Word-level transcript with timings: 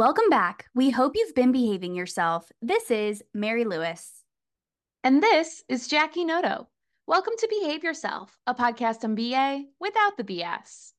Welcome 0.00 0.30
back. 0.30 0.64
We 0.74 0.88
hope 0.88 1.12
you've 1.14 1.34
been 1.34 1.52
behaving 1.52 1.94
yourself. 1.94 2.50
This 2.62 2.90
is 2.90 3.22
Mary 3.34 3.66
Lewis. 3.66 4.24
And 5.04 5.22
this 5.22 5.62
is 5.68 5.88
Jackie 5.88 6.24
Noto. 6.24 6.68
Welcome 7.06 7.34
to 7.36 7.48
Behave 7.60 7.84
Yourself, 7.84 8.34
a 8.46 8.54
podcast 8.54 9.04
on 9.04 9.14
BA 9.14 9.64
without 9.78 10.16
the 10.16 10.24
BS. 10.24 10.92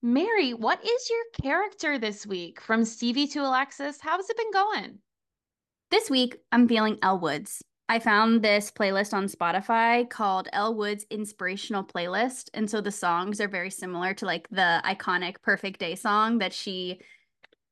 Mary, 0.00 0.54
what 0.54 0.78
is 0.86 1.10
your 1.10 1.24
character 1.42 1.98
this 1.98 2.24
week? 2.24 2.60
From 2.60 2.84
Stevie 2.84 3.26
to 3.26 3.40
Alexis, 3.40 3.98
how's 4.00 4.30
it 4.30 4.36
been 4.36 4.52
going? 4.52 4.98
This 5.90 6.08
week, 6.08 6.36
I'm 6.52 6.68
feeling 6.68 6.98
Elle 7.02 7.18
Woods. 7.18 7.64
I 7.88 7.98
found 7.98 8.42
this 8.42 8.70
playlist 8.70 9.12
on 9.12 9.26
Spotify 9.26 10.08
called 10.08 10.48
Elle 10.52 10.76
Woods 10.76 11.04
Inspirational 11.10 11.82
Playlist. 11.82 12.50
And 12.54 12.70
so 12.70 12.80
the 12.80 12.92
songs 12.92 13.40
are 13.40 13.48
very 13.48 13.70
similar 13.70 14.14
to 14.14 14.24
like 14.24 14.46
the 14.50 14.80
iconic 14.84 15.42
Perfect 15.42 15.80
Day 15.80 15.96
song 15.96 16.38
that 16.38 16.52
she 16.52 17.00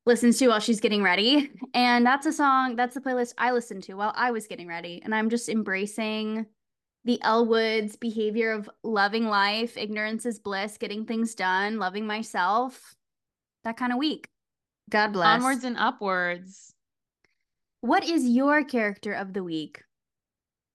listens 0.05 0.37
to 0.37 0.47
while 0.47 0.59
she's 0.59 0.79
getting 0.79 1.03
ready. 1.03 1.51
And 1.73 2.05
that's 2.05 2.25
a 2.25 2.33
song, 2.33 2.75
that's 2.75 2.95
the 2.95 3.01
playlist 3.01 3.33
I 3.37 3.51
listened 3.51 3.83
to 3.83 3.95
while 3.95 4.13
I 4.15 4.31
was 4.31 4.47
getting 4.47 4.67
ready. 4.67 5.01
And 5.03 5.13
I'm 5.13 5.29
just 5.29 5.49
embracing 5.49 6.45
the 7.03 7.21
Elle 7.21 7.45
Woods 7.45 7.95
behavior 7.95 8.51
of 8.51 8.69
loving 8.83 9.27
life, 9.27 9.77
ignorance 9.77 10.25
is 10.25 10.39
bliss, 10.39 10.77
getting 10.77 11.05
things 11.05 11.35
done, 11.35 11.77
loving 11.77 12.07
myself, 12.07 12.95
that 13.63 13.77
kind 13.77 13.91
of 13.91 13.99
week. 13.99 14.27
God 14.89 15.13
bless. 15.13 15.35
Onwards 15.41 15.63
and 15.63 15.77
upwards. 15.77 16.73
What 17.81 18.03
is 18.03 18.27
your 18.27 18.63
character 18.63 19.13
of 19.13 19.33
the 19.33 19.43
week? 19.43 19.83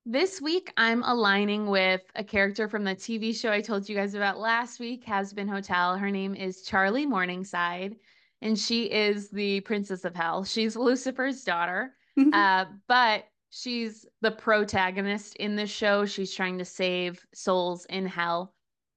This 0.07 0.41
week, 0.41 0.73
I'm 0.77 1.03
aligning 1.03 1.67
with 1.67 2.03
a 2.15 2.25
character 2.25 2.69
from 2.69 2.85
the 2.85 2.95
TV 2.95 3.35
show 3.35 3.51
I 3.51 3.61
told 3.61 3.89
you 3.89 3.97
guys 3.97 4.15
about 4.15 4.39
last 4.39 4.81
week, 4.81 5.05
Hazbin 5.05 5.49
Hotel. 5.49 5.97
Her 5.97 6.11
name 6.11 6.35
is 6.35 6.63
Charlie 6.63 7.07
Morningside 7.07 7.97
and 8.43 8.59
she 8.59 8.85
is 8.85 9.31
the 9.31 9.61
princess 9.61 10.05
of 10.05 10.15
hell. 10.15 10.45
She's 10.45 10.77
Lucifer's 10.77 11.45
daughter, 11.45 11.95
uh, 12.33 12.67
but 12.89 13.25
she's 13.51 14.07
the 14.21 14.31
protagonist 14.31 15.37
in 15.37 15.57
this 15.57 15.71
show. 15.71 16.07
She's 16.07 16.35
trying 16.35 16.59
to 16.59 16.65
save 16.65 17.25
souls 17.35 17.87
in 17.87 18.07
hell. 18.07 18.55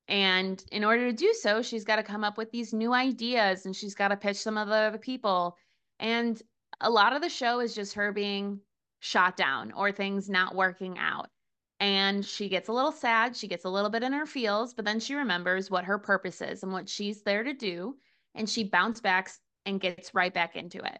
And 0.07 0.63
in 0.71 0.83
order 0.83 1.09
to 1.09 1.15
do 1.15 1.33
so, 1.33 1.61
she's 1.61 1.85
got 1.85 1.95
to 1.95 2.03
come 2.03 2.23
up 2.23 2.37
with 2.37 2.51
these 2.51 2.73
new 2.73 2.93
ideas 2.93 3.65
and 3.65 3.75
she's 3.75 3.95
got 3.95 4.09
to 4.09 4.17
pitch 4.17 4.43
them 4.43 4.55
to 4.55 4.61
other 4.61 4.97
people. 4.97 5.57
And 5.99 6.41
a 6.81 6.89
lot 6.89 7.13
of 7.13 7.21
the 7.21 7.29
show 7.29 7.59
is 7.59 7.73
just 7.73 7.93
her 7.93 8.11
being 8.11 8.59
shot 8.99 9.37
down 9.37 9.71
or 9.71 9.91
things 9.91 10.29
not 10.29 10.55
working 10.55 10.97
out. 10.97 11.29
And 11.79 12.25
she 12.25 12.47
gets 12.47 12.69
a 12.69 12.73
little 12.73 12.91
sad. 12.91 13.35
She 13.35 13.47
gets 13.47 13.65
a 13.65 13.69
little 13.69 13.89
bit 13.89 14.03
in 14.03 14.13
her 14.13 14.25
feels, 14.25 14.73
but 14.73 14.85
then 14.85 14.99
she 14.99 15.15
remembers 15.15 15.69
what 15.69 15.85
her 15.85 15.97
purpose 15.97 16.41
is 16.41 16.63
and 16.63 16.71
what 16.71 16.87
she's 16.87 17.23
there 17.23 17.43
to 17.43 17.53
do 17.53 17.95
and 18.35 18.49
she 18.49 18.63
bounce 18.63 18.99
backs 18.99 19.39
and 19.65 19.79
gets 19.79 20.13
right 20.13 20.33
back 20.33 20.55
into 20.55 20.79
it. 20.79 20.99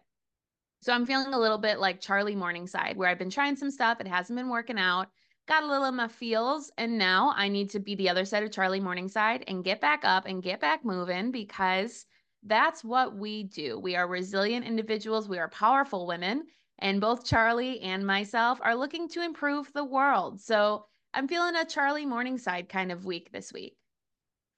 So 0.80 0.92
I'm 0.92 1.06
feeling 1.06 1.32
a 1.32 1.38
little 1.40 1.58
bit 1.58 1.78
like 1.78 2.00
Charlie 2.00 2.36
Morningside, 2.36 2.96
where 2.96 3.08
I've 3.08 3.18
been 3.18 3.30
trying 3.30 3.56
some 3.56 3.70
stuff, 3.70 4.00
it 4.00 4.06
hasn't 4.06 4.36
been 4.36 4.50
working 4.50 4.78
out, 4.78 5.08
got 5.48 5.62
a 5.62 5.66
little 5.66 5.86
of 5.86 5.94
my 5.94 6.08
feels, 6.08 6.70
and 6.76 6.98
now 6.98 7.32
I 7.36 7.48
need 7.48 7.70
to 7.70 7.80
be 7.80 7.94
the 7.94 8.08
other 8.08 8.24
side 8.24 8.42
of 8.42 8.52
Charlie 8.52 8.80
Morningside 8.80 9.44
and 9.48 9.64
get 9.64 9.80
back 9.80 10.04
up 10.04 10.26
and 10.26 10.42
get 10.42 10.60
back 10.60 10.84
moving 10.84 11.30
because 11.30 12.06
that's 12.42 12.84
what 12.84 13.16
we 13.16 13.44
do. 13.44 13.78
We 13.78 13.96
are 13.96 14.06
resilient 14.06 14.66
individuals, 14.66 15.28
we 15.28 15.38
are 15.38 15.48
powerful 15.48 16.06
women, 16.06 16.44
and 16.78 17.00
both 17.00 17.24
Charlie 17.24 17.80
and 17.80 18.06
myself 18.06 18.58
are 18.62 18.76
looking 18.76 19.08
to 19.10 19.24
improve 19.24 19.72
the 19.72 19.84
world. 19.84 20.40
So 20.40 20.86
I'm 21.14 21.28
feeling 21.28 21.56
a 21.56 21.64
Charlie 21.64 22.06
Morningside 22.06 22.68
kind 22.68 22.92
of 22.92 23.06
week 23.06 23.32
this 23.32 23.52
week. 23.52 23.76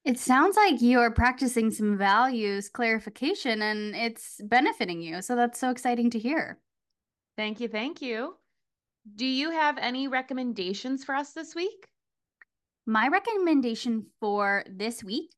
It 0.07 0.21
sounds 0.21 0.57
like 0.57 0.81
you 0.81 1.01
are 1.01 1.11
practicing 1.11 1.73
some 1.73 1.99
values 1.99 2.69
clarification 2.69 3.61
and 3.61 3.97
it's 3.97 4.41
benefiting 4.45 5.03
you. 5.03 5.21
So 5.21 5.35
that's 5.35 5.59
so 5.59 5.69
exciting 5.69 6.11
to 6.11 6.19
hear. 6.21 6.61
Thank 7.37 7.59
you. 7.59 7.67
Thank 7.67 8.01
you. 8.01 8.37
Do 9.17 9.27
you 9.27 9.51
have 9.51 9.79
any 9.79 10.07
recommendations 10.07 11.03
for 11.03 11.17
us 11.17 11.33
this 11.33 11.57
week? 11.57 11.89
My 12.87 13.09
recommendation 13.09 14.07
for 14.21 14.63
this 14.71 15.03
week, 15.03 15.33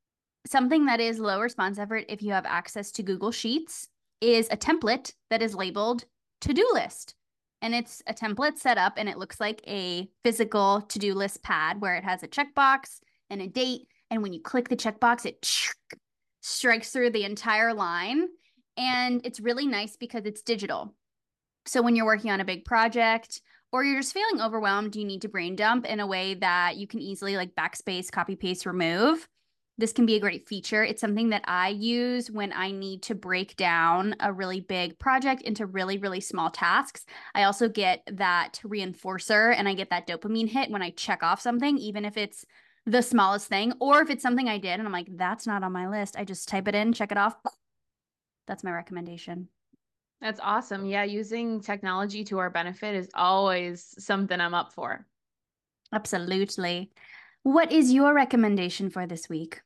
something 0.46 0.84
that 0.84 1.00
is 1.00 1.18
low 1.18 1.40
response 1.40 1.78
effort 1.78 2.04
if 2.10 2.22
you 2.22 2.32
have 2.32 2.44
access 2.44 2.92
to 2.92 3.02
Google 3.02 3.32
Sheets, 3.32 3.88
is 4.20 4.48
a 4.50 4.56
template 4.58 5.14
that 5.30 5.40
is 5.40 5.54
labeled 5.54 6.04
to 6.42 6.52
do 6.52 6.68
list. 6.74 7.14
And 7.62 7.74
it's 7.74 8.02
a 8.06 8.12
template 8.12 8.58
set 8.58 8.76
up 8.76 8.94
and 8.98 9.08
it 9.08 9.16
looks 9.16 9.40
like 9.40 9.62
a 9.66 10.10
physical 10.22 10.82
to 10.82 10.98
do 10.98 11.14
list 11.14 11.42
pad 11.42 11.80
where 11.80 11.94
it 11.94 12.04
has 12.04 12.22
a 12.22 12.28
checkbox 12.28 13.00
and 13.30 13.40
a 13.40 13.46
date 13.46 13.88
and 14.10 14.22
when 14.22 14.32
you 14.32 14.40
click 14.40 14.68
the 14.68 14.76
checkbox, 14.76 15.26
it 15.26 15.46
strikes 16.40 16.90
through 16.90 17.10
the 17.10 17.24
entire 17.24 17.74
line. 17.74 18.28
And 18.76 19.20
it's 19.24 19.40
really 19.40 19.66
nice 19.66 19.96
because 19.96 20.24
it's 20.24 20.42
digital. 20.42 20.94
So 21.66 21.82
when 21.82 21.96
you're 21.96 22.06
working 22.06 22.30
on 22.30 22.40
a 22.40 22.44
big 22.44 22.64
project 22.64 23.42
or 23.72 23.84
you're 23.84 24.00
just 24.00 24.14
feeling 24.14 24.40
overwhelmed, 24.40 24.96
you 24.96 25.04
need 25.04 25.22
to 25.22 25.28
brain 25.28 25.56
dump 25.56 25.84
in 25.84 26.00
a 26.00 26.06
way 26.06 26.34
that 26.34 26.76
you 26.76 26.86
can 26.86 27.00
easily 27.00 27.36
like 27.36 27.54
backspace, 27.54 28.10
copy, 28.10 28.36
paste, 28.36 28.64
remove. 28.64 29.28
This 29.76 29.92
can 29.92 30.06
be 30.06 30.16
a 30.16 30.20
great 30.20 30.48
feature. 30.48 30.82
It's 30.82 31.00
something 31.00 31.28
that 31.28 31.44
I 31.44 31.68
use 31.68 32.30
when 32.30 32.52
I 32.52 32.72
need 32.72 33.02
to 33.04 33.14
break 33.14 33.56
down 33.56 34.16
a 34.18 34.32
really 34.32 34.60
big 34.60 34.98
project 34.98 35.42
into 35.42 35.66
really, 35.66 35.98
really 35.98 36.20
small 36.20 36.50
tasks. 36.50 37.04
I 37.34 37.44
also 37.44 37.68
get 37.68 38.02
that 38.10 38.60
reinforcer 38.64 39.54
and 39.56 39.68
I 39.68 39.74
get 39.74 39.90
that 39.90 40.08
dopamine 40.08 40.48
hit 40.48 40.70
when 40.70 40.82
I 40.82 40.90
check 40.90 41.22
off 41.22 41.40
something, 41.40 41.78
even 41.78 42.04
if 42.04 42.16
it's 42.16 42.44
the 42.88 43.02
smallest 43.02 43.48
thing. 43.48 43.72
Or 43.80 44.00
if 44.00 44.10
it's 44.10 44.22
something 44.22 44.48
I 44.48 44.58
did 44.58 44.78
and 44.78 44.86
I'm 44.86 44.92
like, 44.92 45.16
that's 45.16 45.46
not 45.46 45.62
on 45.62 45.72
my 45.72 45.88
list, 45.88 46.16
I 46.16 46.24
just 46.24 46.48
type 46.48 46.68
it 46.68 46.74
in, 46.74 46.92
check 46.92 47.12
it 47.12 47.18
off. 47.18 47.36
That's 48.46 48.64
my 48.64 48.72
recommendation. 48.72 49.48
That's 50.20 50.40
awesome. 50.42 50.86
Yeah, 50.86 51.04
using 51.04 51.60
technology 51.60 52.24
to 52.24 52.38
our 52.38 52.50
benefit 52.50 52.94
is 52.94 53.08
always 53.14 53.94
something 53.98 54.40
I'm 54.40 54.54
up 54.54 54.72
for. 54.72 55.06
Absolutely. 55.92 56.90
What 57.44 57.70
is 57.70 57.92
your 57.92 58.14
recommendation 58.14 58.90
for 58.90 59.06
this 59.06 59.28
week? 59.28 59.60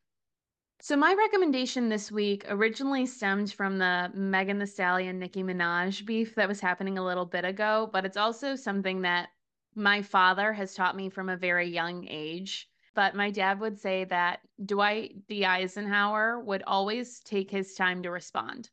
So 0.80 0.96
my 0.96 1.14
recommendation 1.14 1.88
this 1.88 2.10
week 2.10 2.44
originally 2.48 3.06
stemmed 3.06 3.52
from 3.52 3.78
the 3.78 4.10
Megan 4.14 4.58
Thee 4.58 4.66
Stallion 4.66 5.20
Nicki 5.20 5.44
Minaj 5.44 6.04
beef 6.04 6.34
that 6.34 6.48
was 6.48 6.60
happening 6.60 6.98
a 6.98 7.04
little 7.04 7.24
bit 7.24 7.44
ago, 7.44 7.88
but 7.92 8.04
it's 8.04 8.16
also 8.16 8.56
something 8.56 9.02
that 9.02 9.28
my 9.76 10.02
father 10.02 10.52
has 10.52 10.74
taught 10.74 10.96
me 10.96 11.08
from 11.08 11.28
a 11.28 11.36
very 11.36 11.68
young 11.68 12.06
age. 12.08 12.68
But 12.94 13.14
my 13.14 13.30
dad 13.30 13.60
would 13.60 13.78
say 13.78 14.04
that 14.04 14.40
Dwight 14.64 15.26
D. 15.26 15.44
Eisenhower 15.44 16.40
would 16.40 16.62
always 16.66 17.20
take 17.20 17.50
his 17.50 17.74
time 17.74 18.02
to 18.02 18.10
respond. 18.10 18.70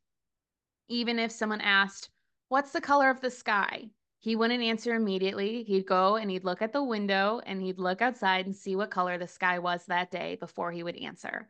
Even 0.87 1.19
if 1.19 1.31
someone 1.31 1.61
asked, 1.61 2.09
What's 2.49 2.71
the 2.71 2.81
color 2.81 3.09
of 3.09 3.21
the 3.21 3.29
sky? 3.29 3.91
He 4.17 4.35
wouldn't 4.35 4.63
answer 4.63 4.95
immediately. 4.95 5.63
He'd 5.63 5.85
go 5.85 6.17
and 6.17 6.29
he'd 6.29 6.43
look 6.43 6.61
at 6.61 6.73
the 6.73 6.83
window 6.83 7.41
and 7.45 7.61
he'd 7.61 7.79
look 7.79 8.01
outside 8.01 8.45
and 8.47 8.55
see 8.55 8.75
what 8.75 8.91
color 8.91 9.17
the 9.17 9.27
sky 9.27 9.59
was 9.59 9.85
that 9.85 10.11
day 10.11 10.35
before 10.35 10.71
he 10.71 10.83
would 10.83 10.97
answer. 10.97 11.47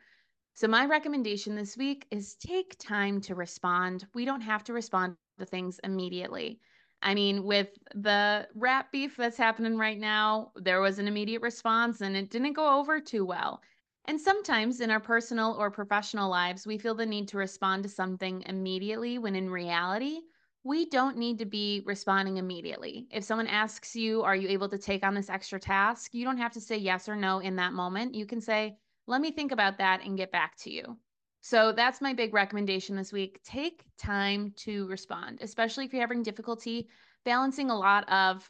So, 0.54 0.68
my 0.68 0.86
recommendation 0.86 1.56
this 1.56 1.78
week 1.78 2.06
is 2.12 2.36
take 2.36 2.78
time 2.78 3.22
to 3.22 3.34
respond. 3.34 4.06
We 4.14 4.26
don't 4.26 4.42
have 4.42 4.64
to 4.66 4.74
respond 4.74 5.16
to 5.40 5.46
things 5.46 5.80
immediately. 5.84 6.60
I 7.02 7.14
mean, 7.14 7.44
with 7.44 7.70
the 7.96 8.48
rap 8.56 8.92
beef 8.92 9.16
that's 9.18 9.38
happening 9.38 9.78
right 9.78 9.98
now, 10.00 10.52
there 10.56 10.82
was 10.82 11.00
an 11.00 11.08
immediate 11.08 11.42
response 11.42 12.02
and 12.02 12.16
it 12.16 12.30
didn't 12.30 12.54
go 12.54 12.80
over 12.80 13.00
too 13.00 13.26
well. 13.26 13.62
And 14.06 14.20
sometimes 14.20 14.82
in 14.82 14.92
our 14.92 15.00
personal 15.00 15.54
or 15.54 15.72
professional 15.72 16.30
lives, 16.30 16.66
we 16.66 16.78
feel 16.78 16.96
the 16.96 17.06
need 17.06 17.28
to 17.30 17.38
respond 17.38 17.84
to 17.84 17.90
something 17.90 18.44
immediately 18.48 19.18
when 19.18 19.36
in 19.36 19.50
reality, 19.50 20.22
we 20.64 20.86
don't 20.90 21.18
need 21.18 21.38
to 21.40 21.46
be 21.46 21.82
responding 21.86 22.38
immediately. 22.38 23.08
If 23.12 23.24
someone 23.24 23.48
asks 23.48 23.96
you, 23.96 24.24
Are 24.24 24.36
you 24.36 24.50
able 24.50 24.68
to 24.70 24.78
take 24.78 25.04
on 25.04 25.14
this 25.14 25.30
extra 25.30 25.60
task? 25.60 26.14
You 26.14 26.26
don't 26.26 26.38
have 26.38 26.54
to 26.54 26.62
say 26.62 26.78
yes 26.78 27.08
or 27.08 27.16
no 27.16 27.40
in 27.40 27.56
that 27.58 27.74
moment. 27.74 28.16
You 28.16 28.26
can 28.26 28.42
say, 28.42 28.78
Let 29.08 29.22
me 29.22 29.32
think 29.32 29.52
about 29.52 29.78
that 29.78 30.02
and 30.04 30.18
get 30.18 30.32
back 30.32 30.58
to 30.58 30.72
you. 30.72 30.98
So 31.42 31.72
that's 31.72 32.02
my 32.02 32.14
big 32.14 32.34
recommendation 32.34 32.96
this 32.96 33.14
week. 33.14 33.40
Take 33.44 33.84
time 33.98 34.54
to 34.58 34.88
respond, 34.88 35.40
especially 35.42 35.86
if 35.86 35.94
you're 35.94 36.02
having 36.02 36.24
difficulty 36.24 36.90
balancing 37.26 37.70
a 37.70 37.78
lot 37.78 38.10
of 38.10 38.50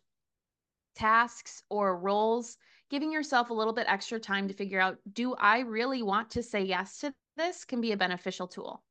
tasks 0.96 1.64
or 1.70 1.98
roles, 1.98 2.58
giving 2.90 3.12
yourself 3.12 3.50
a 3.50 3.54
little 3.54 3.74
bit 3.74 3.88
extra 3.88 4.20
time 4.20 4.48
to 4.48 4.54
figure 4.54 4.80
out 4.80 4.98
do 5.12 5.36
I 5.36 5.60
really 5.60 6.02
want 6.02 6.32
to 6.32 6.44
say 6.44 6.64
yes 6.64 7.00
to 7.00 7.14
this 7.38 7.64
can 7.66 7.80
be 7.80 7.92
a 7.92 7.98
beneficial 7.98 8.48
tool. 8.48 8.84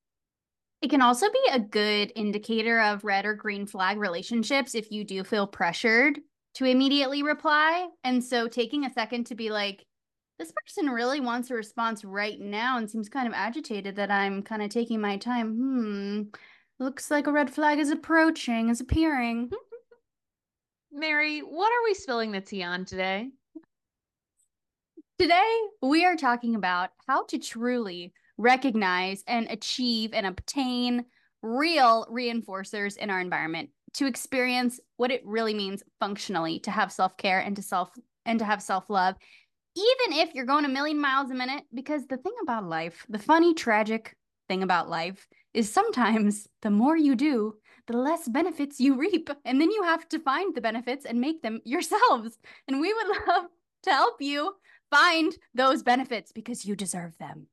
It 0.81 0.91
can 0.91 1.03
also 1.03 1.27
be 1.31 1.51
a 1.53 1.61
good 1.61 2.13
indicator 2.15 2.81
of 2.81 3.05
red 3.05 3.27
or 3.27 3.35
green 3.35 3.67
flag 3.67 3.99
relationships 3.99 4.75
if 4.75 4.91
you 4.93 5.05
do 5.05 5.25
feel 5.25 5.47
pressured 5.47 6.21
to 6.55 6.65
immediately 6.65 7.23
reply. 7.23 7.89
And 8.05 8.23
so 8.23 8.49
taking 8.49 8.85
a 8.85 8.93
second 8.93 9.27
to 9.27 9.35
be 9.35 9.51
like, 9.51 9.85
this 10.39 10.53
person 10.53 10.89
really 10.91 11.21
wants 11.21 11.51
a 11.51 11.55
response 11.55 12.05
right 12.05 12.41
now 12.41 12.79
and 12.79 12.89
seems 12.89 13.09
kind 13.09 13.27
of 13.27 13.35
agitated 13.35 13.97
that 13.97 14.11
I'm 14.11 14.43
kind 14.43 14.63
of 14.63 14.71
taking 14.71 15.01
my 15.01 15.17
time. 15.17 15.57
Hmm. 15.57 16.23
Looks 16.79 17.11
like 17.11 17.27
a 17.27 17.33
red 17.33 17.51
flag 17.51 17.81
is 17.81 17.91
approaching, 17.91 18.69
is 18.69 18.81
appearing. 18.81 19.51
Mary, 20.93 21.41
what 21.41 21.73
are 21.73 21.85
we 21.85 21.95
spilling 21.95 22.31
the 22.31 22.41
tea 22.41 22.63
on 22.63 22.85
today? 22.85 23.29
Today, 25.19 25.59
we 25.83 26.05
are 26.05 26.17
talking 26.17 26.55
about 26.55 26.91
how 27.09 27.25
to 27.27 27.39
truly 27.39 28.13
recognize 28.37 29.25
and 29.27 29.49
achieve 29.51 30.11
and 30.13 30.25
obtain 30.25 31.05
real 31.43 32.07
reinforcers 32.11 32.97
in 32.97 33.11
our 33.11 33.21
environment 33.21 33.71
to 33.95 34.07
experience 34.07 34.79
what 34.97 35.11
it 35.11 35.23
really 35.25 35.55
means 35.55 35.83
functionally 35.99 36.61
to 36.61 36.71
have 36.71 36.93
self-care 36.93 37.41
and 37.41 37.57
to 37.57 37.63
self 37.63 37.91
and 38.25 38.39
to 38.39 38.45
have 38.45 38.63
self-love 38.63 39.17
even 39.79 40.19
if 40.19 40.35
you're 40.35 40.45
going 40.45 40.65
a 40.65 40.69
million 40.69 41.01
miles 41.01 41.31
a 41.31 41.35
minute 41.35 41.65
because 41.73 42.07
the 42.07 42.17
thing 42.17 42.33
about 42.43 42.69
life 42.69 43.07
the 43.09 43.19
funny 43.19 43.55
tragic 43.55 44.17
thing 44.49 44.63
about 44.63 44.89
life 44.89 45.27
is 45.55 45.73
sometimes 45.73 46.47
the 46.63 46.71
more 46.71 46.97
you 46.97 47.15
do 47.15 47.55
the 47.87 47.97
less 47.97 48.29
benefits 48.29 48.81
you 48.81 48.97
reap 48.97 49.31
and 49.45 49.61
then 49.61 49.71
you 49.71 49.83
have 49.83 50.09
to 50.09 50.19
find 50.19 50.55
the 50.55 50.61
benefits 50.61 51.05
and 51.05 51.21
make 51.21 51.43
them 51.43 51.61
yourselves 51.65 52.39
and 52.69 52.81
we 52.81 52.93
would 52.93 53.07
love 53.29 53.45
to 53.83 53.91
help 53.91 54.21
you 54.21 54.53
find 54.91 55.37
those 55.55 55.83
benefits 55.83 56.33
because 56.33 56.65
you 56.65 56.75
deserve 56.75 57.17
them 57.19 57.47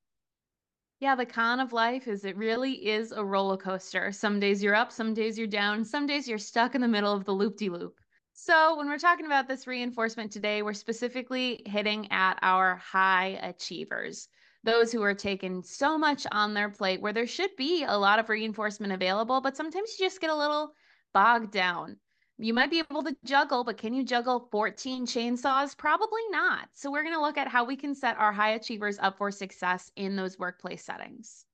yeah, 1.01 1.13
the 1.13 1.25
con 1.25 1.59
of 1.59 1.73
life 1.73 2.07
is 2.07 2.23
it 2.23 2.37
really 2.37 2.87
is 2.87 3.11
a 3.11 3.23
roller 3.23 3.57
coaster. 3.57 4.13
Some 4.13 4.39
days 4.39 4.63
you're 4.63 4.73
up, 4.73 4.93
some 4.93 5.13
days 5.13 5.37
you're 5.37 5.45
down, 5.45 5.83
some 5.83 6.07
days 6.07 6.27
you're 6.27 6.37
stuck 6.37 6.73
in 6.73 6.79
the 6.79 6.87
middle 6.87 7.13
of 7.13 7.25
the 7.25 7.33
loop 7.33 7.57
de 7.57 7.69
loop. 7.69 7.99
So, 8.37 8.75
when 8.75 8.89
we're 8.89 8.97
talking 8.97 9.25
about 9.25 9.47
this 9.47 9.65
reinforcement 9.65 10.29
today, 10.29 10.61
we're 10.61 10.73
specifically 10.73 11.61
hitting 11.65 12.11
at 12.11 12.37
our 12.41 12.75
high 12.75 13.39
achievers, 13.41 14.27
those 14.61 14.91
who 14.91 15.01
are 15.03 15.13
taking 15.13 15.63
so 15.63 15.97
much 15.97 16.27
on 16.33 16.53
their 16.53 16.69
plate 16.69 16.99
where 16.99 17.13
there 17.13 17.27
should 17.27 17.55
be 17.55 17.85
a 17.85 17.97
lot 17.97 18.19
of 18.19 18.27
reinforcement 18.27 18.91
available, 18.91 19.39
but 19.39 19.55
sometimes 19.55 19.95
you 19.97 20.05
just 20.05 20.19
get 20.19 20.29
a 20.29 20.35
little 20.35 20.73
bogged 21.13 21.51
down. 21.51 21.95
You 22.37 22.53
might 22.53 22.69
be 22.69 22.79
able 22.79 23.03
to 23.03 23.15
juggle, 23.23 23.63
but 23.63 23.77
can 23.77 23.93
you 23.93 24.03
juggle 24.03 24.49
14 24.51 25.05
chainsaws? 25.05 25.77
Probably 25.77 26.27
not. 26.29 26.67
So, 26.73 26.91
we're 26.91 27.03
going 27.03 27.15
to 27.15 27.21
look 27.21 27.37
at 27.37 27.47
how 27.47 27.63
we 27.63 27.77
can 27.77 27.95
set 27.95 28.17
our 28.17 28.33
high 28.33 28.51
achievers 28.51 28.99
up 28.99 29.17
for 29.17 29.31
success 29.31 29.89
in 29.95 30.17
those 30.17 30.37
workplace 30.37 30.83
settings. 30.83 31.45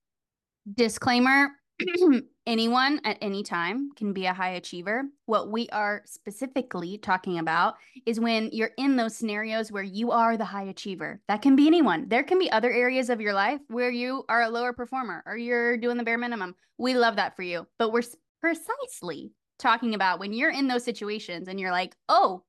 Disclaimer 0.73 1.51
anyone 2.45 2.99
at 3.03 3.17
any 3.21 3.43
time 3.43 3.91
can 3.95 4.13
be 4.13 4.25
a 4.25 4.33
high 4.33 4.51
achiever. 4.51 5.03
What 5.25 5.51
we 5.51 5.69
are 5.69 6.01
specifically 6.05 6.97
talking 6.97 7.39
about 7.39 7.75
is 8.05 8.19
when 8.19 8.49
you're 8.51 8.71
in 8.77 8.95
those 8.95 9.15
scenarios 9.15 9.71
where 9.71 9.83
you 9.83 10.11
are 10.11 10.37
the 10.37 10.45
high 10.45 10.63
achiever. 10.63 11.21
That 11.27 11.41
can 11.41 11.55
be 11.55 11.67
anyone. 11.67 12.07
There 12.07 12.23
can 12.23 12.39
be 12.39 12.51
other 12.51 12.71
areas 12.71 13.09
of 13.09 13.21
your 13.21 13.33
life 13.33 13.61
where 13.67 13.91
you 13.91 14.23
are 14.29 14.43
a 14.43 14.49
lower 14.49 14.73
performer 14.73 15.23
or 15.25 15.37
you're 15.37 15.77
doing 15.77 15.97
the 15.97 16.03
bare 16.03 16.17
minimum. 16.17 16.55
We 16.77 16.93
love 16.95 17.15
that 17.17 17.35
for 17.35 17.43
you. 17.43 17.67
But 17.77 17.91
we're 17.91 18.03
precisely 18.39 19.31
talking 19.59 19.93
about 19.93 20.19
when 20.19 20.33
you're 20.33 20.51
in 20.51 20.67
those 20.67 20.83
situations 20.83 21.47
and 21.47 21.59
you're 21.59 21.71
like, 21.71 21.95
oh, 22.09 22.43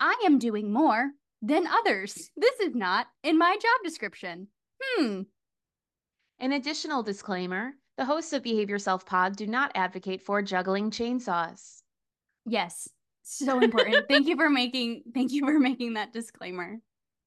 I 0.00 0.14
am 0.26 0.38
doing 0.38 0.72
more 0.72 1.10
than 1.42 1.66
others. 1.66 2.30
This 2.36 2.60
is 2.60 2.74
not 2.74 3.06
in 3.22 3.38
my 3.38 3.54
job 3.54 3.84
description. 3.84 4.48
Hmm. 4.82 5.22
An 6.40 6.52
additional 6.52 7.02
disclaimer 7.02 7.72
the 7.98 8.04
hosts 8.04 8.32
of 8.32 8.44
Behave 8.44 8.70
Yourself 8.70 9.04
Pod 9.04 9.36
do 9.36 9.46
not 9.46 9.72
advocate 9.74 10.22
for 10.22 10.40
juggling 10.40 10.90
chainsaws. 10.90 11.82
Yes, 12.46 12.88
so 13.24 13.60
important. 13.60 14.06
thank 14.08 14.28
you 14.28 14.36
for 14.36 14.48
making 14.48 15.02
thank 15.12 15.32
you 15.32 15.44
for 15.44 15.58
making 15.58 15.94
that 15.94 16.12
disclaimer. 16.12 16.78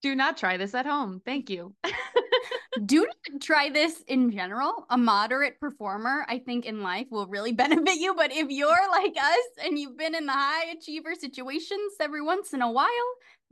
Do 0.02 0.16
not 0.16 0.38
try 0.38 0.58
this 0.58 0.74
at 0.74 0.88
home. 0.88 1.22
Thank 1.26 1.50
you. 1.50 1.76
do 2.86 3.06
not 3.06 3.42
try 3.42 3.70
this 3.70 4.02
in 4.08 4.32
general. 4.32 4.86
A 4.90 4.98
moderate 4.98 5.60
performer, 5.60 6.26
I 6.28 6.40
think, 6.40 6.66
in 6.66 6.82
life 6.82 7.08
will 7.12 7.28
really 7.28 7.52
benefit 7.64 7.98
you. 7.98 8.16
But 8.16 8.32
if 8.32 8.50
you're 8.50 8.90
like 8.92 9.16
us 9.16 9.66
and 9.66 9.78
you've 9.78 9.98
been 9.98 10.16
in 10.16 10.26
the 10.26 10.32
high 10.32 10.72
achiever 10.72 11.14
situations 11.16 11.94
every 12.00 12.24
once 12.24 12.54
in 12.54 12.62
a 12.62 12.72
while, 12.72 12.88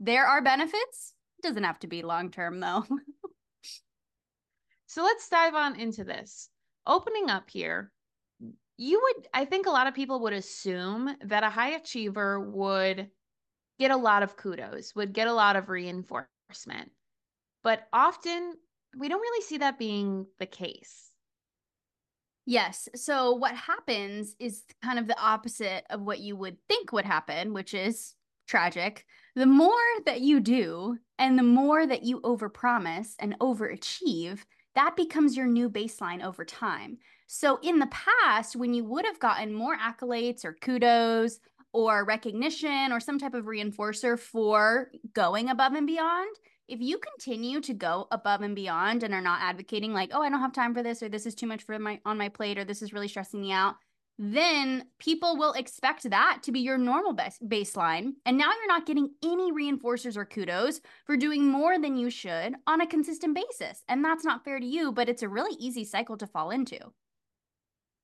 there 0.00 0.26
are 0.26 0.42
benefits. 0.42 1.12
It 1.38 1.46
doesn't 1.46 1.64
have 1.64 1.78
to 1.80 1.86
be 1.86 2.02
long 2.02 2.30
term, 2.30 2.58
though. 2.58 2.84
so 4.86 5.04
let's 5.04 5.28
dive 5.28 5.54
on 5.54 5.78
into 5.78 6.02
this. 6.02 6.49
Opening 6.86 7.30
up 7.30 7.50
here, 7.50 7.92
you 8.76 9.00
would, 9.02 9.28
I 9.34 9.44
think 9.44 9.66
a 9.66 9.70
lot 9.70 9.86
of 9.86 9.94
people 9.94 10.20
would 10.20 10.32
assume 10.32 11.14
that 11.24 11.44
a 11.44 11.50
high 11.50 11.70
achiever 11.70 12.40
would 12.40 13.10
get 13.78 13.90
a 13.90 13.96
lot 13.96 14.22
of 14.22 14.36
kudos, 14.36 14.94
would 14.94 15.12
get 15.12 15.28
a 15.28 15.32
lot 15.32 15.56
of 15.56 15.68
reinforcement. 15.68 16.90
But 17.62 17.86
often 17.92 18.54
we 18.98 19.08
don't 19.08 19.20
really 19.20 19.44
see 19.44 19.58
that 19.58 19.78
being 19.78 20.26
the 20.38 20.46
case. 20.46 21.10
Yes. 22.46 22.88
So 22.94 23.34
what 23.34 23.54
happens 23.54 24.34
is 24.40 24.64
kind 24.82 24.98
of 24.98 25.06
the 25.06 25.20
opposite 25.20 25.84
of 25.90 26.00
what 26.00 26.20
you 26.20 26.36
would 26.36 26.56
think 26.68 26.92
would 26.92 27.04
happen, 27.04 27.52
which 27.52 27.74
is 27.74 28.14
tragic. 28.48 29.04
The 29.36 29.46
more 29.46 29.70
that 30.06 30.22
you 30.22 30.40
do 30.40 30.98
and 31.18 31.38
the 31.38 31.44
more 31.44 31.86
that 31.86 32.02
you 32.02 32.20
overpromise 32.22 33.14
and 33.18 33.38
overachieve, 33.38 34.40
that 34.74 34.96
becomes 34.96 35.36
your 35.36 35.46
new 35.46 35.68
baseline 35.68 36.24
over 36.24 36.44
time. 36.44 36.98
So 37.26 37.58
in 37.62 37.78
the 37.78 37.88
past, 37.88 38.56
when 38.56 38.74
you 38.74 38.84
would 38.84 39.04
have 39.04 39.20
gotten 39.20 39.54
more 39.54 39.76
accolades 39.76 40.44
or 40.44 40.52
kudos 40.54 41.38
or 41.72 42.04
recognition 42.04 42.92
or 42.92 43.00
some 43.00 43.18
type 43.18 43.34
of 43.34 43.44
reinforcer 43.44 44.18
for 44.18 44.90
going 45.12 45.48
above 45.48 45.74
and 45.74 45.86
beyond, 45.86 46.36
if 46.70 46.80
you 46.80 46.98
continue 46.98 47.60
to 47.60 47.74
go 47.74 48.06
above 48.12 48.42
and 48.42 48.54
beyond 48.54 49.02
and 49.02 49.12
are 49.12 49.20
not 49.20 49.42
advocating 49.42 49.92
like 49.92 50.10
oh 50.12 50.22
i 50.22 50.30
don't 50.30 50.40
have 50.40 50.52
time 50.52 50.72
for 50.72 50.84
this 50.84 51.02
or 51.02 51.08
this 51.08 51.26
is 51.26 51.34
too 51.34 51.46
much 51.48 51.64
for 51.64 51.76
my 51.80 52.00
on 52.04 52.16
my 52.16 52.28
plate 52.28 52.56
or 52.56 52.64
this 52.64 52.80
is 52.80 52.92
really 52.92 53.08
stressing 53.08 53.40
me 53.40 53.50
out 53.50 53.74
then 54.22 54.84
people 54.98 55.38
will 55.38 55.54
expect 55.54 56.10
that 56.10 56.40
to 56.42 56.52
be 56.52 56.60
your 56.60 56.76
normal 56.76 57.16
baseline. 57.16 58.12
And 58.26 58.36
now 58.36 58.50
you're 58.52 58.68
not 58.68 58.84
getting 58.84 59.14
any 59.24 59.50
reinforcers 59.50 60.14
or 60.14 60.26
kudos 60.26 60.82
for 61.06 61.16
doing 61.16 61.46
more 61.46 61.78
than 61.78 61.96
you 61.96 62.10
should 62.10 62.54
on 62.66 62.82
a 62.82 62.86
consistent 62.86 63.34
basis. 63.34 63.82
And 63.88 64.04
that's 64.04 64.22
not 64.22 64.44
fair 64.44 64.60
to 64.60 64.66
you 64.66 64.92
but 64.92 65.08
it's 65.08 65.22
a 65.22 65.28
really 65.28 65.56
easy 65.58 65.84
cycle 65.84 66.18
to 66.18 66.26
fall 66.26 66.50
into. 66.50 66.78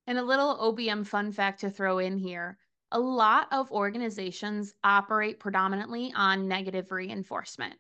And 0.06 0.16
a 0.16 0.22
little 0.22 0.56
obm 0.56 1.06
fun 1.06 1.32
fact 1.32 1.60
to 1.60 1.70
throw 1.70 1.98
in 1.98 2.16
here 2.16 2.56
a 2.92 3.00
lot 3.00 3.48
of 3.52 3.70
organizations 3.72 4.72
operate 4.84 5.40
predominantly 5.40 6.12
on 6.14 6.48
negative 6.48 6.92
reinforcement 6.92 7.74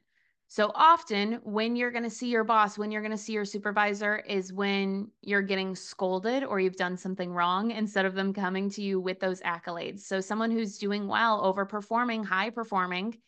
so 0.48 0.70
often, 0.74 1.40
when 1.42 1.74
you're 1.74 1.90
going 1.90 2.04
to 2.04 2.10
see 2.10 2.28
your 2.28 2.44
boss, 2.44 2.78
when 2.78 2.92
you're 2.92 3.02
going 3.02 3.10
to 3.10 3.18
see 3.18 3.32
your 3.32 3.44
supervisor, 3.44 4.18
is 4.18 4.52
when 4.52 5.10
you're 5.20 5.42
getting 5.42 5.74
scolded 5.74 6.44
or 6.44 6.60
you've 6.60 6.76
done 6.76 6.96
something 6.96 7.32
wrong 7.32 7.72
instead 7.72 8.04
of 8.06 8.14
them 8.14 8.32
coming 8.32 8.70
to 8.70 8.82
you 8.82 9.00
with 9.00 9.18
those 9.18 9.40
accolades. 9.40 10.00
So, 10.00 10.20
someone 10.20 10.52
who's 10.52 10.78
doing 10.78 11.08
well, 11.08 11.42
overperforming, 11.42 12.24
high 12.24 12.50
performing, 12.50 13.18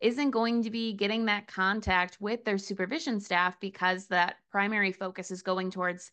isn't 0.00 0.30
going 0.30 0.62
to 0.62 0.70
be 0.70 0.92
getting 0.92 1.24
that 1.24 1.48
contact 1.48 2.18
with 2.20 2.44
their 2.44 2.58
supervision 2.58 3.18
staff 3.18 3.58
because 3.58 4.06
that 4.08 4.36
primary 4.48 4.92
focus 4.92 5.32
is 5.32 5.42
going 5.42 5.72
towards 5.72 6.12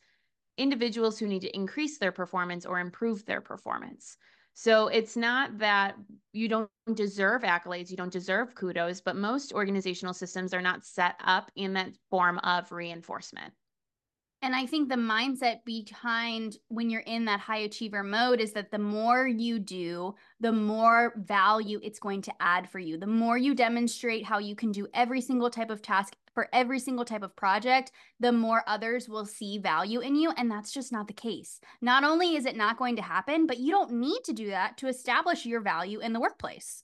individuals 0.58 1.20
who 1.20 1.28
need 1.28 1.42
to 1.42 1.56
increase 1.56 2.00
their 2.00 2.12
performance 2.12 2.66
or 2.66 2.80
improve 2.80 3.26
their 3.26 3.42
performance. 3.42 4.18
So 4.58 4.88
it's 4.88 5.18
not 5.18 5.58
that 5.58 5.96
you 6.32 6.48
don't 6.48 6.70
deserve 6.94 7.42
accolades, 7.44 7.92
you 7.92 7.98
don't 7.98 8.12
deserve 8.12 8.56
kudos, 8.56 9.02
but 9.02 9.18
most 9.18 9.52
organizational 9.52 10.14
systems 10.14 10.54
are 10.54 10.62
not 10.62 10.86
set 10.86 11.16
up 11.24 11.52
in 11.58 11.74
that 11.74 11.92
form 12.10 12.40
of 12.40 12.72
reinforcement. 12.72 13.54
And 14.42 14.56
I 14.56 14.66
think 14.68 14.90
the 14.90 14.96
mindset 14.96 15.66
behind 15.66 16.58
when 16.68 16.90
you're 16.90 17.02
in 17.02 17.26
that 17.26 17.40
high 17.40 17.60
achiever 17.60 18.04
mode 18.04 18.40
is 18.40 18.54
that 18.54 18.70
the 18.70 18.78
more 18.78 19.28
you 19.28 19.58
do, 19.58 20.14
the 20.40 20.52
more 20.52 21.14
value 21.18 21.80
it's 21.82 22.00
going 22.00 22.22
to 22.24 22.34
add 22.40 22.70
for 22.70 22.78
you. 22.78 22.98
The 22.98 23.08
more 23.08 23.38
you 23.38 23.56
demonstrate 23.56 24.24
how 24.24 24.38
you 24.38 24.56
can 24.56 24.72
do 24.72 24.88
every 24.94 25.22
single 25.22 25.50
type 25.50 25.72
of 25.72 25.82
task 25.82 26.16
for 26.36 26.48
every 26.54 26.80
single 26.80 27.06
type 27.06 27.24
of 27.24 27.36
project, 27.36 27.92
the 28.20 28.32
more 28.32 28.64
others 28.68 29.10
will 29.10 29.26
see 29.26 29.58
value 29.58 30.02
in 30.02 30.16
you. 30.16 30.32
And 30.38 30.52
that's 30.52 30.72
just 30.72 30.92
not 30.92 31.08
the 31.08 31.14
case. 31.14 31.60
Not 31.82 32.04
only 32.04 32.36
is 32.36 32.46
it 32.46 32.58
not 32.58 32.78
going 32.78 32.98
to 32.98 33.02
happen, 33.02 33.48
but 33.48 33.58
you 33.58 33.72
don't 33.72 33.94
need 33.94 34.20
to 34.26 34.34
do 34.34 34.50
that 34.50 34.78
to 34.78 34.88
establish 34.88 35.46
your 35.46 35.62
value 35.62 36.02
in 36.02 36.14
the 36.14 36.20
workplace. 36.20 36.84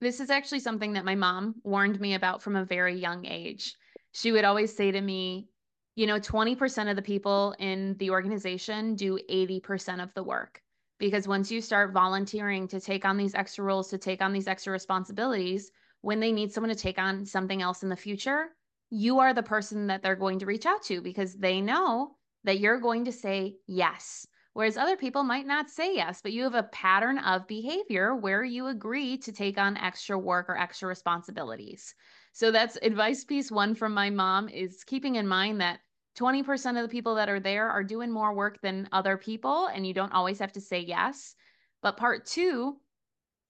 This 0.00 0.20
is 0.20 0.30
actually 0.30 0.60
something 0.60 0.94
that 0.94 1.04
my 1.04 1.14
mom 1.14 1.54
warned 1.62 2.00
me 2.00 2.14
about 2.14 2.42
from 2.42 2.56
a 2.56 2.64
very 2.64 2.98
young 2.98 3.24
age. 3.24 3.74
She 4.12 4.32
would 4.32 4.44
always 4.44 4.74
say 4.74 4.90
to 4.90 5.00
me, 5.00 5.48
you 5.94 6.06
know, 6.06 6.18
20% 6.18 6.90
of 6.90 6.96
the 6.96 7.02
people 7.02 7.54
in 7.58 7.96
the 7.98 8.10
organization 8.10 8.94
do 8.94 9.18
80% 9.30 10.02
of 10.02 10.12
the 10.14 10.22
work. 10.22 10.60
Because 10.98 11.28
once 11.28 11.50
you 11.50 11.60
start 11.60 11.92
volunteering 11.92 12.68
to 12.68 12.80
take 12.80 13.04
on 13.04 13.16
these 13.16 13.34
extra 13.34 13.64
roles, 13.64 13.90
to 13.90 13.98
take 13.98 14.22
on 14.22 14.32
these 14.32 14.48
extra 14.48 14.72
responsibilities, 14.72 15.70
when 16.02 16.20
they 16.20 16.32
need 16.32 16.52
someone 16.52 16.74
to 16.74 16.80
take 16.80 16.98
on 16.98 17.24
something 17.24 17.62
else 17.62 17.82
in 17.82 17.88
the 17.88 17.96
future, 17.96 18.48
you 18.90 19.18
are 19.18 19.34
the 19.34 19.42
person 19.42 19.88
that 19.88 20.02
they're 20.02 20.16
going 20.16 20.38
to 20.38 20.46
reach 20.46 20.66
out 20.66 20.82
to 20.84 21.00
because 21.00 21.34
they 21.34 21.60
know 21.60 22.16
that 22.44 22.60
you're 22.60 22.78
going 22.78 23.06
to 23.06 23.12
say 23.12 23.56
yes. 23.66 24.26
Whereas 24.52 24.76
other 24.76 24.96
people 24.96 25.24
might 25.24 25.46
not 25.46 25.68
say 25.68 25.96
yes, 25.96 26.20
but 26.22 26.32
you 26.32 26.44
have 26.44 26.54
a 26.54 26.62
pattern 26.62 27.18
of 27.18 27.48
behavior 27.48 28.14
where 28.14 28.44
you 28.44 28.68
agree 28.68 29.18
to 29.18 29.32
take 29.32 29.58
on 29.58 29.76
extra 29.76 30.16
work 30.16 30.48
or 30.48 30.56
extra 30.56 30.88
responsibilities. 30.88 31.94
So 32.34 32.50
that's 32.50 32.76
advice 32.82 33.24
piece 33.24 33.50
one 33.50 33.76
from 33.76 33.94
my 33.94 34.10
mom 34.10 34.48
is 34.48 34.84
keeping 34.84 35.14
in 35.14 35.26
mind 35.26 35.60
that 35.60 35.80
20% 36.18 36.76
of 36.76 36.82
the 36.82 36.88
people 36.88 37.14
that 37.14 37.28
are 37.28 37.40
there 37.40 37.70
are 37.70 37.84
doing 37.84 38.10
more 38.10 38.34
work 38.34 38.60
than 38.60 38.88
other 38.92 39.16
people, 39.16 39.68
and 39.68 39.86
you 39.86 39.94
don't 39.94 40.12
always 40.12 40.40
have 40.40 40.52
to 40.52 40.60
say 40.60 40.80
yes. 40.80 41.36
But 41.80 41.96
part 41.96 42.26
two 42.26 42.80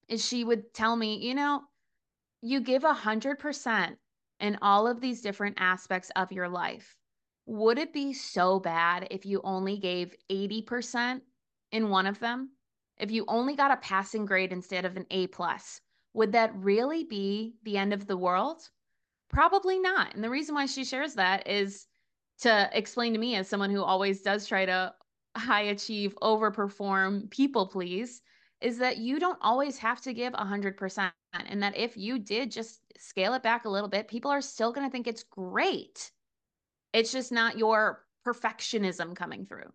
is 0.09 0.25
she 0.25 0.45
would 0.45 0.75
tell 0.75 0.97
me, 0.97 1.17
you 1.27 1.35
know, 1.35 1.63
you 2.43 2.61
give 2.61 2.83
hundred 2.83 3.39
percent 3.39 3.99
in 4.39 4.59
all 4.61 4.87
of 4.87 5.01
these 5.01 5.23
different 5.23 5.57
aspects 5.59 6.11
of 6.15 6.31
your 6.31 6.49
life. 6.49 6.95
would 7.47 7.79
it 7.79 7.93
be 7.93 8.13
so 8.13 8.59
bad 8.61 9.09
if 9.11 9.27
you 9.27 9.41
only 9.45 9.79
gave 9.79 10.15
80% 10.31 11.23
in 11.73 11.89
one 11.89 12.07
of 12.07 12.19
them? 12.21 12.51
If 12.99 13.11
you 13.11 13.25
only 13.29 13.57
got 13.57 13.71
a 13.71 13.77
passing 13.79 14.27
grade 14.27 14.53
instead 14.53 14.85
of 14.85 14.97
an 14.97 15.07
A 15.11 15.27
plus, 15.29 15.81
would 16.15 16.33
that 16.33 16.55
really 16.57 17.05
be 17.05 17.57
the 17.65 17.77
end 17.77 17.93
of 17.93 18.07
the 18.07 18.17
world? 18.17 18.69
Probably 19.29 19.79
not. 19.79 20.15
And 20.15 20.23
the 20.23 20.31
reason 20.31 20.55
why 20.55 20.67
she 20.67 20.85
shares 20.85 21.15
that 21.15 21.49
is 21.49 21.87
to 22.41 22.71
explain 22.73 23.13
to 23.13 23.19
me 23.19 23.37
as 23.37 23.49
someone 23.49 23.71
who 23.71 23.83
always 23.83 24.23
does 24.23 24.47
try 24.47 24.65
to 24.65 24.95
high 25.37 25.63
achieve, 25.63 26.15
overperform, 26.23 27.31
people 27.31 27.67
please, 27.67 28.23
is 28.61 28.79
that 28.79 28.99
you 28.99 29.19
don't 29.19 29.39
always 29.43 29.77
have 29.79 30.01
to 30.03 30.15
give 30.15 30.33
100%. 30.33 31.13
And 31.33 31.63
that 31.63 31.77
if 31.77 31.97
you 31.97 32.19
did 32.19 32.53
just 32.53 32.81
scale 32.97 33.35
it 33.35 33.43
back 33.43 33.65
a 33.65 33.71
little 33.71 33.89
bit, 33.89 34.09
people 34.09 34.31
are 34.31 34.41
still 34.41 34.73
going 34.73 34.87
to 34.87 34.93
think 34.93 35.07
it's 35.07 35.25
great. 35.25 36.13
It's 36.93 37.11
just 37.11 37.33
not 37.33 37.59
your 37.59 38.05
perfectionism 38.25 39.17
coming 39.17 39.47
through. 39.47 39.73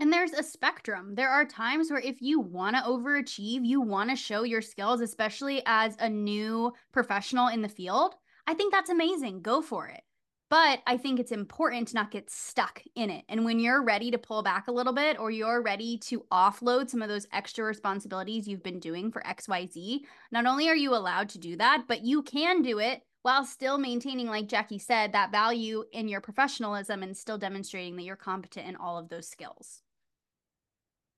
And 0.00 0.10
there's 0.10 0.32
a 0.32 0.42
spectrum. 0.42 1.14
There 1.14 1.28
are 1.28 1.44
times 1.44 1.90
where 1.90 2.00
if 2.00 2.22
you 2.22 2.40
want 2.40 2.74
to 2.74 2.82
overachieve, 2.82 3.66
you 3.66 3.82
want 3.82 4.08
to 4.08 4.16
show 4.16 4.44
your 4.44 4.62
skills, 4.62 5.02
especially 5.02 5.62
as 5.66 5.94
a 6.00 6.08
new 6.08 6.72
professional 6.90 7.48
in 7.48 7.60
the 7.60 7.68
field. 7.68 8.14
I 8.46 8.54
think 8.54 8.72
that's 8.72 8.88
amazing. 8.88 9.42
Go 9.42 9.60
for 9.60 9.88
it. 9.88 10.00
But 10.48 10.80
I 10.86 10.96
think 10.96 11.20
it's 11.20 11.32
important 11.32 11.88
to 11.88 11.94
not 11.94 12.10
get 12.10 12.30
stuck 12.30 12.82
in 12.96 13.10
it. 13.10 13.24
And 13.28 13.44
when 13.44 13.60
you're 13.60 13.84
ready 13.84 14.10
to 14.10 14.18
pull 14.18 14.42
back 14.42 14.68
a 14.68 14.72
little 14.72 14.94
bit 14.94 15.20
or 15.20 15.30
you're 15.30 15.62
ready 15.62 15.98
to 15.98 16.24
offload 16.32 16.88
some 16.88 17.02
of 17.02 17.10
those 17.10 17.26
extra 17.30 17.64
responsibilities 17.66 18.48
you've 18.48 18.62
been 18.62 18.80
doing 18.80 19.12
for 19.12 19.22
XYZ, 19.22 20.00
not 20.32 20.46
only 20.46 20.68
are 20.70 20.74
you 20.74 20.94
allowed 20.94 21.28
to 21.28 21.38
do 21.38 21.56
that, 21.58 21.84
but 21.86 22.04
you 22.04 22.22
can 22.22 22.62
do 22.62 22.78
it 22.78 23.02
while 23.22 23.44
still 23.44 23.76
maintaining, 23.76 24.28
like 24.28 24.48
Jackie 24.48 24.78
said, 24.78 25.12
that 25.12 25.30
value 25.30 25.84
in 25.92 26.08
your 26.08 26.22
professionalism 26.22 27.02
and 27.02 27.14
still 27.14 27.36
demonstrating 27.36 27.96
that 27.96 28.04
you're 28.04 28.16
competent 28.16 28.66
in 28.66 28.76
all 28.76 28.98
of 28.98 29.10
those 29.10 29.28
skills. 29.28 29.82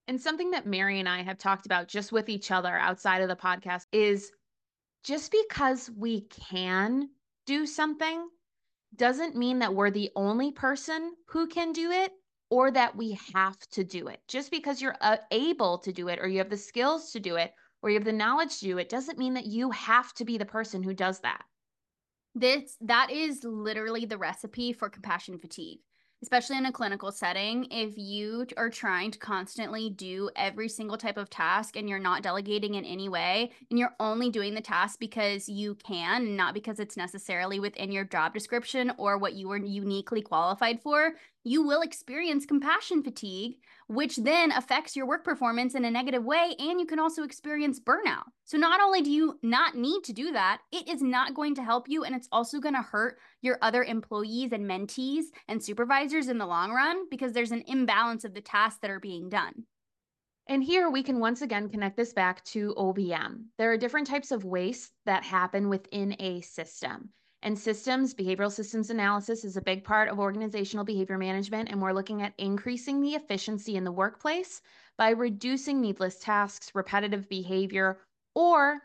And 0.08 0.20
something 0.20 0.50
that 0.50 0.66
Mary 0.66 0.98
and 0.98 1.08
I 1.08 1.22
have 1.22 1.38
talked 1.38 1.66
about 1.66 1.88
just 1.88 2.12
with 2.12 2.28
each 2.28 2.50
other 2.50 2.76
outside 2.76 3.22
of 3.22 3.28
the 3.28 3.36
podcast 3.36 3.86
is 3.92 4.32
just 5.04 5.32
because 5.32 5.90
we 5.96 6.22
can 6.22 7.08
do 7.46 7.66
something 7.66 8.28
doesn't 8.96 9.36
mean 9.36 9.60
that 9.60 9.74
we're 9.74 9.90
the 9.90 10.10
only 10.16 10.52
person 10.52 11.14
who 11.28 11.46
can 11.46 11.72
do 11.72 11.90
it 11.90 12.12
or 12.50 12.70
that 12.70 12.94
we 12.94 13.18
have 13.34 13.58
to 13.70 13.84
do 13.84 14.08
it. 14.08 14.20
Just 14.28 14.50
because 14.50 14.82
you're 14.82 14.96
uh, 15.00 15.16
able 15.30 15.78
to 15.78 15.92
do 15.92 16.08
it 16.08 16.18
or 16.20 16.28
you 16.28 16.38
have 16.38 16.50
the 16.50 16.56
skills 16.56 17.10
to 17.12 17.20
do 17.20 17.36
it 17.36 17.52
or 17.80 17.88
you 17.90 17.96
have 17.96 18.04
the 18.04 18.12
knowledge 18.12 18.58
to 18.58 18.66
do 18.66 18.78
it 18.78 18.88
doesn't 18.88 19.18
mean 19.18 19.34
that 19.34 19.46
you 19.46 19.70
have 19.70 20.12
to 20.14 20.24
be 20.24 20.36
the 20.36 20.44
person 20.44 20.82
who 20.82 20.94
does 20.94 21.20
that. 21.20 21.42
This 22.34 22.76
that 22.80 23.10
is 23.10 23.44
literally 23.44 24.04
the 24.04 24.18
recipe 24.18 24.72
for 24.72 24.88
compassion 24.88 25.38
fatigue 25.38 25.80
especially 26.22 26.56
in 26.56 26.66
a 26.66 26.72
clinical 26.72 27.10
setting, 27.10 27.66
if 27.70 27.98
you 27.98 28.46
are 28.56 28.70
trying 28.70 29.10
to 29.10 29.18
constantly 29.18 29.90
do 29.90 30.30
every 30.36 30.68
single 30.68 30.96
type 30.96 31.16
of 31.16 31.28
task 31.28 31.76
and 31.76 31.88
you're 31.88 31.98
not 31.98 32.22
delegating 32.22 32.76
in 32.76 32.84
any 32.84 33.08
way, 33.08 33.50
and 33.70 33.78
you're 33.78 33.94
only 33.98 34.30
doing 34.30 34.54
the 34.54 34.60
task 34.60 34.98
because 35.00 35.48
you 35.48 35.74
can, 35.74 36.36
not 36.36 36.54
because 36.54 36.78
it's 36.78 36.96
necessarily 36.96 37.58
within 37.58 37.90
your 37.90 38.04
job 38.04 38.32
description 38.32 38.92
or 38.98 39.18
what 39.18 39.34
you 39.34 39.48
were 39.48 39.56
uniquely 39.56 40.22
qualified 40.22 40.80
for, 40.80 41.14
you 41.44 41.62
will 41.62 41.82
experience 41.82 42.46
compassion 42.46 43.02
fatigue, 43.02 43.56
which 43.88 44.16
then 44.16 44.52
affects 44.52 44.94
your 44.94 45.06
work 45.06 45.24
performance 45.24 45.74
in 45.74 45.84
a 45.84 45.90
negative 45.90 46.24
way. 46.24 46.54
And 46.58 46.78
you 46.78 46.86
can 46.86 46.98
also 46.98 47.24
experience 47.24 47.80
burnout. 47.80 48.24
So, 48.44 48.58
not 48.58 48.80
only 48.80 49.02
do 49.02 49.10
you 49.10 49.38
not 49.42 49.76
need 49.76 50.04
to 50.04 50.12
do 50.12 50.32
that, 50.32 50.60
it 50.70 50.88
is 50.88 51.02
not 51.02 51.34
going 51.34 51.54
to 51.56 51.64
help 51.64 51.88
you. 51.88 52.04
And 52.04 52.14
it's 52.14 52.28
also 52.30 52.60
going 52.60 52.74
to 52.74 52.82
hurt 52.82 53.18
your 53.40 53.58
other 53.60 53.82
employees 53.82 54.52
and 54.52 54.68
mentees 54.68 55.24
and 55.48 55.62
supervisors 55.62 56.28
in 56.28 56.38
the 56.38 56.46
long 56.46 56.72
run 56.72 57.08
because 57.10 57.32
there's 57.32 57.52
an 57.52 57.64
imbalance 57.66 58.24
of 58.24 58.34
the 58.34 58.40
tasks 58.40 58.78
that 58.82 58.90
are 58.90 59.00
being 59.00 59.28
done. 59.28 59.64
And 60.48 60.62
here 60.62 60.90
we 60.90 61.02
can 61.02 61.20
once 61.20 61.42
again 61.42 61.68
connect 61.68 61.96
this 61.96 62.12
back 62.12 62.44
to 62.46 62.74
OBM. 62.76 63.44
There 63.58 63.72
are 63.72 63.78
different 63.78 64.08
types 64.08 64.32
of 64.32 64.44
waste 64.44 64.90
that 65.06 65.24
happen 65.24 65.68
within 65.68 66.16
a 66.18 66.40
system. 66.40 67.10
And 67.42 67.58
systems, 67.58 68.14
behavioral 68.14 68.52
systems 68.52 68.90
analysis 68.90 69.44
is 69.44 69.56
a 69.56 69.62
big 69.62 69.82
part 69.82 70.08
of 70.08 70.20
organizational 70.20 70.84
behavior 70.84 71.18
management. 71.18 71.70
And 71.70 71.82
we're 71.82 71.92
looking 71.92 72.22
at 72.22 72.34
increasing 72.38 73.02
the 73.02 73.14
efficiency 73.14 73.74
in 73.74 73.82
the 73.82 73.90
workplace 73.90 74.62
by 74.96 75.10
reducing 75.10 75.80
needless 75.80 76.18
tasks, 76.20 76.70
repetitive 76.74 77.28
behavior, 77.28 77.98
or 78.34 78.80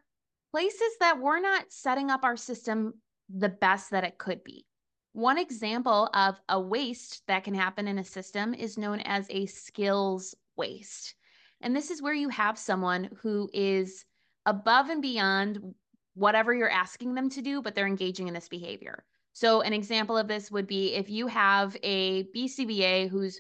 places 0.52 0.98
that 1.00 1.20
we're 1.20 1.40
not 1.40 1.72
setting 1.72 2.10
up 2.10 2.24
our 2.24 2.36
system 2.36 2.96
the 3.30 3.50
best 3.50 3.92
that 3.92 4.04
it 4.04 4.18
could 4.18 4.44
be. 4.44 4.66
One 5.14 5.38
example 5.38 6.10
of 6.14 6.40
a 6.50 6.60
waste 6.60 7.24
that 7.28 7.44
can 7.44 7.54
happen 7.54 7.88
in 7.88 8.00
a 8.00 8.04
system 8.04 8.54
is 8.54 8.78
known 8.78 9.02
as 9.02 9.28
a 9.30 9.46
skills 9.46 10.34
waste. 10.56 11.16
And 11.62 11.76
this 11.76 11.92
is 11.92 12.02
where 12.02 12.14
you 12.14 12.30
have 12.30 12.58
someone 12.58 13.10
who 13.22 13.50
is 13.54 14.06
above 14.46 14.90
and 14.90 15.02
beyond 15.02 15.76
whatever 16.18 16.54
you're 16.54 16.70
asking 16.70 17.14
them 17.14 17.30
to 17.30 17.42
do, 17.42 17.62
but 17.62 17.76
they're 17.76 17.88
engaging 17.88 18.28
in 18.28 18.34
this 18.34 18.50
behavior. 18.50 19.04
So, 19.34 19.62
an 19.62 19.74
example 19.74 20.18
of 20.18 20.28
this 20.28 20.50
would 20.50 20.66
be 20.66 20.94
if 20.96 21.10
you 21.10 21.28
have 21.28 21.78
a 21.84 22.24
BCBA 22.36 23.08
who's 23.10 23.40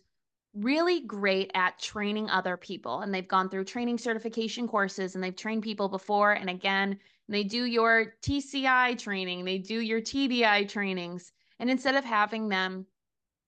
really 0.53 1.01
great 1.01 1.51
at 1.55 1.79
training 1.79 2.29
other 2.29 2.55
people 2.55 3.01
and 3.01 3.13
they've 3.13 3.27
gone 3.27 3.49
through 3.49 3.63
training 3.63 3.97
certification 3.97 4.67
courses 4.67 5.15
and 5.15 5.23
they've 5.23 5.35
trained 5.35 5.63
people 5.63 5.89
before 5.89 6.33
and 6.33 6.49
again, 6.49 6.99
they 7.29 7.43
do 7.43 7.65
your 7.65 8.13
TCI 8.21 8.97
training, 8.97 9.43
they 9.43 9.57
do 9.57 9.79
your 9.79 10.01
TBI 10.01 10.69
trainings. 10.69 11.31
And 11.59 11.69
instead 11.69 11.95
of 11.95 12.05
having 12.05 12.47
them 12.47 12.85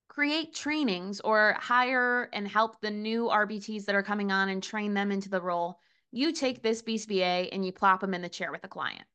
create 0.07 0.53
trainings 0.53 1.19
or 1.21 1.55
hire 1.59 2.29
and 2.33 2.47
help 2.47 2.81
the 2.81 2.91
new 2.91 3.25
RBTs 3.27 3.85
that 3.85 3.95
are 3.95 4.03
coming 4.03 4.31
on 4.31 4.49
and 4.49 4.61
train 4.61 4.93
them 4.93 5.11
into 5.11 5.29
the 5.29 5.41
role, 5.41 5.79
you 6.11 6.33
take 6.33 6.61
this 6.61 6.81
BCBA 6.81 7.49
and 7.51 7.63
you 7.65 7.71
plop 7.71 8.01
them 8.01 8.13
in 8.13 8.21
the 8.21 8.29
chair 8.29 8.51
with 8.51 8.63
the 8.63 8.67
client. 8.67 9.05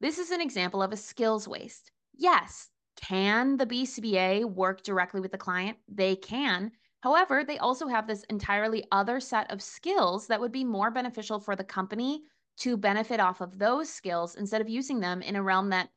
This 0.00 0.18
is 0.18 0.30
an 0.30 0.40
example 0.40 0.82
of 0.82 0.92
a 0.92 0.96
skills 0.96 1.48
waste. 1.48 1.90
Yes, 2.14 2.70
can 2.96 3.56
the 3.56 3.66
BCBA 3.66 4.44
work 4.44 4.82
directly 4.82 5.20
with 5.20 5.32
the 5.32 5.38
client? 5.38 5.78
They 5.88 6.16
can. 6.16 6.72
However, 7.00 7.44
they 7.44 7.58
also 7.58 7.86
have 7.86 8.06
this 8.06 8.24
entirely 8.24 8.84
other 8.90 9.20
set 9.20 9.50
of 9.50 9.62
skills 9.62 10.26
that 10.26 10.40
would 10.40 10.52
be 10.52 10.64
more 10.64 10.90
beneficial 10.90 11.38
for 11.40 11.54
the 11.54 11.64
company 11.64 12.22
to 12.58 12.76
benefit 12.76 13.20
off 13.20 13.40
of 13.40 13.58
those 13.58 13.88
skills 13.88 14.34
instead 14.34 14.60
of 14.60 14.68
using 14.68 14.98
them 14.98 15.22
in 15.22 15.36
a 15.36 15.42
realm 15.42 15.70
that 15.70 15.90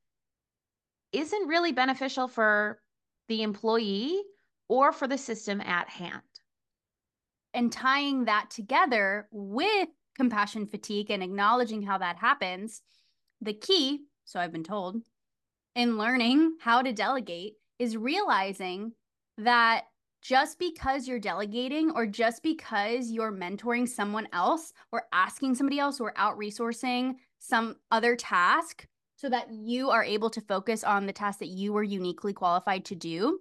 isn't 1.12 1.48
really 1.48 1.72
beneficial 1.72 2.28
for 2.28 2.80
the 3.28 3.42
employee 3.42 4.22
or 4.68 4.92
for 4.92 5.08
the 5.08 5.18
system 5.18 5.60
at 5.62 5.90
hand. 5.90 6.22
And 7.54 7.72
tying 7.72 8.26
that 8.26 8.50
together 8.50 9.28
with 9.32 9.90
compassion 10.16 10.68
fatigue 10.68 11.10
and 11.10 11.24
acknowledging 11.24 11.82
how 11.82 11.98
that 11.98 12.18
happens 12.18 12.82
the 13.42 13.54
key, 13.54 14.02
so 14.26 14.40
I've 14.40 14.52
been 14.52 14.64
told, 14.64 15.02
in 15.76 15.98
learning 15.98 16.58
how 16.60 16.82
to 16.82 16.94
delegate 16.94 17.54
is 17.80 17.98
realizing 17.98 18.94
that 19.38 19.86
just 20.22 20.60
because 20.60 21.08
you're 21.08 21.20
delegating 21.20 21.92
or 21.92 22.06
just 22.06 22.44
because 22.44 23.10
you're 23.10 23.32
mentoring 23.32 23.90
someone 23.90 24.28
else 24.34 24.72
or 24.92 25.04
asking 25.12 25.56
somebody 25.56 25.80
else 25.80 26.00
or 26.00 26.14
out 26.16 26.38
resourcing 26.38 27.16
some 27.40 27.76
other 27.90 28.16
task 28.16 28.86
so 29.16 29.30
that 29.30 29.52
you 29.52 29.90
are 29.90 30.04
able 30.04 30.30
to 30.30 30.42
focus 30.42 30.84
on 30.84 31.08
the 31.08 31.14
task 31.14 31.40
that 31.40 31.48
you 31.48 31.74
were 31.74 31.84
uniquely 31.84 32.34
qualified 32.34 32.86
to 32.86 32.96
do, 32.96 33.40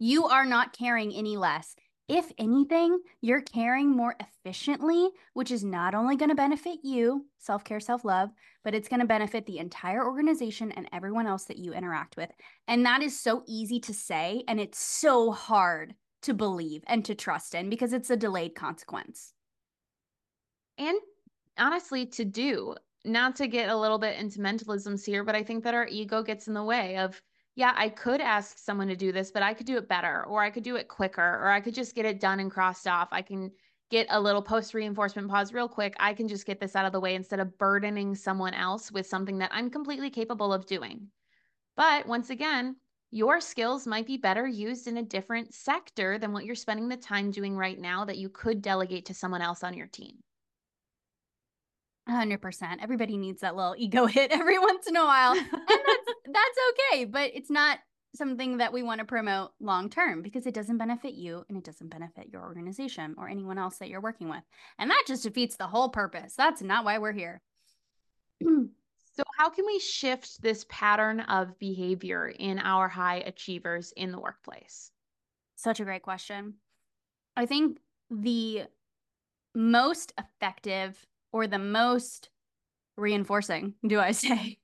you 0.00 0.26
are 0.26 0.44
not 0.44 0.72
caring 0.72 1.12
any 1.12 1.36
less 1.36 1.76
if 2.08 2.32
anything, 2.38 3.00
you're 3.20 3.42
caring 3.42 3.94
more 3.94 4.16
efficiently, 4.18 5.10
which 5.34 5.50
is 5.50 5.62
not 5.62 5.94
only 5.94 6.16
going 6.16 6.30
to 6.30 6.34
benefit 6.34 6.78
you, 6.82 7.26
self 7.38 7.64
care, 7.64 7.80
self 7.80 8.04
love, 8.04 8.30
but 8.64 8.74
it's 8.74 8.88
going 8.88 9.00
to 9.00 9.06
benefit 9.06 9.44
the 9.44 9.58
entire 9.58 10.04
organization 10.04 10.72
and 10.72 10.88
everyone 10.92 11.26
else 11.26 11.44
that 11.44 11.58
you 11.58 11.74
interact 11.74 12.16
with. 12.16 12.30
And 12.66 12.84
that 12.86 13.02
is 13.02 13.20
so 13.20 13.42
easy 13.46 13.78
to 13.80 13.92
say, 13.92 14.42
and 14.48 14.58
it's 14.58 14.78
so 14.78 15.30
hard 15.32 15.94
to 16.22 16.32
believe 16.34 16.82
and 16.86 17.04
to 17.04 17.14
trust 17.14 17.54
in 17.54 17.68
because 17.68 17.92
it's 17.92 18.10
a 18.10 18.16
delayed 18.16 18.54
consequence. 18.54 19.34
And 20.78 20.98
honestly, 21.58 22.06
to 22.06 22.24
do, 22.24 22.74
not 23.04 23.36
to 23.36 23.46
get 23.46 23.68
a 23.68 23.76
little 23.76 23.98
bit 23.98 24.18
into 24.18 24.38
mentalisms 24.38 25.04
here, 25.04 25.24
but 25.24 25.36
I 25.36 25.42
think 25.42 25.64
that 25.64 25.74
our 25.74 25.86
ego 25.86 26.22
gets 26.22 26.48
in 26.48 26.54
the 26.54 26.62
way 26.62 26.96
of 26.96 27.20
yeah, 27.58 27.74
I 27.76 27.88
could 27.88 28.20
ask 28.20 28.56
someone 28.56 28.86
to 28.86 28.94
do 28.94 29.10
this, 29.10 29.32
but 29.32 29.42
I 29.42 29.52
could 29.52 29.66
do 29.66 29.78
it 29.78 29.88
better, 29.88 30.24
or 30.26 30.44
I 30.44 30.48
could 30.48 30.62
do 30.62 30.76
it 30.76 30.86
quicker, 30.86 31.20
or 31.20 31.48
I 31.48 31.60
could 31.60 31.74
just 31.74 31.96
get 31.96 32.06
it 32.06 32.20
done 32.20 32.38
and 32.38 32.52
crossed 32.52 32.86
off. 32.86 33.08
I 33.10 33.20
can 33.20 33.50
get 33.90 34.06
a 34.10 34.20
little 34.20 34.40
post 34.40 34.74
reinforcement 34.74 35.28
pause 35.28 35.52
real 35.52 35.68
quick. 35.68 35.96
I 35.98 36.14
can 36.14 36.28
just 36.28 36.46
get 36.46 36.60
this 36.60 36.76
out 36.76 36.86
of 36.86 36.92
the 36.92 37.00
way 37.00 37.16
instead 37.16 37.40
of 37.40 37.58
burdening 37.58 38.14
someone 38.14 38.54
else 38.54 38.92
with 38.92 39.08
something 39.08 39.38
that 39.38 39.50
I'm 39.52 39.70
completely 39.70 40.08
capable 40.08 40.52
of 40.52 40.66
doing. 40.66 41.08
But 41.76 42.06
once 42.06 42.30
again, 42.30 42.76
your 43.10 43.40
skills 43.40 43.88
might 43.88 44.06
be 44.06 44.18
better 44.18 44.46
used 44.46 44.86
in 44.86 44.98
a 44.98 45.02
different 45.02 45.52
sector 45.52 46.16
than 46.16 46.32
what 46.32 46.44
you're 46.44 46.54
spending 46.54 46.88
the 46.88 46.96
time 46.96 47.32
doing 47.32 47.56
right 47.56 47.80
now 47.80 48.04
that 48.04 48.18
you 48.18 48.28
could 48.28 48.62
delegate 48.62 49.06
to 49.06 49.14
someone 49.14 49.42
else 49.42 49.64
on 49.64 49.74
your 49.74 49.88
team. 49.88 50.18
100%. 52.08 52.76
Everybody 52.80 53.16
needs 53.16 53.40
that 53.40 53.56
little 53.56 53.74
ego 53.76 54.06
hit 54.06 54.32
every 54.32 54.58
once 54.58 54.86
in 54.86 54.96
a 54.96 55.04
while. 55.04 55.32
And 55.32 55.46
that's 55.50 56.14
that's 56.26 56.58
okay, 56.92 57.04
but 57.04 57.30
it's 57.34 57.50
not 57.50 57.78
something 58.14 58.58
that 58.58 58.72
we 58.72 58.82
want 58.82 59.00
to 59.00 59.04
promote 59.04 59.50
long 59.60 59.90
term 59.90 60.22
because 60.22 60.46
it 60.46 60.54
doesn't 60.54 60.78
benefit 60.78 61.14
you 61.14 61.44
and 61.48 61.58
it 61.58 61.64
doesn't 61.64 61.90
benefit 61.90 62.28
your 62.32 62.42
organization 62.42 63.14
or 63.18 63.28
anyone 63.28 63.58
else 63.58 63.78
that 63.78 63.88
you're 63.88 64.00
working 64.00 64.28
with. 64.28 64.42
And 64.78 64.90
that 64.90 65.04
just 65.06 65.22
defeats 65.22 65.56
the 65.56 65.66
whole 65.66 65.88
purpose. 65.88 66.34
That's 66.36 66.62
not 66.62 66.84
why 66.84 66.98
we're 66.98 67.12
here. 67.12 67.40
so, 68.42 69.22
how 69.36 69.50
can 69.50 69.66
we 69.66 69.78
shift 69.78 70.40
this 70.42 70.64
pattern 70.68 71.20
of 71.20 71.58
behavior 71.58 72.28
in 72.28 72.58
our 72.58 72.88
high 72.88 73.18
achievers 73.18 73.92
in 73.96 74.10
the 74.10 74.20
workplace? 74.20 74.90
Such 75.56 75.80
a 75.80 75.84
great 75.84 76.02
question. 76.02 76.54
I 77.36 77.46
think 77.46 77.78
the 78.10 78.64
most 79.54 80.12
effective 80.18 81.04
or 81.32 81.46
the 81.46 81.58
most 81.58 82.30
reinforcing, 82.96 83.74
do 83.86 84.00
I 84.00 84.12
say, 84.12 84.58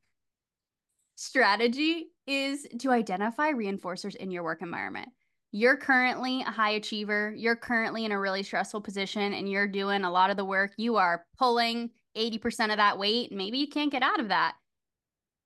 strategy 1.16 2.06
is 2.26 2.66
to 2.80 2.90
identify 2.90 3.52
reinforcers 3.52 4.16
in 4.16 4.30
your 4.30 4.42
work 4.42 4.62
environment. 4.62 5.08
You're 5.52 5.76
currently 5.76 6.40
a 6.40 6.50
high 6.50 6.72
achiever, 6.72 7.32
you're 7.36 7.54
currently 7.54 8.04
in 8.04 8.12
a 8.12 8.18
really 8.18 8.42
stressful 8.42 8.80
position, 8.80 9.34
and 9.34 9.48
you're 9.48 9.68
doing 9.68 10.02
a 10.02 10.10
lot 10.10 10.30
of 10.30 10.36
the 10.36 10.44
work. 10.44 10.72
You 10.76 10.96
are 10.96 11.24
pulling 11.38 11.90
80% 12.16 12.70
of 12.70 12.78
that 12.78 12.98
weight. 12.98 13.30
Maybe 13.30 13.58
you 13.58 13.68
can't 13.68 13.92
get 13.92 14.02
out 14.02 14.18
of 14.18 14.28
that. 14.28 14.54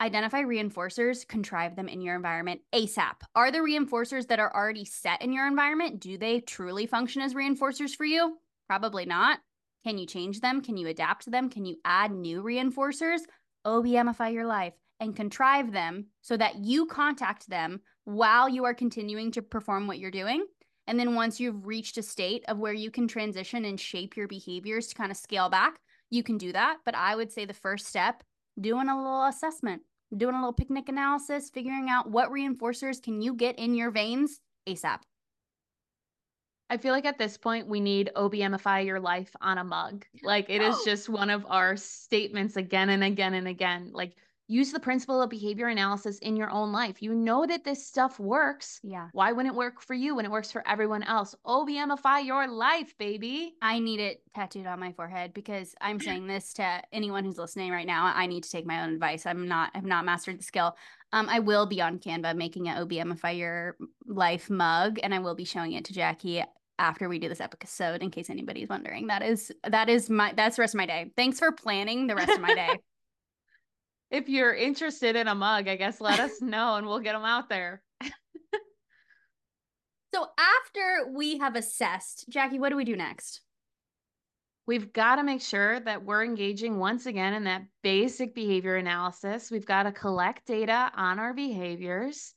Identify 0.00 0.42
reinforcers, 0.42 1.26
contrive 1.26 1.74
them 1.74 1.88
in 1.88 2.00
your 2.00 2.14
environment 2.14 2.60
ASAP. 2.72 3.16
Are 3.34 3.50
the 3.50 3.58
reinforcers 3.58 4.28
that 4.28 4.38
are 4.38 4.54
already 4.54 4.84
set 4.84 5.20
in 5.22 5.32
your 5.32 5.46
environment, 5.46 6.00
do 6.00 6.16
they 6.16 6.40
truly 6.40 6.86
function 6.86 7.20
as 7.20 7.34
reinforcers 7.34 7.96
for 7.96 8.06
you? 8.06 8.38
Probably 8.68 9.06
not. 9.06 9.40
Can 9.88 9.96
you 9.96 10.04
change 10.04 10.40
them? 10.40 10.60
Can 10.60 10.76
you 10.76 10.86
adapt 10.88 11.30
them? 11.30 11.48
Can 11.48 11.64
you 11.64 11.76
add 11.82 12.10
new 12.10 12.42
reinforcers? 12.42 13.20
OBMify 13.66 14.34
your 14.34 14.44
life 14.44 14.74
and 15.00 15.16
contrive 15.16 15.72
them 15.72 16.08
so 16.20 16.36
that 16.36 16.56
you 16.56 16.84
contact 16.84 17.48
them 17.48 17.80
while 18.04 18.50
you 18.50 18.66
are 18.66 18.74
continuing 18.74 19.32
to 19.32 19.40
perform 19.40 19.86
what 19.86 19.98
you're 19.98 20.10
doing. 20.10 20.44
And 20.86 21.00
then 21.00 21.14
once 21.14 21.40
you've 21.40 21.64
reached 21.64 21.96
a 21.96 22.02
state 22.02 22.44
of 22.48 22.58
where 22.58 22.74
you 22.74 22.90
can 22.90 23.08
transition 23.08 23.64
and 23.64 23.80
shape 23.80 24.14
your 24.14 24.28
behaviors 24.28 24.88
to 24.88 24.94
kind 24.94 25.10
of 25.10 25.16
scale 25.16 25.48
back, 25.48 25.78
you 26.10 26.22
can 26.22 26.36
do 26.36 26.52
that. 26.52 26.80
But 26.84 26.94
I 26.94 27.16
would 27.16 27.32
say 27.32 27.46
the 27.46 27.54
first 27.54 27.86
step, 27.86 28.22
doing 28.60 28.90
a 28.90 28.96
little 28.98 29.24
assessment, 29.24 29.80
doing 30.14 30.34
a 30.34 30.38
little 30.38 30.52
picnic 30.52 30.90
analysis, 30.90 31.48
figuring 31.48 31.88
out 31.88 32.10
what 32.10 32.30
reinforcers 32.30 33.02
can 33.02 33.22
you 33.22 33.32
get 33.32 33.58
in 33.58 33.74
your 33.74 33.90
veins 33.90 34.38
ASAP. 34.68 34.98
I 36.70 36.76
feel 36.76 36.92
like 36.92 37.06
at 37.06 37.18
this 37.18 37.36
point 37.36 37.66
we 37.66 37.80
need 37.80 38.10
OBMify 38.14 38.84
your 38.84 39.00
life 39.00 39.34
on 39.40 39.58
a 39.58 39.64
mug. 39.64 40.04
Like 40.22 40.50
it 40.50 40.60
is 40.60 40.76
just 40.84 41.08
one 41.08 41.30
of 41.30 41.46
our 41.48 41.76
statements 41.76 42.56
again 42.56 42.90
and 42.90 43.02
again 43.02 43.34
and 43.34 43.48
again. 43.48 43.90
Like 43.94 44.16
use 44.48 44.72
the 44.72 44.80
principle 44.80 45.20
of 45.20 45.28
behavior 45.28 45.68
analysis 45.68 46.18
in 46.18 46.34
your 46.34 46.50
own 46.50 46.72
life. 46.72 47.02
You 47.02 47.14
know 47.14 47.46
that 47.46 47.64
this 47.64 47.86
stuff 47.86 48.18
works. 48.18 48.80
Yeah. 48.82 49.08
Why 49.12 49.30
wouldn't 49.30 49.54
it 49.54 49.56
work 49.56 49.80
for 49.80 49.94
you 49.94 50.16
when 50.16 50.24
it 50.24 50.30
works 50.30 50.50
for 50.50 50.66
everyone 50.66 51.02
else? 51.02 51.34
OBMify 51.46 52.24
your 52.24 52.48
life, 52.48 52.96
baby. 52.98 53.54
I 53.60 53.78
need 53.78 54.00
it 54.00 54.22
tattooed 54.34 54.66
on 54.66 54.80
my 54.80 54.92
forehead 54.92 55.34
because 55.34 55.74
I'm 55.80 56.00
saying 56.00 56.26
this 56.26 56.54
to 56.54 56.82
anyone 56.92 57.24
who's 57.24 57.38
listening 57.38 57.70
right 57.70 57.86
now. 57.86 58.10
I 58.14 58.26
need 58.26 58.42
to 58.44 58.50
take 58.50 58.66
my 58.66 58.82
own 58.82 58.94
advice. 58.94 59.26
I'm 59.26 59.46
not 59.46 59.70
I've 59.74 59.84
not 59.84 60.06
mastered 60.06 60.38
the 60.38 60.44
skill. 60.44 60.76
Um, 61.12 61.28
I 61.28 61.38
will 61.38 61.66
be 61.66 61.80
on 61.80 61.98
Canva 61.98 62.36
making 62.36 62.68
an 62.68 62.86
OBMify 62.86 63.38
your 63.38 63.76
life 64.06 64.50
mug 64.50 64.98
and 65.02 65.14
I 65.14 65.18
will 65.18 65.34
be 65.34 65.44
showing 65.44 65.72
it 65.72 65.86
to 65.86 65.92
Jackie 65.92 66.42
after 66.78 67.08
we 67.08 67.18
do 67.18 67.28
this 67.28 67.40
episode 67.40 68.02
in 68.02 68.10
case 68.10 68.30
anybody's 68.30 68.68
wondering. 68.68 69.08
That 69.08 69.22
is 69.22 69.52
that 69.68 69.88
is 69.88 70.08
my 70.08 70.32
that's 70.34 70.56
the 70.56 70.62
rest 70.62 70.74
of 70.74 70.78
my 70.78 70.86
day. 70.86 71.10
Thanks 71.16 71.38
for 71.38 71.52
planning 71.52 72.06
the 72.06 72.14
rest 72.14 72.30
of 72.30 72.40
my 72.40 72.54
day. 72.54 72.78
if 74.10 74.28
you're 74.28 74.54
interested 74.54 75.16
in 75.16 75.28
a 75.28 75.34
mug, 75.34 75.68
I 75.68 75.76
guess 75.76 76.00
let 76.00 76.20
us 76.20 76.40
know 76.40 76.76
and 76.76 76.86
we'll 76.86 77.00
get 77.00 77.12
them 77.12 77.24
out 77.24 77.48
there. 77.48 77.82
so 80.14 80.26
after 80.38 81.10
we 81.12 81.38
have 81.38 81.56
assessed, 81.56 82.26
Jackie, 82.28 82.58
what 82.58 82.70
do 82.70 82.76
we 82.76 82.84
do 82.84 82.96
next? 82.96 83.40
We've 84.66 84.92
got 84.92 85.16
to 85.16 85.22
make 85.22 85.40
sure 85.40 85.80
that 85.80 86.04
we're 86.04 86.24
engaging 86.24 86.78
once 86.78 87.06
again 87.06 87.32
in 87.32 87.44
that 87.44 87.62
basic 87.82 88.34
behavior 88.34 88.76
analysis. 88.76 89.50
We've 89.50 89.64
got 89.64 89.84
to 89.84 89.92
collect 89.92 90.46
data 90.46 90.92
on 90.94 91.18
our 91.18 91.32
behaviors 91.32 92.34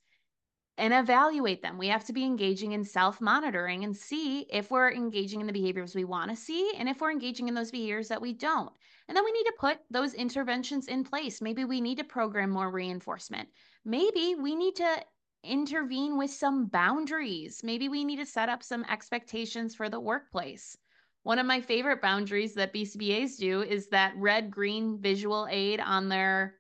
and 0.82 0.96
evaluate 0.96 1.62
them. 1.62 1.78
We 1.78 1.90
have 1.90 2.06
to 2.06 2.14
be 2.14 2.26
engaging 2.26 2.72
in 2.72 2.84
self 2.84 3.22
monitoring 3.22 3.84
and 3.84 3.96
see 3.96 4.48
if 4.50 4.72
we're 4.72 4.92
engaging 4.92 5.40
in 5.40 5.46
the 5.46 5.54
behaviors 5.54 5.94
we 5.94 6.06
want 6.06 6.32
to 6.32 6.36
see 6.36 6.74
and 6.76 6.90
if 6.90 7.00
we're 7.00 7.12
engaging 7.12 7.48
in 7.48 7.54
those 7.54 7.70
behaviors 7.70 8.08
that 8.08 8.22
we 8.22 8.34
don't. 8.34 8.72
And 9.08 9.16
then 9.16 9.24
we 9.24 9.32
need 9.32 9.44
to 9.44 9.54
put 9.60 9.78
those 9.92 10.16
interventions 10.16 10.88
in 10.88 11.04
place. 11.04 11.40
Maybe 11.40 11.66
we 11.66 11.82
need 11.82 12.00
to 12.00 12.04
program 12.04 12.50
more 12.50 12.72
reinforcement. 12.72 13.48
Maybe 13.86 14.34
we 14.34 14.56
need 14.56 14.76
to 14.78 15.06
intervene 15.44 16.18
with 16.18 16.32
some 16.32 16.66
boundaries. 16.66 17.62
Maybe 17.64 17.88
we 17.88 18.04
need 18.04 18.18
to 18.18 18.26
set 18.26 18.50
up 18.50 18.64
some 18.64 18.84
expectations 18.90 19.76
for 19.76 19.88
the 19.88 20.00
workplace. 20.00 20.76
One 21.22 21.38
of 21.38 21.46
my 21.46 21.62
favorite 21.62 22.02
boundaries 22.02 22.56
that 22.56 22.74
BCBAs 22.74 23.38
do 23.38 23.62
is 23.62 23.88
that 23.90 24.14
red 24.18 24.50
green 24.50 25.00
visual 25.00 25.48
aid 25.52 25.80
on 25.80 26.10
their 26.10 26.56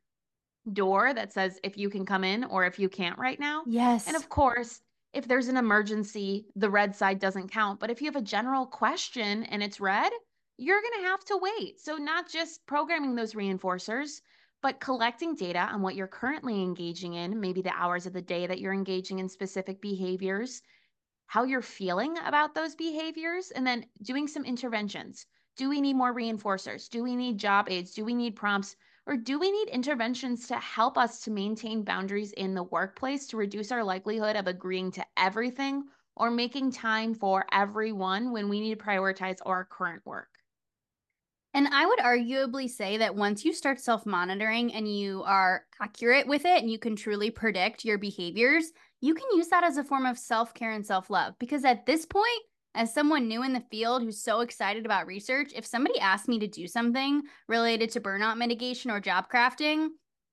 door 0.73 1.13
that 1.13 1.33
says 1.33 1.59
if 1.63 1.77
you 1.77 1.89
can 1.89 2.05
come 2.05 2.23
in 2.23 2.43
or 2.43 2.65
if 2.65 2.79
you 2.79 2.89
can't 2.89 3.17
right 3.17 3.39
now. 3.39 3.63
Yes. 3.65 4.07
And 4.07 4.15
of 4.15 4.29
course, 4.29 4.81
if 5.13 5.27
there's 5.27 5.47
an 5.47 5.57
emergency, 5.57 6.45
the 6.55 6.69
red 6.69 6.95
side 6.95 7.19
doesn't 7.19 7.51
count. 7.51 7.79
But 7.79 7.89
if 7.89 8.01
you 8.01 8.05
have 8.05 8.15
a 8.15 8.21
general 8.21 8.65
question 8.65 9.43
and 9.43 9.61
it's 9.61 9.79
red, 9.79 10.11
you're 10.57 10.81
going 10.81 11.03
to 11.03 11.09
have 11.09 11.25
to 11.25 11.39
wait. 11.41 11.79
So, 11.79 11.97
not 11.97 12.29
just 12.29 12.65
programming 12.65 13.15
those 13.15 13.33
reinforcers, 13.33 14.21
but 14.61 14.79
collecting 14.79 15.35
data 15.35 15.59
on 15.59 15.81
what 15.81 15.95
you're 15.95 16.07
currently 16.07 16.61
engaging 16.61 17.15
in, 17.15 17.39
maybe 17.39 17.61
the 17.61 17.75
hours 17.75 18.05
of 18.05 18.13
the 18.13 18.21
day 18.21 18.45
that 18.45 18.59
you're 18.59 18.73
engaging 18.73 19.19
in 19.19 19.27
specific 19.27 19.81
behaviors, 19.81 20.61
how 21.25 21.43
you're 21.43 21.63
feeling 21.63 22.15
about 22.19 22.53
those 22.53 22.75
behaviors, 22.75 23.49
and 23.51 23.65
then 23.65 23.85
doing 24.03 24.27
some 24.27 24.45
interventions. 24.45 25.25
Do 25.57 25.67
we 25.67 25.81
need 25.81 25.95
more 25.95 26.13
reinforcers? 26.13 26.89
Do 26.89 27.03
we 27.03 27.15
need 27.15 27.37
job 27.37 27.69
aids? 27.69 27.93
Do 27.93 28.05
we 28.05 28.13
need 28.13 28.35
prompts? 28.35 28.75
Or 29.07 29.17
do 29.17 29.39
we 29.39 29.51
need 29.51 29.69
interventions 29.69 30.47
to 30.47 30.55
help 30.57 30.97
us 30.97 31.21
to 31.21 31.31
maintain 31.31 31.83
boundaries 31.83 32.31
in 32.33 32.53
the 32.53 32.63
workplace 32.63 33.27
to 33.27 33.37
reduce 33.37 33.71
our 33.71 33.83
likelihood 33.83 34.35
of 34.35 34.47
agreeing 34.47 34.91
to 34.91 35.05
everything 35.17 35.85
or 36.15 36.29
making 36.29 36.71
time 36.71 37.15
for 37.15 37.45
everyone 37.51 38.31
when 38.31 38.47
we 38.47 38.59
need 38.59 38.77
to 38.77 38.85
prioritize 38.85 39.37
our 39.45 39.65
current 39.65 40.05
work? 40.05 40.29
And 41.53 41.67
I 41.67 41.85
would 41.85 41.99
arguably 41.99 42.69
say 42.69 42.97
that 42.97 43.15
once 43.15 43.43
you 43.43 43.53
start 43.53 43.79
self 43.79 44.05
monitoring 44.05 44.73
and 44.73 44.87
you 44.87 45.23
are 45.23 45.65
accurate 45.81 46.27
with 46.27 46.45
it 46.45 46.61
and 46.61 46.71
you 46.71 46.79
can 46.79 46.95
truly 46.95 47.29
predict 47.29 47.83
your 47.83 47.97
behaviors, 47.97 48.71
you 49.01 49.13
can 49.15 49.25
use 49.33 49.47
that 49.47 49.63
as 49.63 49.77
a 49.77 49.83
form 49.83 50.05
of 50.05 50.17
self 50.17 50.53
care 50.53 50.71
and 50.71 50.85
self 50.85 51.09
love. 51.09 51.33
Because 51.39 51.65
at 51.65 51.85
this 51.85 52.05
point, 52.05 52.41
as 52.73 52.93
someone 52.93 53.27
new 53.27 53.43
in 53.43 53.53
the 53.53 53.63
field 53.71 54.01
who's 54.01 54.23
so 54.23 54.39
excited 54.39 54.85
about 54.85 55.07
research, 55.07 55.51
if 55.55 55.65
somebody 55.65 55.99
asked 55.99 56.27
me 56.27 56.39
to 56.39 56.47
do 56.47 56.67
something 56.67 57.21
related 57.47 57.91
to 57.91 58.01
burnout 58.01 58.37
mitigation 58.37 58.91
or 58.91 58.99
job 58.99 59.25
crafting, 59.31 59.89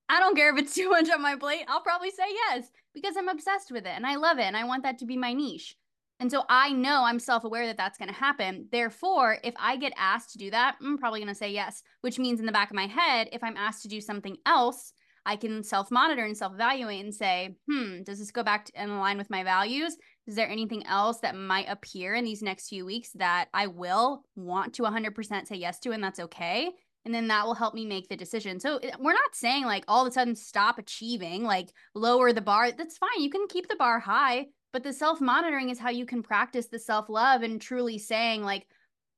I 0.07 0.19
don't 0.19 0.35
care 0.35 0.53
if 0.53 0.61
it's 0.61 0.75
too 0.75 0.89
much 0.89 1.09
on 1.09 1.21
my 1.21 1.35
plate. 1.35 1.65
I'll 1.67 1.81
probably 1.81 2.11
say 2.11 2.25
yes 2.29 2.69
because 2.93 3.15
I'm 3.17 3.27
obsessed 3.27 3.71
with 3.71 3.85
it 3.85 3.93
and 3.95 4.05
I 4.05 4.15
love 4.15 4.39
it 4.39 4.43
and 4.43 4.57
I 4.57 4.63
want 4.63 4.83
that 4.83 4.99
to 4.99 5.05
be 5.05 5.17
my 5.17 5.33
niche. 5.33 5.75
And 6.21 6.29
so 6.29 6.43
I 6.49 6.73
know 6.73 7.03
I'm 7.05 7.19
self 7.19 7.45
aware 7.45 7.65
that 7.67 7.77
that's 7.77 7.97
going 7.97 8.09
to 8.09 8.15
happen. 8.15 8.67
Therefore, 8.71 9.37
if 9.43 9.53
I 9.57 9.77
get 9.77 9.93
asked 9.97 10.31
to 10.31 10.37
do 10.37 10.51
that, 10.51 10.75
I'm 10.81 10.97
probably 10.97 11.21
going 11.21 11.33
to 11.33 11.35
say 11.35 11.51
yes, 11.51 11.81
which 12.01 12.19
means 12.19 12.39
in 12.39 12.45
the 12.45 12.51
back 12.51 12.69
of 12.69 12.75
my 12.75 12.87
head, 12.87 13.29
if 13.31 13.43
I'm 13.43 13.55
asked 13.55 13.83
to 13.83 13.87
do 13.87 14.01
something 14.01 14.35
else, 14.45 14.91
I 15.25 15.37
can 15.37 15.63
self 15.63 15.91
monitor 15.91 16.25
and 16.25 16.35
self 16.35 16.53
evaluate 16.53 17.03
and 17.03 17.15
say, 17.15 17.55
hmm, 17.69 18.03
does 18.03 18.19
this 18.19 18.31
go 18.31 18.43
back 18.43 18.65
to, 18.65 18.81
in 18.81 18.99
line 18.99 19.17
with 19.17 19.29
my 19.29 19.43
values? 19.43 19.95
Is 20.27 20.35
there 20.35 20.49
anything 20.49 20.85
else 20.85 21.19
that 21.21 21.35
might 21.35 21.69
appear 21.69 22.13
in 22.13 22.23
these 22.23 22.43
next 22.43 22.69
few 22.69 22.85
weeks 22.85 23.09
that 23.15 23.49
I 23.53 23.67
will 23.67 24.23
want 24.35 24.73
to 24.75 24.83
100% 24.83 25.47
say 25.47 25.55
yes 25.55 25.79
to, 25.79 25.91
and 25.91 26.03
that's 26.03 26.19
okay? 26.19 26.71
And 27.05 27.13
then 27.13 27.27
that 27.29 27.45
will 27.45 27.55
help 27.55 27.73
me 27.73 27.85
make 27.85 28.09
the 28.09 28.17
decision. 28.17 28.59
So 28.59 28.79
we're 28.99 29.13
not 29.13 29.33
saying 29.33 29.65
like 29.65 29.85
all 29.87 30.05
of 30.05 30.09
a 30.09 30.13
sudden 30.13 30.35
stop 30.35 30.77
achieving, 30.77 31.43
like 31.43 31.69
lower 31.95 32.33
the 32.33 32.41
bar. 32.41 32.71
That's 32.71 32.97
fine. 32.97 33.21
You 33.21 33.29
can 33.29 33.47
keep 33.47 33.67
the 33.67 33.75
bar 33.77 33.99
high, 33.99 34.47
but 34.73 34.83
the 34.83 34.93
self 34.93 35.21
monitoring 35.21 35.69
is 35.69 35.79
how 35.79 35.89
you 35.89 36.05
can 36.05 36.21
practice 36.21 36.67
the 36.67 36.79
self 36.79 37.09
love 37.09 37.41
and 37.41 37.61
truly 37.61 37.97
saying, 37.97 38.43
like, 38.43 38.67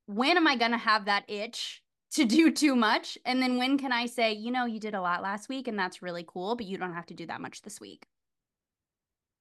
when 0.06 0.38
am 0.38 0.48
I 0.48 0.56
going 0.56 0.72
to 0.72 0.78
have 0.78 1.06
that 1.06 1.26
itch 1.28 1.82
to 2.14 2.26
do 2.26 2.52
too 2.52 2.76
much? 2.76 3.18
And 3.26 3.42
then 3.42 3.58
when 3.58 3.78
can 3.78 3.92
I 3.92 4.06
say, 4.06 4.34
you 4.34 4.52
know, 4.52 4.66
you 4.66 4.80
did 4.80 4.94
a 4.94 5.02
lot 5.02 5.24
last 5.24 5.50
week 5.50 5.68
and 5.68 5.78
that's 5.78 6.02
really 6.02 6.26
cool, 6.28 6.56
but 6.56 6.66
you 6.66 6.78
don't 6.78 6.94
have 6.94 7.08
to 7.08 7.14
do 7.14 7.26
that 7.28 7.42
much 7.42 7.62
this 7.62 7.80
week? 7.80 8.06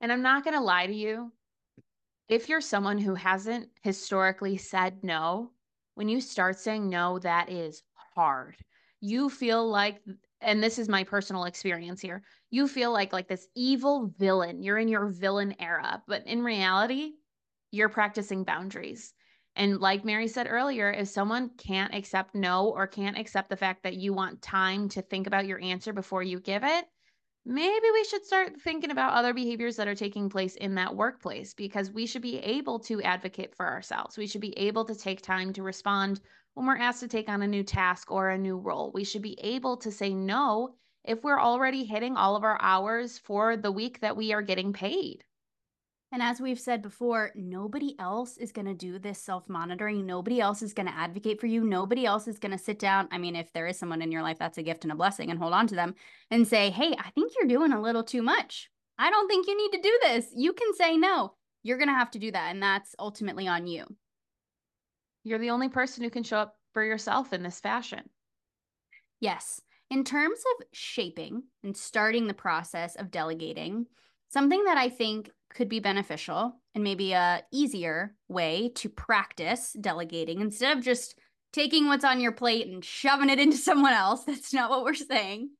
And 0.00 0.10
I'm 0.10 0.22
not 0.22 0.44
going 0.44 0.56
to 0.56 0.62
lie 0.62 0.86
to 0.86 0.94
you. 0.94 1.32
If 2.30 2.48
you're 2.48 2.60
someone 2.60 2.98
who 2.98 3.16
hasn't 3.16 3.68
historically 3.82 4.56
said 4.56 5.02
no, 5.02 5.50
when 5.96 6.08
you 6.08 6.20
start 6.20 6.58
saying 6.60 6.88
no, 6.88 7.18
that 7.18 7.50
is 7.50 7.82
hard. 8.14 8.56
You 9.00 9.28
feel 9.28 9.68
like 9.68 10.00
and 10.40 10.62
this 10.62 10.78
is 10.78 10.88
my 10.88 11.04
personal 11.04 11.44
experience 11.44 12.00
here 12.00 12.22
you 12.50 12.66
feel 12.66 12.92
like 12.92 13.12
like 13.12 13.28
this 13.28 13.48
evil 13.54 14.06
villain 14.18 14.62
you're 14.62 14.78
in 14.78 14.88
your 14.88 15.06
villain 15.06 15.54
era 15.58 16.02
but 16.06 16.26
in 16.26 16.42
reality 16.42 17.12
you're 17.72 17.88
practicing 17.88 18.42
boundaries 18.44 19.12
and 19.56 19.80
like 19.80 20.04
mary 20.04 20.28
said 20.28 20.46
earlier 20.48 20.90
if 20.90 21.08
someone 21.08 21.50
can't 21.58 21.94
accept 21.94 22.34
no 22.34 22.68
or 22.70 22.86
can't 22.86 23.18
accept 23.18 23.50
the 23.50 23.56
fact 23.56 23.82
that 23.82 23.96
you 23.96 24.14
want 24.14 24.40
time 24.40 24.88
to 24.88 25.02
think 25.02 25.26
about 25.26 25.46
your 25.46 25.60
answer 25.60 25.92
before 25.92 26.22
you 26.22 26.40
give 26.40 26.64
it 26.64 26.86
maybe 27.44 27.86
we 27.92 28.04
should 28.04 28.24
start 28.24 28.60
thinking 28.60 28.90
about 28.90 29.12
other 29.14 29.34
behaviors 29.34 29.76
that 29.76 29.88
are 29.88 29.94
taking 29.94 30.28
place 30.28 30.56
in 30.56 30.74
that 30.76 30.96
workplace 30.96 31.54
because 31.54 31.90
we 31.90 32.06
should 32.06 32.22
be 32.22 32.38
able 32.38 32.78
to 32.80 33.02
advocate 33.02 33.54
for 33.54 33.66
ourselves. 33.66 34.16
We 34.16 34.26
should 34.26 34.40
be 34.40 34.56
able 34.58 34.84
to 34.86 34.94
take 34.94 35.22
time 35.22 35.52
to 35.54 35.62
respond 35.62 36.20
when 36.54 36.66
we're 36.66 36.76
asked 36.76 37.00
to 37.00 37.08
take 37.08 37.28
on 37.28 37.42
a 37.42 37.46
new 37.46 37.62
task 37.62 38.10
or 38.10 38.30
a 38.30 38.38
new 38.38 38.56
role. 38.58 38.90
We 38.92 39.04
should 39.04 39.22
be 39.22 39.38
able 39.40 39.76
to 39.78 39.92
say 39.92 40.14
no 40.14 40.74
if 41.04 41.22
we're 41.22 41.40
already 41.40 41.84
hitting 41.84 42.16
all 42.16 42.36
of 42.36 42.44
our 42.44 42.60
hours 42.60 43.18
for 43.18 43.56
the 43.56 43.72
week 43.72 44.00
that 44.00 44.16
we 44.16 44.32
are 44.32 44.42
getting 44.42 44.72
paid. 44.72 45.24
And 46.12 46.22
as 46.22 46.40
we've 46.40 46.58
said 46.58 46.82
before, 46.82 47.30
nobody 47.36 47.94
else 48.00 48.36
is 48.36 48.50
going 48.50 48.66
to 48.66 48.74
do 48.74 48.98
this 48.98 49.22
self 49.22 49.48
monitoring. 49.48 50.06
Nobody 50.06 50.40
else 50.40 50.60
is 50.60 50.74
going 50.74 50.88
to 50.88 50.96
advocate 50.96 51.40
for 51.40 51.46
you. 51.46 51.62
Nobody 51.62 52.04
else 52.04 52.26
is 52.26 52.40
going 52.40 52.50
to 52.50 52.58
sit 52.58 52.80
down. 52.80 53.08
I 53.12 53.18
mean, 53.18 53.36
if 53.36 53.52
there 53.52 53.68
is 53.68 53.78
someone 53.78 54.02
in 54.02 54.10
your 54.10 54.22
life 54.22 54.38
that's 54.38 54.58
a 54.58 54.62
gift 54.62 54.84
and 54.84 54.92
a 54.92 54.96
blessing 54.96 55.30
and 55.30 55.38
hold 55.38 55.52
on 55.52 55.68
to 55.68 55.76
them 55.76 55.94
and 56.30 56.48
say, 56.48 56.70
hey, 56.70 56.96
I 56.98 57.10
think 57.10 57.32
you're 57.38 57.48
doing 57.48 57.72
a 57.72 57.80
little 57.80 58.02
too 58.02 58.22
much. 58.22 58.70
I 58.98 59.10
don't 59.10 59.28
think 59.28 59.46
you 59.46 59.56
need 59.56 59.76
to 59.76 59.82
do 59.82 59.98
this. 60.02 60.26
You 60.34 60.52
can 60.52 60.74
say 60.74 60.96
no. 60.96 61.34
You're 61.62 61.78
going 61.78 61.88
to 61.88 61.94
have 61.94 62.10
to 62.12 62.18
do 62.18 62.32
that. 62.32 62.50
And 62.50 62.62
that's 62.62 62.94
ultimately 62.98 63.46
on 63.46 63.68
you. 63.68 63.84
You're 65.22 65.38
the 65.38 65.50
only 65.50 65.68
person 65.68 66.02
who 66.02 66.10
can 66.10 66.22
show 66.24 66.38
up 66.38 66.56
for 66.72 66.82
yourself 66.82 67.32
in 67.32 67.42
this 67.42 67.60
fashion. 67.60 68.02
Yes. 69.20 69.60
In 69.90 70.04
terms 70.04 70.38
of 70.38 70.66
shaping 70.72 71.44
and 71.62 71.76
starting 71.76 72.26
the 72.26 72.34
process 72.34 72.96
of 72.96 73.10
delegating, 73.10 73.86
something 74.28 74.64
that 74.64 74.78
I 74.78 74.88
think 74.88 75.30
could 75.54 75.68
be 75.68 75.80
beneficial 75.80 76.56
and 76.74 76.84
maybe 76.84 77.12
a 77.12 77.42
easier 77.52 78.14
way 78.28 78.70
to 78.76 78.88
practice 78.88 79.76
delegating 79.80 80.40
instead 80.40 80.76
of 80.76 80.84
just 80.84 81.18
taking 81.52 81.88
what's 81.88 82.04
on 82.04 82.20
your 82.20 82.32
plate 82.32 82.66
and 82.66 82.84
shoving 82.84 83.30
it 83.30 83.40
into 83.40 83.56
someone 83.68 83.92
else. 83.92 84.24
That's 84.24 84.54
not 84.54 84.70
what 84.70 84.84
we're 84.84 84.94
saying. 84.94 85.50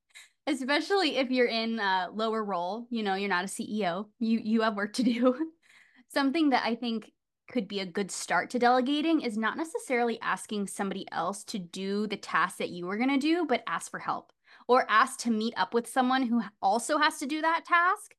Especially 0.46 1.16
if 1.16 1.30
you're 1.30 1.46
in 1.46 1.78
a 1.78 2.08
lower 2.12 2.42
role, 2.42 2.86
you 2.90 3.02
know, 3.02 3.14
you're 3.14 3.28
not 3.28 3.44
a 3.44 3.48
CEO. 3.48 4.06
You 4.18 4.40
you 4.42 4.62
have 4.62 4.74
work 4.74 4.94
to 4.94 5.02
do. 5.02 5.36
Something 6.08 6.50
that 6.50 6.64
I 6.64 6.74
think 6.74 7.12
could 7.50 7.68
be 7.68 7.80
a 7.80 7.86
good 7.86 8.10
start 8.10 8.50
to 8.50 8.58
delegating 8.58 9.20
is 9.20 9.36
not 9.36 9.56
necessarily 9.56 10.18
asking 10.22 10.68
somebody 10.68 11.06
else 11.12 11.44
to 11.44 11.58
do 11.58 12.06
the 12.06 12.16
task 12.16 12.58
that 12.58 12.70
you 12.70 12.86
were 12.86 12.96
going 12.96 13.10
to 13.10 13.18
do, 13.18 13.44
but 13.44 13.62
ask 13.66 13.90
for 13.90 13.98
help 13.98 14.32
or 14.68 14.86
ask 14.88 15.18
to 15.20 15.30
meet 15.30 15.54
up 15.56 15.74
with 15.74 15.88
someone 15.88 16.22
who 16.22 16.42
also 16.62 16.98
has 16.98 17.18
to 17.18 17.26
do 17.26 17.40
that 17.42 17.64
task 17.64 18.14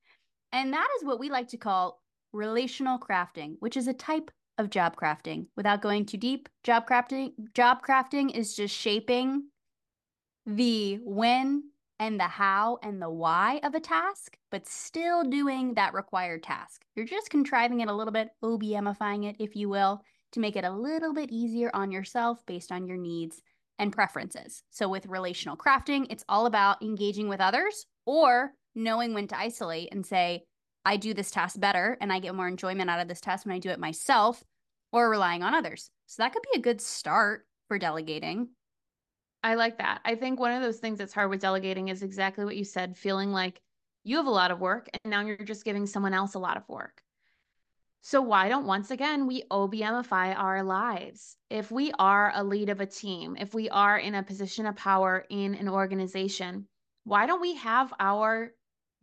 and 0.52 0.74
that 0.74 0.88
is 0.98 1.06
what 1.06 1.20
we 1.20 1.30
like 1.30 1.48
to 1.50 1.58
call 1.58 2.02
relational 2.34 3.00
crafting, 3.00 3.56
which 3.60 3.78
is 3.78 3.88
a 3.88 3.94
type 3.94 4.32
of 4.58 4.70
job 4.70 4.96
crafting. 4.96 5.48
Without 5.56 5.82
going 5.82 6.06
too 6.06 6.18
deep, 6.18 6.50
job 6.64 6.88
crafting 6.88 7.34
job 7.54 7.80
crafting 7.86 8.36
is 8.36 8.56
just 8.56 8.76
shaping 8.76 9.44
the 10.46 11.00
when 11.04 11.64
and 12.00 12.20
the 12.20 12.24
how 12.24 12.80
and 12.82 13.02
the 13.02 13.10
why 13.10 13.60
of 13.64 13.76
a 13.76 13.80
task, 13.80 14.36
but 14.50 14.68
still 14.68 15.24
doing 15.24 15.76
that 15.76 15.94
required 15.94 16.44
task. 16.44 16.82
You're 16.96 17.06
just 17.06 17.30
contriving 17.30 17.82
it 17.82 17.90
a 17.90 17.94
little 17.94 18.12
bit, 18.12 18.30
OBMifying 18.44 19.30
it, 19.30 19.36
if 19.40 19.56
you 19.56 19.70
will, 19.70 20.02
to 20.32 20.40
make 20.40 20.56
it 20.56 20.64
a 20.64 20.72
little 20.72 21.14
bit 21.14 21.30
easier 21.32 21.70
on 21.74 21.92
yourself 21.92 22.44
based 22.48 22.72
on 22.72 22.88
your 22.88 22.98
needs 22.98 23.42
and 23.78 23.94
preferences. 23.94 24.64
So, 24.72 24.90
with 24.90 25.06
relational 25.06 25.58
crafting, 25.58 26.08
it's 26.10 26.26
all 26.28 26.46
about 26.46 26.82
engaging 26.82 27.28
with 27.30 27.40
others 27.40 27.86
or 28.06 28.54
knowing 28.76 29.14
when 29.14 29.28
to 29.28 29.38
isolate 29.38 29.90
and 29.92 30.06
say, 30.06 30.44
I 30.84 30.98
do 30.98 31.14
this 31.14 31.32
task 31.32 31.60
better 31.60 31.98
and 32.02 32.12
I 32.12 32.20
get 32.20 32.36
more 32.36 32.48
enjoyment 32.48 32.90
out 32.90 33.00
of 33.00 33.08
this 33.08 33.22
task 33.22 33.46
when 33.46 33.56
I 33.56 33.60
do 33.60 33.70
it 33.70 33.80
myself 33.80 34.44
or 34.92 35.10
relying 35.10 35.44
on 35.44 35.54
others. 35.54 35.90
So 36.08 36.24
that 36.24 36.34
could 36.34 36.42
be 36.52 36.60
a 36.60 36.64
good 36.64 36.82
start 36.82 37.46
for 37.68 37.78
delegating. 37.78 38.50
I 39.44 39.56
like 39.56 39.78
that. 39.80 40.02
I 40.06 40.16
think 40.16 40.40
one 40.40 40.52
of 40.52 40.62
those 40.62 40.78
things 40.78 40.98
that's 40.98 41.14
hard 41.14 41.30
with 41.30 41.42
delegating 41.42 41.88
is 41.88 42.04
exactly 42.04 42.46
what 42.46 42.56
you 42.56 42.66
said, 42.66 42.98
feeling 42.98 43.32
like 43.32 43.60
you 44.04 44.18
have 44.18 44.28
a 44.28 44.32
lot 44.32 44.52
of 44.52 44.60
work 44.60 44.90
and 44.94 45.12
now 45.12 45.22
you're 45.22 45.38
just 45.38 45.66
giving 45.66 45.86
someone 45.86 46.14
else 46.14 46.34
a 46.34 46.40
lot 46.40 46.58
of 46.58 46.68
work. 46.68 47.02
So, 48.04 48.20
why 48.20 48.50
don't 48.50 48.66
once 48.66 48.90
again 48.90 49.28
we 49.28 49.44
OBMify 49.52 50.36
our 50.36 50.64
lives? 50.64 51.38
If 51.52 51.72
we 51.72 51.92
are 52.00 52.32
a 52.34 52.44
lead 52.44 52.70
of 52.70 52.82
a 52.82 52.86
team, 52.88 53.38
if 53.40 53.54
we 53.54 53.70
are 53.70 53.98
in 53.98 54.16
a 54.16 54.24
position 54.24 54.66
of 54.66 54.76
power 54.76 55.24
in 55.30 55.54
an 55.54 55.70
organization, 55.70 56.68
why 57.04 57.28
don't 57.28 57.42
we 57.42 57.56
have 57.56 57.94
our 58.00 58.54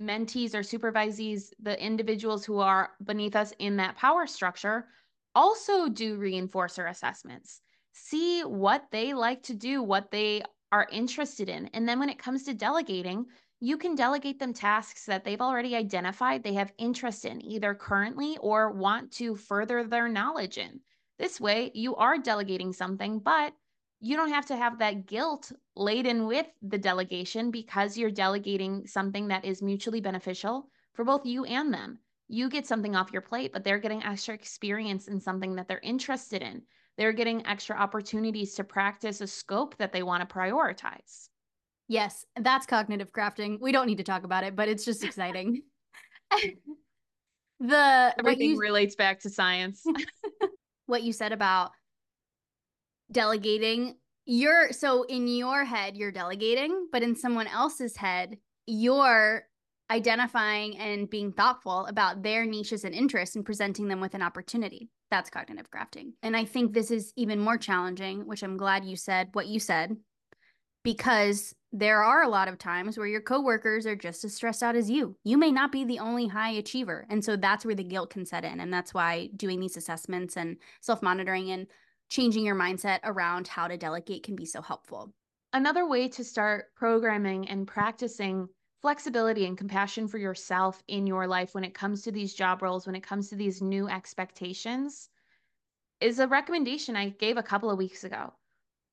mentees 0.00 0.54
or 0.54 0.60
supervisees, 0.60 1.50
the 1.60 1.80
individuals 1.82 2.44
who 2.44 2.58
are 2.58 2.90
beneath 3.04 3.36
us 3.36 3.52
in 3.58 3.76
that 3.76 3.96
power 3.96 4.26
structure, 4.26 4.88
also 5.34 5.88
do 5.88 6.18
reinforcer 6.18 6.88
assessments. 6.88 7.60
See 7.92 8.42
what 8.42 8.86
they 8.90 9.12
like 9.14 9.42
to 9.44 9.54
do, 9.54 9.82
what 9.82 10.10
they 10.10 10.42
are 10.70 10.88
interested 10.92 11.48
in. 11.48 11.66
And 11.68 11.88
then 11.88 11.98
when 11.98 12.08
it 12.08 12.18
comes 12.18 12.44
to 12.44 12.54
delegating, 12.54 13.26
you 13.60 13.76
can 13.76 13.96
delegate 13.96 14.38
them 14.38 14.52
tasks 14.52 15.06
that 15.06 15.24
they've 15.24 15.40
already 15.40 15.74
identified 15.74 16.42
they 16.42 16.54
have 16.54 16.72
interest 16.78 17.24
in, 17.24 17.44
either 17.44 17.74
currently 17.74 18.36
or 18.40 18.70
want 18.70 19.10
to 19.12 19.34
further 19.34 19.82
their 19.84 20.08
knowledge 20.08 20.58
in. 20.58 20.80
This 21.18 21.40
way, 21.40 21.72
you 21.74 21.96
are 21.96 22.18
delegating 22.18 22.72
something, 22.72 23.18
but 23.18 23.52
you 24.00 24.16
don't 24.16 24.32
have 24.32 24.46
to 24.46 24.56
have 24.56 24.78
that 24.78 25.06
guilt 25.06 25.50
laden 25.74 26.26
with 26.26 26.46
the 26.62 26.78
delegation 26.78 27.50
because 27.50 27.96
you're 27.98 28.10
delegating 28.10 28.86
something 28.86 29.28
that 29.28 29.44
is 29.44 29.62
mutually 29.62 30.00
beneficial 30.00 30.68
for 30.94 31.04
both 31.04 31.26
you 31.26 31.44
and 31.44 31.72
them. 31.72 31.98
You 32.28 32.48
get 32.48 32.66
something 32.66 32.94
off 32.94 33.12
your 33.12 33.22
plate, 33.22 33.52
but 33.52 33.64
they're 33.64 33.78
getting 33.78 34.02
extra 34.02 34.34
experience 34.34 35.08
in 35.08 35.20
something 35.20 35.56
that 35.56 35.66
they're 35.66 35.80
interested 35.80 36.42
in. 36.42 36.62
They're 36.96 37.12
getting 37.12 37.46
extra 37.46 37.76
opportunities 37.76 38.54
to 38.54 38.64
practice 38.64 39.20
a 39.20 39.26
scope 39.26 39.76
that 39.78 39.92
they 39.92 40.02
want 40.02 40.28
to 40.28 40.34
prioritize. 40.34 41.28
Yes, 41.88 42.26
that's 42.38 42.66
cognitive 42.66 43.12
crafting. 43.12 43.58
We 43.60 43.72
don't 43.72 43.86
need 43.86 43.98
to 43.98 44.04
talk 44.04 44.24
about 44.24 44.44
it, 44.44 44.54
but 44.54 44.68
it's 44.68 44.84
just 44.84 45.02
exciting. 45.02 45.62
the 47.60 48.14
everything 48.18 48.50
you, 48.50 48.58
relates 48.58 48.94
back 48.94 49.20
to 49.20 49.30
science. 49.30 49.84
what 50.86 51.02
you 51.02 51.12
said 51.12 51.32
about 51.32 51.70
delegating 53.10 53.96
you're 54.26 54.72
so 54.72 55.04
in 55.04 55.26
your 55.26 55.64
head 55.64 55.96
you're 55.96 56.12
delegating 56.12 56.88
but 56.92 57.02
in 57.02 57.14
someone 57.14 57.46
else's 57.46 57.96
head 57.96 58.36
you're 58.66 59.42
identifying 59.90 60.76
and 60.76 61.08
being 61.08 61.32
thoughtful 61.32 61.86
about 61.86 62.22
their 62.22 62.44
niches 62.44 62.84
and 62.84 62.94
interests 62.94 63.36
and 63.36 63.46
presenting 63.46 63.88
them 63.88 64.00
with 64.00 64.14
an 64.14 64.22
opportunity 64.22 64.90
that's 65.10 65.30
cognitive 65.30 65.70
crafting 65.70 66.12
and 66.22 66.36
i 66.36 66.44
think 66.44 66.72
this 66.72 66.90
is 66.90 67.12
even 67.16 67.40
more 67.40 67.56
challenging 67.56 68.26
which 68.26 68.42
i'm 68.42 68.58
glad 68.58 68.84
you 68.84 68.96
said 68.96 69.28
what 69.32 69.46
you 69.46 69.58
said 69.58 69.96
because 70.84 71.54
there 71.72 72.02
are 72.02 72.22
a 72.22 72.28
lot 72.28 72.48
of 72.48 72.58
times 72.58 72.96
where 72.96 73.06
your 73.06 73.20
coworkers 73.20 73.84
are 73.84 73.96
just 73.96 74.24
as 74.24 74.34
stressed 74.34 74.62
out 74.62 74.76
as 74.76 74.90
you. 74.90 75.16
You 75.22 75.36
may 75.36 75.52
not 75.52 75.70
be 75.70 75.84
the 75.84 75.98
only 75.98 76.26
high 76.26 76.52
achiever. 76.52 77.06
And 77.10 77.22
so 77.22 77.36
that's 77.36 77.64
where 77.64 77.74
the 77.74 77.84
guilt 77.84 78.10
can 78.10 78.24
set 78.24 78.44
in. 78.44 78.60
And 78.60 78.72
that's 78.72 78.94
why 78.94 79.28
doing 79.36 79.60
these 79.60 79.76
assessments 79.76 80.36
and 80.36 80.56
self 80.80 81.02
monitoring 81.02 81.50
and 81.50 81.66
changing 82.08 82.44
your 82.44 82.54
mindset 82.54 83.00
around 83.04 83.48
how 83.48 83.68
to 83.68 83.76
delegate 83.76 84.22
can 84.22 84.36
be 84.36 84.46
so 84.46 84.62
helpful. 84.62 85.12
Another 85.52 85.86
way 85.86 86.08
to 86.08 86.24
start 86.24 86.74
programming 86.74 87.48
and 87.48 87.66
practicing 87.66 88.48
flexibility 88.80 89.46
and 89.46 89.58
compassion 89.58 90.06
for 90.06 90.18
yourself 90.18 90.82
in 90.88 91.06
your 91.06 91.26
life 91.26 91.54
when 91.54 91.64
it 91.64 91.74
comes 91.74 92.02
to 92.02 92.12
these 92.12 92.34
job 92.34 92.62
roles, 92.62 92.86
when 92.86 92.94
it 92.94 93.02
comes 93.02 93.28
to 93.28 93.36
these 93.36 93.60
new 93.60 93.88
expectations, 93.88 95.08
is 96.00 96.18
a 96.18 96.28
recommendation 96.28 96.94
I 96.96 97.08
gave 97.10 97.36
a 97.36 97.42
couple 97.42 97.70
of 97.70 97.78
weeks 97.78 98.04
ago. 98.04 98.32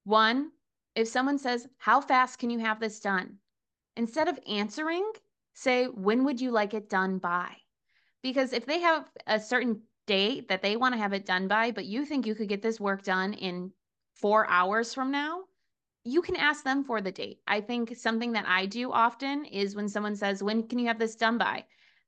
One, 0.06 0.52
if 0.96 1.08
someone 1.08 1.38
says, 1.38 1.68
How 1.78 2.02
fast 2.02 2.40
can 2.40 2.50
you 2.50 2.60
have 2.60 2.80
this 2.80 3.00
done? 3.00 3.38
Instead 3.96 4.28
of 4.28 4.40
answering, 4.48 5.10
say, 5.54 5.86
When 5.86 6.24
would 6.26 6.42
you 6.42 6.52
like 6.52 6.74
it 6.74 6.90
done 6.90 7.20
by? 7.20 7.56
Because 8.24 8.54
if 8.54 8.66
they 8.66 8.80
have 8.80 9.10
a 9.28 9.40
certain 9.40 9.82
date 10.08 10.48
that 10.50 10.62
they 10.62 10.76
want 10.76 10.94
to 10.94 11.00
have 11.00 11.14
it 11.14 11.26
done 11.26 11.48
by, 11.48 11.72
but 11.72 11.86
you 11.86 12.06
think 12.06 12.26
you 12.26 12.36
could 12.36 12.50
get 12.50 12.62
this 12.62 12.80
work 12.80 13.04
done 13.04 13.34
in 13.34 13.72
four 14.14 14.48
hours 14.50 14.94
from 14.94 15.12
now, 15.12 15.42
you 16.04 16.22
can 16.22 16.36
ask 16.36 16.64
them 16.64 16.84
for 16.84 17.02
the 17.02 17.12
date. 17.12 17.40
I 17.48 17.62
think 17.62 17.96
something 17.98 18.34
that 18.34 18.46
I 18.48 18.68
do 18.68 18.92
often 18.92 19.46
is 19.46 19.76
when 19.76 19.90
someone 19.90 20.16
says, 20.16 20.44
When 20.44 20.68
can 20.68 20.80
you 20.80 20.88
have 20.88 21.00
this 21.00 21.16
done 21.16 21.38
by? 21.38 21.66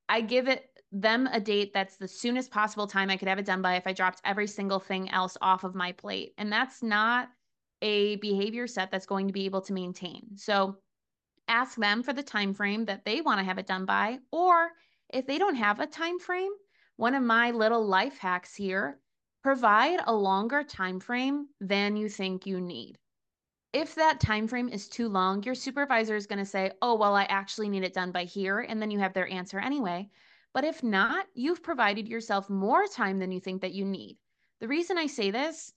I 0.08 0.20
give 0.20 0.48
it 0.48 0.64
them 0.90 1.28
a 1.32 1.40
date 1.40 1.74
that's 1.74 1.96
the 1.96 2.08
soonest 2.08 2.50
possible 2.50 2.86
time 2.86 3.10
I 3.10 3.16
could 3.16 3.28
have 3.28 3.38
it 3.38 3.44
done 3.44 3.60
by 3.60 3.76
if 3.76 3.86
I 3.86 3.92
dropped 3.92 4.22
every 4.24 4.46
single 4.46 4.78
thing 4.78 5.10
else 5.10 5.36
off 5.42 5.64
of 5.64 5.74
my 5.74 5.92
plate. 5.92 6.32
And 6.38 6.50
that's 6.50 6.82
not 6.82 7.28
a 7.82 8.16
behavior 8.16 8.66
set 8.66 8.90
that's 8.90 9.06
going 9.06 9.26
to 9.26 9.32
be 9.32 9.44
able 9.44 9.60
to 9.62 9.72
maintain. 9.72 10.36
So 10.36 10.76
ask 11.46 11.76
them 11.76 12.02
for 12.02 12.12
the 12.12 12.22
time 12.22 12.54
frame 12.54 12.86
that 12.86 13.04
they 13.04 13.20
want 13.20 13.38
to 13.38 13.44
have 13.44 13.58
it 13.58 13.66
done 13.66 13.84
by 13.84 14.18
or 14.32 14.70
if 15.10 15.26
they 15.26 15.38
don't 15.38 15.56
have 15.56 15.80
a 15.80 15.86
time 15.86 16.18
frame, 16.18 16.52
one 16.98 17.14
of 17.14 17.22
my 17.22 17.52
little 17.52 17.86
life 17.86 18.18
hacks 18.18 18.56
here 18.56 18.98
provide 19.44 20.00
a 20.04 20.12
longer 20.12 20.64
time 20.64 20.98
frame 20.98 21.46
than 21.60 21.96
you 21.96 22.08
think 22.08 22.44
you 22.44 22.60
need. 22.60 22.98
If 23.72 23.94
that 23.94 24.18
time 24.18 24.48
frame 24.48 24.68
is 24.68 24.88
too 24.88 25.08
long 25.08 25.44
your 25.44 25.54
supervisor 25.54 26.16
is 26.16 26.26
going 26.26 26.40
to 26.40 26.44
say 26.44 26.72
oh 26.82 26.96
well 26.96 27.14
i 27.14 27.22
actually 27.24 27.68
need 27.68 27.84
it 27.84 27.94
done 27.94 28.10
by 28.10 28.24
here 28.24 28.58
and 28.58 28.82
then 28.82 28.90
you 28.90 28.98
have 28.98 29.14
their 29.14 29.28
answer 29.28 29.60
anyway. 29.60 30.10
But 30.52 30.64
if 30.64 30.82
not 30.82 31.26
you've 31.34 31.62
provided 31.62 32.08
yourself 32.08 32.50
more 32.50 32.88
time 32.88 33.20
than 33.20 33.30
you 33.30 33.38
think 33.38 33.62
that 33.62 33.74
you 33.74 33.84
need. 33.84 34.18
The 34.60 34.66
reason 34.66 34.98
i 34.98 35.06
say 35.06 35.30
this 35.30 35.72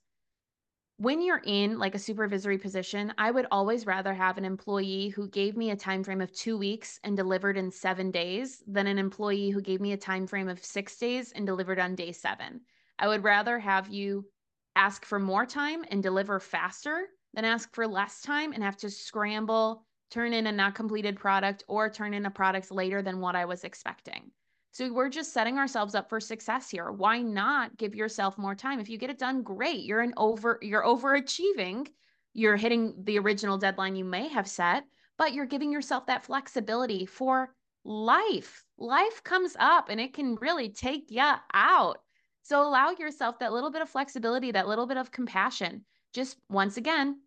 when 0.96 1.20
you're 1.20 1.42
in 1.44 1.78
like 1.78 1.94
a 1.94 1.98
supervisory 1.98 2.58
position, 2.58 3.12
I 3.18 3.30
would 3.30 3.46
always 3.50 3.86
rather 3.86 4.14
have 4.14 4.38
an 4.38 4.44
employee 4.44 5.08
who 5.08 5.28
gave 5.28 5.56
me 5.56 5.70
a 5.70 5.76
time 5.76 6.04
frame 6.04 6.20
of 6.20 6.32
2 6.32 6.56
weeks 6.56 7.00
and 7.02 7.16
delivered 7.16 7.56
in 7.56 7.70
7 7.70 8.10
days 8.10 8.62
than 8.66 8.86
an 8.86 8.98
employee 8.98 9.50
who 9.50 9.60
gave 9.60 9.80
me 9.80 9.92
a 9.92 9.96
time 9.96 10.26
frame 10.26 10.48
of 10.48 10.64
6 10.64 10.96
days 10.98 11.32
and 11.32 11.46
delivered 11.46 11.78
on 11.78 11.94
day 11.94 12.12
7. 12.12 12.62
I 12.98 13.08
would 13.08 13.24
rather 13.24 13.58
have 13.58 13.88
you 13.88 14.30
ask 14.76 15.04
for 15.04 15.18
more 15.18 15.46
time 15.46 15.84
and 15.90 16.02
deliver 16.02 16.38
faster 16.38 17.08
than 17.34 17.44
ask 17.44 17.74
for 17.74 17.86
less 17.86 18.20
time 18.20 18.52
and 18.52 18.62
have 18.62 18.76
to 18.78 18.90
scramble, 18.90 19.84
turn 20.10 20.32
in 20.32 20.46
a 20.46 20.52
not 20.52 20.74
completed 20.74 21.16
product 21.18 21.64
or 21.68 21.90
turn 21.90 22.14
in 22.14 22.26
a 22.26 22.30
product 22.30 22.70
later 22.70 23.02
than 23.02 23.20
what 23.20 23.34
I 23.34 23.46
was 23.46 23.64
expecting. 23.64 24.31
So 24.72 24.90
we're 24.92 25.10
just 25.10 25.32
setting 25.34 25.58
ourselves 25.58 25.94
up 25.94 26.08
for 26.08 26.18
success 26.18 26.70
here. 26.70 26.90
Why 26.90 27.20
not 27.20 27.76
give 27.76 27.94
yourself 27.94 28.38
more 28.38 28.54
time? 28.54 28.80
If 28.80 28.88
you 28.88 28.96
get 28.98 29.10
it 29.10 29.18
done, 29.18 29.42
great. 29.42 29.84
You're 29.84 30.00
an 30.00 30.14
over 30.16 30.58
you're 30.62 30.82
overachieving. 30.82 31.88
You're 32.32 32.56
hitting 32.56 32.94
the 33.04 33.18
original 33.18 33.58
deadline 33.58 33.96
you 33.96 34.06
may 34.06 34.28
have 34.28 34.48
set, 34.48 34.84
but 35.18 35.34
you're 35.34 35.44
giving 35.44 35.70
yourself 35.70 36.06
that 36.06 36.24
flexibility 36.24 37.04
for 37.04 37.54
life. 37.84 38.64
Life 38.78 39.22
comes 39.22 39.54
up 39.58 39.90
and 39.90 40.00
it 40.00 40.14
can 40.14 40.36
really 40.36 40.70
take 40.70 41.10
you 41.10 41.30
out. 41.52 41.98
So 42.42 42.62
allow 42.62 42.90
yourself 42.90 43.38
that 43.40 43.52
little 43.52 43.70
bit 43.70 43.82
of 43.82 43.90
flexibility, 43.90 44.52
that 44.52 44.68
little 44.68 44.86
bit 44.86 44.96
of 44.96 45.10
compassion. 45.10 45.84
Just 46.14 46.38
once 46.48 46.78
again, 46.78 47.20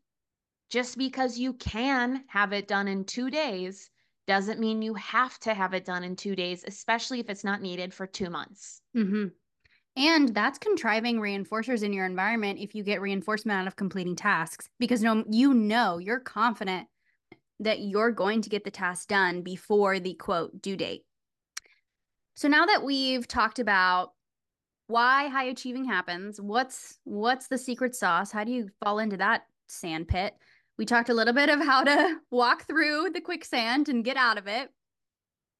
just 0.72 0.98
because 0.98 1.38
you 1.38 1.54
can 1.54 2.24
have 2.28 2.54
it 2.54 2.68
done 2.68 2.88
in 2.88 3.06
2 3.06 3.30
days 3.30 3.92
doesn't 4.28 4.60
mean 4.60 4.82
you 4.82 4.94
have 4.96 5.40
to 5.40 5.54
have 5.54 5.74
it 5.74 5.86
done 5.86 6.04
in 6.04 6.16
two 6.16 6.36
days, 6.36 6.64
especially 6.68 7.20
if 7.20 7.30
it's 7.30 7.44
not 7.44 7.62
needed 7.62 7.94
for 7.94 8.08
two 8.08 8.30
months. 8.30 8.82
Mm-hmm. 8.96 9.28
And 9.98 10.36
that's 10.36 10.60
contriving 10.60 11.20
reinforcers 11.20 11.84
in 11.84 11.94
your 11.94 12.06
environment 12.06 12.60
if 12.60 12.76
you 12.76 12.84
get 12.84 13.02
reinforcement 13.02 13.60
out 13.60 13.68
of 13.68 13.78
completing 13.78 14.16
tasks 14.16 14.70
because 14.78 15.02
no, 15.02 15.24
you 15.30 15.54
know, 15.54 16.00
you're 16.00 16.20
confident 16.20 16.88
that 17.62 17.80
you're 17.80 18.12
going 18.12 18.42
to 18.42 18.50
get 18.50 18.66
the 18.66 18.72
task 18.72 19.08
done 19.08 19.42
before 19.42 20.00
the 20.00 20.14
quote 20.16 20.62
due 20.62 20.76
date. 20.76 21.04
So 22.36 22.50
now 22.50 22.66
that 22.66 22.84
we've 22.84 23.26
talked 23.26 23.60
about 23.60 24.12
why 24.88 25.30
high 25.30 25.46
achieving 25.46 25.86
happens, 25.86 26.42
what's 26.42 27.00
what's 27.06 27.48
the 27.48 27.58
secret 27.58 27.96
sauce? 27.96 28.32
How 28.32 28.44
do 28.44 28.52
you 28.52 28.70
fall 28.84 29.00
into 29.00 29.18
that 29.18 29.44
sand 29.68 30.10
pit? 30.10 30.34
We 30.78 30.86
talked 30.86 31.10
a 31.10 31.14
little 31.14 31.34
bit 31.34 31.50
of 31.50 31.60
how 31.60 31.84
to 31.84 32.18
walk 32.32 32.68
through 32.68 33.12
the 33.14 33.22
quicksand 33.22 33.90
and 33.90 34.04
get 34.04 34.18
out 34.18 34.38
of 34.38 34.48
it. 34.48 34.70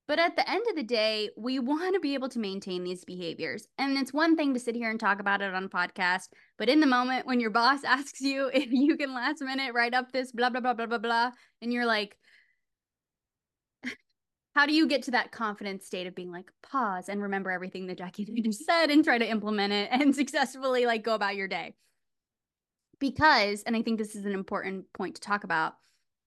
But 0.08 0.20
at 0.20 0.36
the 0.36 0.48
end 0.48 0.64
of 0.70 0.76
the 0.76 0.84
day, 0.84 1.32
we 1.36 1.58
want 1.58 1.96
to 1.96 2.00
be 2.00 2.14
able 2.14 2.30
to 2.30 2.40
maintain 2.40 2.84
these 2.84 3.04
behaviors. 3.04 3.68
And 3.80 3.98
it's 3.98 4.14
one 4.14 4.36
thing 4.36 4.54
to 4.54 4.60
sit 4.60 4.76
here 4.76 4.92
and 4.92 5.00
talk 5.00 5.20
about 5.20 5.42
it 5.42 5.54
on 5.54 5.68
podcast, 5.68 6.28
but 6.60 6.70
in 6.70 6.80
the 6.80 6.86
moment 6.86 7.26
when 7.26 7.40
your 7.40 7.50
boss 7.62 7.84
asks 7.84 8.22
you 8.22 8.52
if 8.54 8.72
you 8.72 8.98
can 8.98 9.14
last 9.14 9.42
minute 9.42 9.74
write 9.74 9.94
up 9.94 10.12
this 10.12 10.32
blah 10.32 10.50
blah 10.50 10.62
blah 10.62 10.74
blah 10.74 10.86
blah 10.86 10.98
blah 11.00 11.32
and 11.62 11.74
you're 11.74 11.86
like 11.86 12.16
how 14.54 14.68
do 14.68 14.74
you 14.74 14.88
get 14.88 15.04
to 15.04 15.12
that 15.12 15.32
confident 15.32 15.82
state 15.84 16.06
of 16.06 16.14
being 16.14 16.32
like 16.32 16.52
pause 16.62 17.10
and 17.10 17.24
remember 17.24 17.50
everything 17.50 17.88
that 17.88 17.98
Jackie 17.98 18.26
just 18.44 18.64
said 18.66 18.92
and 18.92 19.04
try 19.04 19.18
to 19.18 19.28
implement 19.28 19.74
it 19.74 19.90
and 19.92 20.14
successfully 20.16 20.86
like 20.86 21.04
go 21.04 21.16
about 21.16 21.36
your 21.36 21.48
day? 21.48 21.74
Because, 23.00 23.64
and 23.64 23.76
I 23.76 23.82
think 23.82 23.98
this 23.98 24.16
is 24.16 24.26
an 24.26 24.34
important 24.34 24.92
point 24.94 25.16
to 25.16 25.22
talk 25.22 25.44
about, 25.44 25.76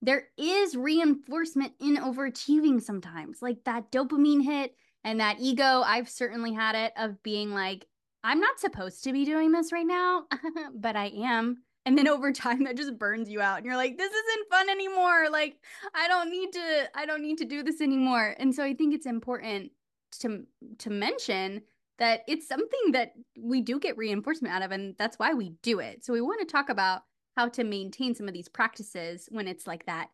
there 0.00 0.28
is 0.37 0.76
reinforcement 0.76 1.72
in 1.81 1.96
overachieving 1.96 2.81
sometimes, 2.81 3.42
like 3.42 3.64
that 3.64 3.90
dopamine 3.90 4.44
hit 4.44 4.74
and 5.04 5.20
that 5.20 5.40
ego. 5.40 5.83
I've 5.85 6.09
certainly 6.09 6.52
had 6.52 6.74
it 6.74 6.92
of 6.96 7.22
being 7.22 7.52
like, 7.52 7.87
I'm 8.22 8.40
not 8.40 8.61
supposed 8.61 9.04
to 9.04 9.12
be 9.12 9.24
doing 9.24 9.52
this 9.52 9.72
right 9.72 9.87
now, 9.87 10.24
but 10.74 10.96
I 10.96 11.12
am. 11.16 11.62
And 11.87 11.96
then 11.96 12.09
over 12.09 12.33
time 12.33 12.64
that 12.64 12.76
just 12.76 12.98
burns 12.98 13.31
you 13.31 13.40
out 13.40 13.59
and 13.59 13.66
you're 13.66 13.76
like, 13.76 13.96
this 13.96 14.12
isn't 14.12 14.50
fun 14.50 14.68
anymore. 14.68 15.28
Like 15.31 15.57
I 15.94 16.07
don't 16.07 16.31
need 16.31 16.52
to 16.52 16.90
I 16.94 17.07
don't 17.07 17.22
need 17.22 17.38
to 17.38 17.44
do 17.44 17.62
this 17.62 17.81
anymore. 17.81 18.35
And 18.38 18.54
so 18.54 18.62
I 18.62 18.74
think 18.74 18.94
it's 18.94 19.07
important 19.07 19.72
to 20.20 20.44
to 20.81 20.90
mention 20.90 21.62
that 21.99 22.23
it's 22.29 22.47
something 22.47 22.93
that 22.93 23.13
we 23.39 23.61
do 23.61 23.79
get 23.79 23.97
reinforcement 23.97 24.55
out 24.55 24.63
of 24.63 24.71
and 24.71 24.95
that's 24.99 25.19
why 25.19 25.35
we 25.35 25.55
do 25.63 25.81
it. 25.81 26.05
So 26.05 26.13
we 26.13 26.21
want 26.21 26.41
to 26.41 26.47
talk 26.47 26.69
about 26.69 27.03
how 27.37 27.49
to 27.49 27.65
maintain 27.65 28.15
some 28.15 28.27
of 28.27 28.35
these 28.35 28.49
practices 28.49 29.29
when 29.31 29.47
it's 29.47 29.67
like 29.67 29.87
that 29.87 30.09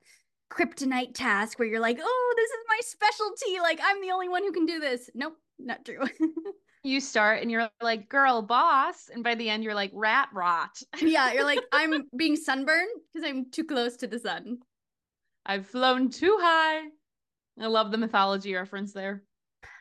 kryptonite 0.50 1.14
task 1.14 1.58
where 1.58 1.66
you're 1.66 1.80
like 1.80 1.98
oh 2.00 2.34
this 2.36 2.50
is 2.50 2.64
my 2.68 2.78
specialty 2.82 3.60
like 3.60 3.80
i'm 3.82 4.00
the 4.02 4.10
only 4.10 4.28
one 4.28 4.42
who 4.44 4.52
can 4.52 4.66
do 4.66 4.78
this. 4.78 5.08
Nope 5.14 5.36
not 5.58 5.84
true. 5.84 6.02
You 6.86 7.00
start 7.00 7.40
and 7.40 7.50
you're 7.50 7.70
like 7.80 8.10
girl 8.10 8.42
boss 8.42 9.08
and 9.08 9.24
by 9.24 9.36
the 9.36 9.48
end 9.48 9.64
you're 9.64 9.74
like 9.74 9.90
rat 9.94 10.28
rot. 10.34 10.82
Yeah 11.00 11.32
you're 11.32 11.44
like 11.44 11.60
i'm 11.72 12.04
being 12.14 12.36
sunburned 12.36 12.90
because 13.12 13.26
i'm 13.26 13.50
too 13.50 13.64
close 13.64 13.96
to 13.96 14.06
the 14.06 14.18
sun. 14.18 14.58
I've 15.46 15.66
flown 15.66 16.10
too 16.10 16.36
high. 16.40 16.82
I 17.58 17.66
love 17.68 17.90
the 17.90 17.96
mythology 17.96 18.54
reference 18.54 18.92
there 18.92 19.22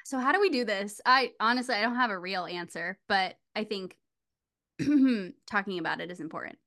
so 0.03 0.19
how 0.19 0.31
do 0.31 0.39
we 0.39 0.49
do 0.49 0.65
this? 0.65 1.01
I 1.05 1.31
honestly 1.39 1.75
I 1.75 1.81
don't 1.81 1.95
have 1.95 2.11
a 2.11 2.19
real 2.19 2.45
answer, 2.45 2.97
but 3.07 3.35
I 3.55 3.63
think 3.63 3.97
talking 5.47 5.79
about 5.79 6.01
it 6.01 6.11
is 6.11 6.19
important. 6.19 6.57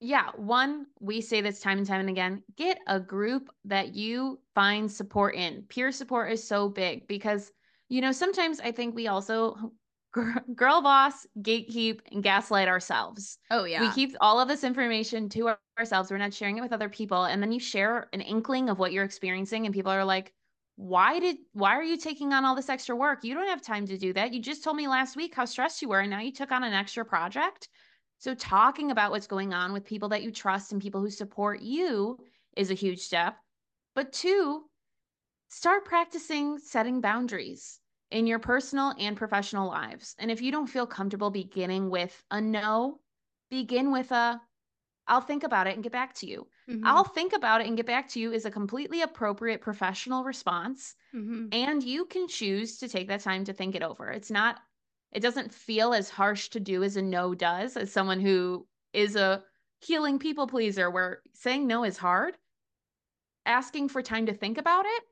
Yeah, 0.00 0.30
one, 0.34 0.86
we 1.00 1.20
say 1.20 1.40
this 1.42 1.60
time 1.60 1.78
and 1.78 1.86
time 1.86 2.00
and 2.00 2.08
again, 2.08 2.42
get 2.56 2.78
a 2.88 2.98
group 2.98 3.50
that 3.66 3.94
you 3.94 4.40
find 4.54 4.90
support 4.90 5.36
in. 5.36 5.62
Peer 5.68 5.92
support 5.92 6.32
is 6.32 6.46
so 6.46 6.68
big 6.68 7.06
because 7.06 7.52
you 7.88 8.00
know, 8.00 8.10
sometimes 8.10 8.58
I 8.58 8.72
think 8.72 8.94
we 8.94 9.08
also 9.08 9.70
girl 10.54 10.80
boss, 10.80 11.26
gatekeep, 11.40 12.00
and 12.10 12.22
gaslight 12.22 12.66
ourselves. 12.66 13.38
Oh, 13.50 13.64
yeah. 13.64 13.82
We 13.82 13.90
keep 13.92 14.16
all 14.20 14.40
of 14.40 14.48
this 14.48 14.64
information 14.64 15.28
to 15.30 15.54
ourselves. 15.78 16.10
We're 16.10 16.16
not 16.16 16.32
sharing 16.32 16.56
it 16.56 16.62
with 16.62 16.72
other 16.72 16.88
people. 16.88 17.24
And 17.24 17.42
then 17.42 17.52
you 17.52 17.60
share 17.60 18.08
an 18.14 18.22
inkling 18.22 18.70
of 18.70 18.78
what 18.78 18.92
you're 18.92 19.04
experiencing, 19.04 19.66
and 19.66 19.74
people 19.74 19.92
are 19.92 20.06
like, 20.06 20.32
why 20.76 21.18
did 21.18 21.36
why 21.52 21.76
are 21.76 21.82
you 21.82 21.96
taking 21.96 22.32
on 22.32 22.44
all 22.44 22.54
this 22.54 22.68
extra 22.68 22.96
work? 22.96 23.24
You 23.24 23.34
don't 23.34 23.48
have 23.48 23.62
time 23.62 23.86
to 23.86 23.98
do 23.98 24.12
that. 24.14 24.32
You 24.32 24.40
just 24.40 24.64
told 24.64 24.76
me 24.76 24.88
last 24.88 25.16
week 25.16 25.34
how 25.34 25.44
stressed 25.44 25.82
you 25.82 25.88
were 25.88 26.00
and 26.00 26.10
now 26.10 26.20
you 26.20 26.32
took 26.32 26.50
on 26.50 26.64
an 26.64 26.72
extra 26.72 27.04
project. 27.04 27.68
So 28.18 28.34
talking 28.34 28.90
about 28.90 29.10
what's 29.10 29.26
going 29.26 29.52
on 29.52 29.72
with 29.72 29.84
people 29.84 30.10
that 30.10 30.22
you 30.22 30.30
trust 30.30 30.72
and 30.72 30.80
people 30.80 31.00
who 31.00 31.10
support 31.10 31.60
you 31.60 32.18
is 32.56 32.70
a 32.70 32.74
huge 32.74 33.00
step. 33.00 33.36
But 33.94 34.12
two 34.12 34.64
start 35.48 35.84
practicing 35.84 36.58
setting 36.58 37.00
boundaries 37.00 37.78
in 38.10 38.26
your 38.26 38.38
personal 38.38 38.94
and 38.98 39.16
professional 39.16 39.68
lives. 39.68 40.14
And 40.18 40.30
if 40.30 40.40
you 40.40 40.52
don't 40.52 40.66
feel 40.66 40.86
comfortable 40.86 41.30
beginning 41.30 41.90
with 41.90 42.22
a 42.30 42.40
no 42.40 43.00
begin 43.50 43.92
with 43.92 44.10
a 44.12 44.40
I'll 45.06 45.20
think 45.20 45.42
about 45.42 45.66
it 45.66 45.74
and 45.74 45.82
get 45.82 45.92
back 45.92 46.14
to 46.14 46.26
you. 46.26 46.46
Mm-hmm. 46.72 46.86
I'll 46.86 47.04
think 47.04 47.34
about 47.34 47.60
it 47.60 47.66
and 47.66 47.76
get 47.76 47.86
back 47.86 48.08
to 48.10 48.20
you 48.20 48.32
is 48.32 48.46
a 48.46 48.50
completely 48.50 49.02
appropriate 49.02 49.60
professional 49.60 50.24
response. 50.24 50.94
Mm-hmm. 51.14 51.48
And 51.52 51.82
you 51.82 52.06
can 52.06 52.26
choose 52.28 52.78
to 52.78 52.88
take 52.88 53.08
that 53.08 53.20
time 53.20 53.44
to 53.44 53.52
think 53.52 53.74
it 53.74 53.82
over. 53.82 54.08
It's 54.08 54.30
not, 54.30 54.60
it 55.12 55.20
doesn't 55.20 55.52
feel 55.52 55.92
as 55.92 56.08
harsh 56.08 56.48
to 56.50 56.60
do 56.60 56.82
as 56.82 56.96
a 56.96 57.02
no 57.02 57.34
does, 57.34 57.76
as 57.76 57.92
someone 57.92 58.20
who 58.20 58.66
is 58.92 59.16
a 59.16 59.44
healing 59.80 60.18
people 60.18 60.46
pleaser, 60.46 60.90
where 60.90 61.22
saying 61.34 61.66
no 61.66 61.84
is 61.84 61.98
hard. 61.98 62.36
Asking 63.44 63.88
for 63.88 64.02
time 64.02 64.26
to 64.26 64.34
think 64.34 64.56
about 64.56 64.86
it 64.86 65.02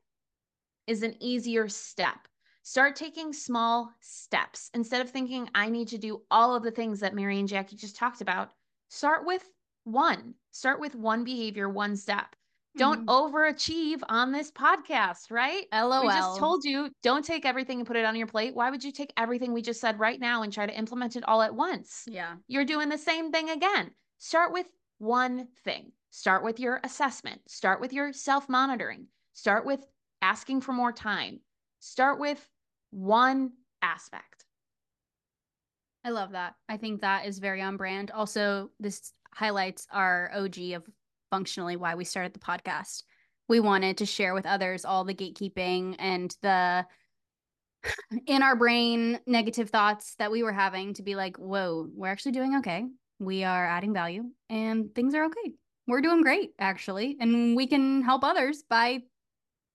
is 0.87 1.03
an 1.03 1.15
easier 1.19 1.67
step. 1.67 2.27
Start 2.63 2.95
taking 2.95 3.33
small 3.33 3.91
steps 3.99 4.69
instead 4.73 5.01
of 5.01 5.09
thinking, 5.09 5.49
I 5.53 5.69
need 5.69 5.89
to 5.89 5.97
do 5.97 6.21
all 6.31 6.55
of 6.55 6.63
the 6.63 6.71
things 6.71 6.99
that 7.01 7.15
Mary 7.15 7.39
and 7.39 7.47
Jackie 7.47 7.75
just 7.75 7.95
talked 7.95 8.21
about. 8.21 8.51
Start 8.87 9.25
with 9.25 9.43
one. 9.83 10.35
Start 10.51 10.79
with 10.79 10.95
one 10.95 11.23
behavior, 11.23 11.69
one 11.69 11.95
step. 11.95 12.35
Don't 12.77 13.05
mm-hmm. 13.05 13.35
overachieve 13.35 14.01
on 14.07 14.31
this 14.31 14.49
podcast, 14.49 15.29
right? 15.29 15.65
LOL. 15.73 16.03
We 16.03 16.07
just 16.07 16.39
told 16.39 16.63
you 16.63 16.89
don't 17.03 17.25
take 17.25 17.45
everything 17.45 17.79
and 17.79 17.87
put 17.87 17.97
it 17.97 18.05
on 18.05 18.15
your 18.15 18.27
plate. 18.27 18.55
Why 18.55 18.69
would 18.69 18.83
you 18.83 18.93
take 18.93 19.11
everything 19.17 19.51
we 19.51 19.61
just 19.61 19.81
said 19.81 19.99
right 19.99 20.19
now 20.19 20.43
and 20.43 20.53
try 20.53 20.65
to 20.65 20.77
implement 20.77 21.17
it 21.17 21.27
all 21.27 21.41
at 21.41 21.53
once? 21.53 22.03
Yeah. 22.07 22.35
You're 22.47 22.63
doing 22.63 22.87
the 22.87 22.97
same 22.97 23.31
thing 23.31 23.49
again. 23.49 23.91
Start 24.19 24.53
with 24.53 24.67
one 24.99 25.49
thing. 25.65 25.91
Start 26.11 26.43
with 26.43 26.59
your 26.59 26.79
assessment. 26.83 27.41
Start 27.47 27.81
with 27.81 27.91
your 27.91 28.13
self 28.13 28.47
monitoring. 28.47 29.07
Start 29.33 29.65
with 29.65 29.85
asking 30.21 30.61
for 30.61 30.71
more 30.71 30.93
time. 30.93 31.39
Start 31.79 32.19
with 32.19 32.47
one 32.91 33.51
aspect. 33.81 34.45
I 36.03 36.09
love 36.09 36.31
that. 36.31 36.55
I 36.69 36.77
think 36.77 37.01
that 37.01 37.25
is 37.25 37.39
very 37.39 37.61
on 37.61 37.77
brand. 37.77 38.11
Also, 38.11 38.69
this 38.79 39.13
highlights 39.33 39.87
our 39.91 40.31
OG 40.33 40.57
of 40.75 40.83
functionally 41.29 41.75
why 41.75 41.95
we 41.95 42.03
started 42.03 42.33
the 42.33 42.39
podcast. 42.39 43.03
We 43.47 43.59
wanted 43.59 43.97
to 43.97 44.05
share 44.05 44.33
with 44.33 44.45
others 44.45 44.85
all 44.85 45.03
the 45.03 45.13
gatekeeping 45.13 45.95
and 45.99 46.35
the 46.41 46.85
in 48.27 48.43
our 48.43 48.55
brain 48.55 49.19
negative 49.25 49.69
thoughts 49.69 50.15
that 50.19 50.31
we 50.31 50.43
were 50.43 50.53
having 50.53 50.93
to 50.95 51.03
be 51.03 51.15
like, 51.15 51.37
whoa, 51.37 51.87
we're 51.95 52.07
actually 52.07 52.33
doing 52.33 52.57
okay. 52.57 52.85
We 53.19 53.43
are 53.43 53.65
adding 53.65 53.93
value 53.93 54.23
and 54.49 54.93
things 54.93 55.15
are 55.15 55.25
okay. 55.25 55.53
We're 55.87 56.01
doing 56.01 56.21
great, 56.21 56.51
actually. 56.59 57.17
And 57.19 57.55
we 57.55 57.67
can 57.67 58.01
help 58.01 58.23
others 58.23 58.63
by 58.69 59.01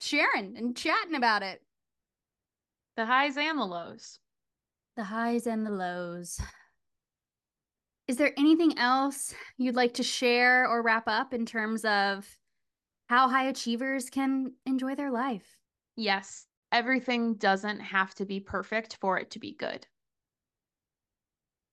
sharing 0.00 0.56
and 0.56 0.76
chatting 0.76 1.14
about 1.14 1.42
it. 1.42 1.60
The 2.96 3.04
highs 3.04 3.36
and 3.36 3.58
the 3.58 3.64
lows. 3.64 4.18
The 4.96 5.04
highs 5.04 5.46
and 5.46 5.66
the 5.66 5.70
lows. 5.70 6.40
Is 8.08 8.16
there 8.16 8.32
anything 8.36 8.78
else 8.78 9.34
you'd 9.58 9.74
like 9.74 9.94
to 9.94 10.02
share 10.02 10.68
or 10.68 10.82
wrap 10.82 11.08
up 11.08 11.34
in 11.34 11.44
terms 11.44 11.84
of 11.84 12.26
how 13.08 13.28
high 13.28 13.48
achievers 13.48 14.10
can 14.10 14.52
enjoy 14.64 14.94
their 14.94 15.10
life? 15.10 15.56
Yes, 15.96 16.46
everything 16.70 17.34
doesn't 17.34 17.80
have 17.80 18.14
to 18.16 18.24
be 18.24 18.38
perfect 18.38 18.96
for 19.00 19.18
it 19.18 19.30
to 19.32 19.40
be 19.40 19.54
good. 19.54 19.86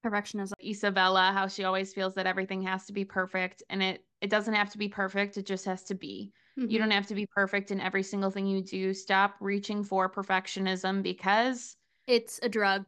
Perfectionism. 0.04 0.54
Isabella, 0.63 1.32
how 1.34 1.48
she 1.48 1.63
always 1.63 1.93
feels 1.93 2.15
that 2.15 2.26
everything 2.26 2.63
has 2.63 2.86
to 2.88 2.93
be 2.93 3.06
perfect 3.06 3.63
and 3.69 3.82
it 3.82 4.04
it 4.19 4.30
doesn't 4.30 4.54
have 4.54 4.69
to 4.72 4.78
be 4.78 4.88
perfect, 4.88 5.38
it 5.38 5.46
just 5.46 5.65
has 5.65 5.84
to 5.84 5.96
be. 5.96 6.32
Mm-hmm. 6.58 6.69
You 6.69 6.80
don't 6.80 6.91
have 6.91 7.08
to 7.08 7.15
be 7.15 7.28
perfect 7.28 7.72
in 7.72 7.80
every 7.80 8.04
single 8.04 8.30
thing 8.32 8.48
you 8.48 8.62
do. 8.62 8.93
Stop 8.93 9.36
reaching 9.39 9.84
for 9.84 10.10
perfectionism 10.10 11.04
because 11.04 11.76
it's 12.08 12.39
a 12.41 12.50
drug 12.50 12.86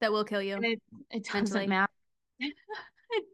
that 0.00 0.12
will 0.12 0.24
kill 0.24 0.42
you. 0.42 0.56
it, 0.62 0.80
it 1.10 1.24
doesn't 1.24 1.68
matter. 1.68 1.92
It, 2.42 3.24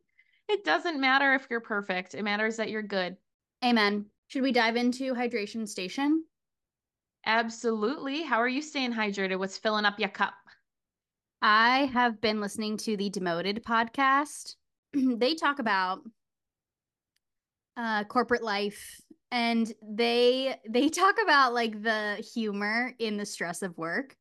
it 0.49 0.65
doesn't 0.65 1.01
matter 1.01 1.35
if 1.35 1.47
you're 1.51 1.61
perfect. 1.61 2.15
It 2.15 2.23
matters 2.23 2.57
that 2.57 2.71
you're 2.71 2.83
good. 2.83 3.17
Amen. 3.65 4.07
Should 4.29 4.43
we 4.43 4.53
dive 4.53 4.77
into 4.77 5.15
hydration 5.15 5.67
station? 5.69 6.25
Absolutely. 7.27 8.23
How 8.23 8.39
are 8.39 8.49
you 8.49 8.63
staying 8.63 8.93
hydrated? 8.93 9.39
What's 9.39 9.59
filling 9.59 9.85
up 9.85 9.99
your 9.99 10.09
cup? 10.09 10.35
I 11.43 11.91
have 11.93 12.21
been 12.21 12.41
listening 12.41 12.77
to 12.79 12.97
the 12.97 13.11
Demoted 13.11 13.63
podcast. 13.65 14.57
they 14.93 15.35
talk 15.35 15.59
about 15.59 16.01
uh, 17.77 18.05
corporate 18.05 18.43
life 18.43 19.01
and 19.31 19.73
they 19.83 20.57
they 20.69 20.89
talk 20.89 21.17
about 21.23 21.55
like 21.55 21.83
the 21.83 22.15
humor 22.35 22.95
in 22.99 23.17
the 23.17 23.27
stress 23.27 23.63
of 23.63 23.77
work 23.79 24.17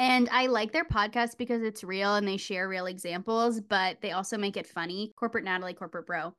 and 0.00 0.28
i 0.32 0.46
like 0.46 0.72
their 0.72 0.84
podcast 0.84 1.36
because 1.38 1.62
it's 1.62 1.84
real 1.84 2.16
and 2.16 2.26
they 2.26 2.36
share 2.36 2.68
real 2.68 2.86
examples 2.86 3.60
but 3.60 4.00
they 4.00 4.10
also 4.10 4.36
make 4.36 4.56
it 4.56 4.66
funny 4.66 5.12
corporate 5.16 5.44
natalie 5.44 5.74
corporate 5.74 6.06
bro 6.06 6.34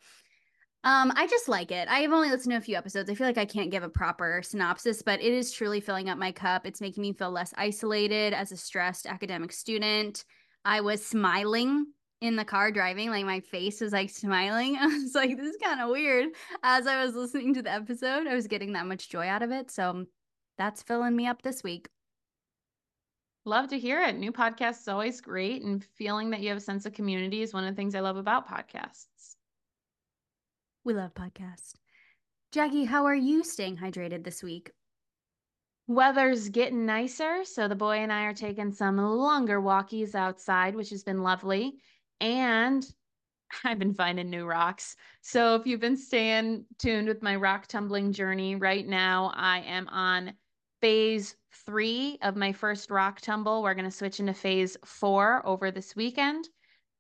um, 0.84 1.14
I 1.16 1.28
just 1.28 1.48
like 1.48 1.70
it. 1.70 1.88
I 1.90 2.00
have 2.00 2.12
only 2.12 2.32
listened 2.32 2.54
to 2.54 2.58
a 2.58 2.62
few 2.62 2.76
episodes. 2.76 3.08
I 3.08 3.14
feel 3.14 3.28
like 3.28 3.38
I 3.38 3.46
can't 3.46 3.70
give 3.70 3.84
a 3.84 3.90
proper 3.90 4.42
synopsis, 4.44 5.04
but 5.04 5.22
it 5.22 5.32
is 5.32 5.52
truly 5.52 5.80
filling 5.80 6.10
up 6.10 6.18
my 6.18 6.32
cup. 6.32 6.66
It's 6.66 6.82
making 6.82 7.04
me 7.04 7.14
feel 7.14 7.30
less 7.30 7.54
isolated 7.56 8.34
as 8.34 8.52
a 8.52 8.58
stressed 8.58 9.06
academic 9.06 9.52
student. 9.52 10.26
I 10.66 10.82
was 10.82 11.06
smiling 11.06 11.86
in 12.22 12.36
the 12.36 12.46
car 12.46 12.72
driving, 12.72 13.12
like 13.12 13.26
my 13.26 13.42
face 13.42 13.80
was 13.82 13.94
like 13.94 14.10
smiling. 14.10 14.76
I 14.80 14.88
was 14.88 15.14
like, 15.14 15.38
this 15.38 15.54
is 15.54 15.58
kind 15.62 15.82
of 15.82 15.90
weird. 15.90 16.30
As 16.64 16.88
I 16.88 17.04
was 17.04 17.14
listening 17.14 17.54
to 17.56 17.62
the 17.62 17.72
episode, 17.72 18.26
I 18.26 18.34
was 18.34 18.48
getting 18.48 18.74
that 18.74 18.88
much 18.88 19.10
joy 19.10 19.28
out 19.28 19.44
of 19.44 19.52
it. 19.52 19.70
So 19.70 20.06
that's 20.58 20.82
filling 20.82 21.16
me 21.16 21.28
up 21.28 21.44
this 21.44 21.64
week. 21.64 21.90
Love 23.44 23.70
to 23.70 23.80
hear 23.80 24.02
it. 24.04 24.18
New 24.18 24.32
podcasts 24.32 24.82
is 24.82 24.88
always 24.88 25.20
great, 25.20 25.64
and 25.64 25.84
feeling 25.84 26.30
that 26.30 26.42
you 26.42 26.50
have 26.50 26.60
a 26.60 26.62
sense 26.62 26.86
of 26.86 26.94
community 26.94 27.42
is 27.42 27.54
one 27.54 27.64
of 27.64 27.74
the 27.74 27.76
things 27.76 27.96
I 27.96 28.02
love 28.02 28.18
about 28.18 28.48
podcasts. 28.48 29.36
We 30.84 30.94
love 30.94 31.14
podcasts. 31.14 31.74
Jackie, 32.52 32.84
how 32.84 33.06
are 33.06 33.16
you 33.16 33.44
staying 33.44 33.78
hydrated 33.78 34.24
this 34.24 34.44
week? 34.44 34.72
Weather's 35.88 36.50
getting 36.50 36.86
nicer, 36.86 37.44
so 37.44 37.68
the 37.68 37.76
boy 37.76 37.98
and 37.98 38.14
I 38.14 38.24
are 38.26 38.34
taking 38.34 38.72
some 38.72 38.98
longer 38.98 39.60
walkies 39.60 40.14
outside, 40.14 40.76
which 40.76 40.92
has 40.92 41.04
been 41.04 41.24
lovely. 41.24 41.80
And 42.20 42.86
I've 43.64 43.80
been 43.80 43.94
finding 43.94 44.30
new 44.30 44.46
rocks. 44.46 44.96
So 45.22 45.56
if 45.56 45.66
you've 45.66 45.80
been 45.80 45.98
staying 45.98 46.66
tuned 46.78 47.08
with 47.08 47.24
my 47.24 47.36
rock 47.36 47.68
tumbling 47.68 48.14
journey, 48.14 48.56
right 48.56 48.88
now 48.88 49.32
I 49.36 49.62
am 49.62 49.88
on 49.90 50.34
phase 50.82 51.36
three 51.66 52.18
of 52.22 52.36
my 52.36 52.52
first 52.52 52.90
rock 52.90 53.22
tumble. 53.22 53.62
We're 53.62 53.76
going 53.76 53.86
to 53.86 53.92
switch 53.92 54.20
into 54.20 54.34
phase 54.34 54.76
four 54.84 55.46
over 55.46 55.72
this 55.72 55.96
weekend. 55.96 56.50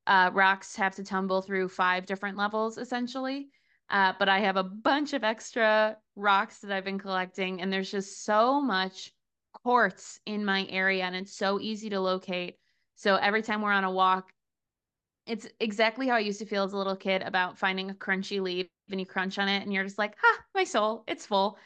Uh, 0.08 0.30
rocks 0.34 0.76
have 0.76 0.96
to 0.96 1.04
tumble 1.04 1.42
through 1.42 1.70
five 1.70 2.06
different 2.06 2.38
levels 2.38 2.78
essentially. 2.78 3.50
Uh, 3.90 4.14
but 4.18 4.30
I 4.30 4.40
have 4.40 4.56
a 4.56 4.64
bunch 4.64 5.12
of 5.12 5.26
extra 5.26 5.98
rocks 6.16 6.60
that 6.60 6.72
I've 6.72 6.86
been 6.86 6.98
collecting, 6.98 7.62
and 7.62 7.74
there's 7.74 7.92
just 7.92 8.24
so 8.24 8.62
much 8.62 9.12
quartz 9.54 10.22
in 10.26 10.46
my 10.46 10.66
area, 10.70 11.04
and 11.04 11.14
it's 11.14 11.36
so 11.36 11.60
easy 11.60 11.90
to 11.90 12.00
locate. 12.00 12.56
So 12.96 13.18
every 13.18 13.42
time 13.42 13.62
we're 13.62 13.74
on 13.74 13.84
a 13.84 13.92
walk, 13.92 14.32
it's 15.28 15.46
exactly 15.60 16.08
how 16.08 16.16
I 16.16 16.20
used 16.20 16.40
to 16.40 16.46
feel 16.46 16.64
as 16.64 16.72
a 16.72 16.78
little 16.78 16.96
kid 16.96 17.22
about 17.22 17.58
finding 17.58 17.90
a 17.90 17.94
crunchy 17.94 18.42
leaf 18.42 18.68
and 18.90 19.00
you 19.00 19.06
crunch 19.06 19.38
on 19.38 19.50
it, 19.50 19.62
and 19.62 19.74
you're 19.74 19.84
just 19.84 19.98
like, 19.98 20.16
"Ha, 20.22 20.40
my 20.56 20.64
soul, 20.64 21.04
it's 21.06 21.26
full." 21.26 21.58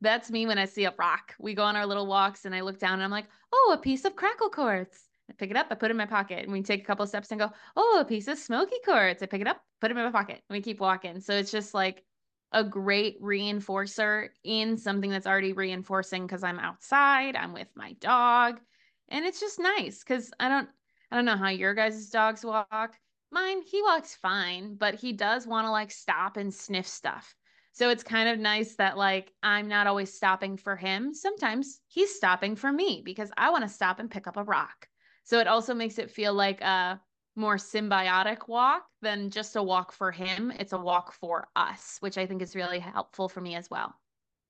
That's 0.00 0.30
me 0.30 0.46
when 0.46 0.58
I 0.58 0.64
see 0.64 0.84
a 0.84 0.94
rock. 0.98 1.34
We 1.38 1.54
go 1.54 1.64
on 1.64 1.76
our 1.76 1.86
little 1.86 2.06
walks, 2.06 2.44
and 2.44 2.54
I 2.54 2.62
look 2.62 2.78
down, 2.78 2.94
and 2.94 3.02
I'm 3.02 3.10
like, 3.10 3.26
"Oh, 3.52 3.74
a 3.76 3.80
piece 3.80 4.04
of 4.04 4.16
crackle 4.16 4.50
quartz." 4.50 5.10
I 5.30 5.32
pick 5.34 5.50
it 5.50 5.56
up, 5.56 5.68
I 5.70 5.76
put 5.76 5.90
it 5.90 5.92
in 5.92 5.96
my 5.96 6.06
pocket, 6.06 6.42
and 6.42 6.52
we 6.52 6.62
take 6.62 6.82
a 6.82 6.84
couple 6.84 7.06
steps 7.06 7.30
and 7.30 7.38
go, 7.38 7.52
oh, 7.76 7.98
a 8.00 8.04
piece 8.04 8.26
of 8.26 8.36
smoky 8.36 8.76
quartz. 8.84 9.22
I 9.22 9.26
pick 9.26 9.40
it 9.40 9.46
up, 9.46 9.62
put 9.80 9.90
it 9.90 9.96
in 9.96 10.02
my 10.02 10.10
pocket, 10.10 10.42
and 10.48 10.56
we 10.56 10.60
keep 10.60 10.80
walking. 10.80 11.20
So 11.20 11.34
it's 11.34 11.52
just 11.52 11.72
like 11.72 12.04
a 12.50 12.64
great 12.64 13.22
reinforcer 13.22 14.30
in 14.42 14.76
something 14.76 15.08
that's 15.08 15.28
already 15.28 15.52
reinforcing 15.52 16.26
because 16.26 16.42
I'm 16.42 16.58
outside, 16.58 17.36
I'm 17.36 17.52
with 17.52 17.68
my 17.76 17.92
dog, 17.94 18.60
and 19.08 19.24
it's 19.24 19.38
just 19.38 19.60
nice 19.60 20.02
because 20.02 20.32
I 20.40 20.48
don't, 20.48 20.68
I 21.12 21.16
don't 21.16 21.24
know 21.24 21.36
how 21.36 21.48
your 21.48 21.74
guys' 21.74 22.10
dogs 22.10 22.44
walk. 22.44 22.96
Mine, 23.30 23.62
he 23.62 23.82
walks 23.82 24.16
fine, 24.16 24.74
but 24.74 24.96
he 24.96 25.12
does 25.12 25.46
want 25.46 25.64
to 25.64 25.70
like 25.70 25.92
stop 25.92 26.36
and 26.36 26.52
sniff 26.52 26.88
stuff. 26.88 27.36
So 27.72 27.90
it's 27.90 28.02
kind 28.02 28.28
of 28.28 28.38
nice 28.38 28.74
that 28.76 28.98
like 28.98 29.32
I'm 29.42 29.68
not 29.68 29.86
always 29.86 30.12
stopping 30.12 30.56
for 30.56 30.76
him. 30.76 31.14
Sometimes 31.14 31.80
he's 31.88 32.14
stopping 32.14 32.56
for 32.56 32.70
me 32.72 33.02
because 33.04 33.30
I 33.36 33.50
want 33.50 33.62
to 33.62 33.68
stop 33.68 34.00
and 34.00 34.10
pick 34.10 34.26
up 34.26 34.36
a 34.36 34.44
rock. 34.44 34.88
So 35.24 35.38
it 35.38 35.46
also 35.46 35.74
makes 35.74 35.98
it 35.98 36.10
feel 36.10 36.34
like 36.34 36.60
a 36.60 37.00
more 37.36 37.56
symbiotic 37.56 38.48
walk 38.48 38.84
than 39.02 39.30
just 39.30 39.56
a 39.56 39.62
walk 39.62 39.92
for 39.92 40.10
him. 40.10 40.52
It's 40.58 40.72
a 40.72 40.78
walk 40.78 41.12
for 41.12 41.48
us, 41.54 41.96
which 42.00 42.18
I 42.18 42.26
think 42.26 42.42
is 42.42 42.56
really 42.56 42.80
helpful 42.80 43.28
for 43.28 43.40
me 43.40 43.54
as 43.54 43.70
well. 43.70 43.94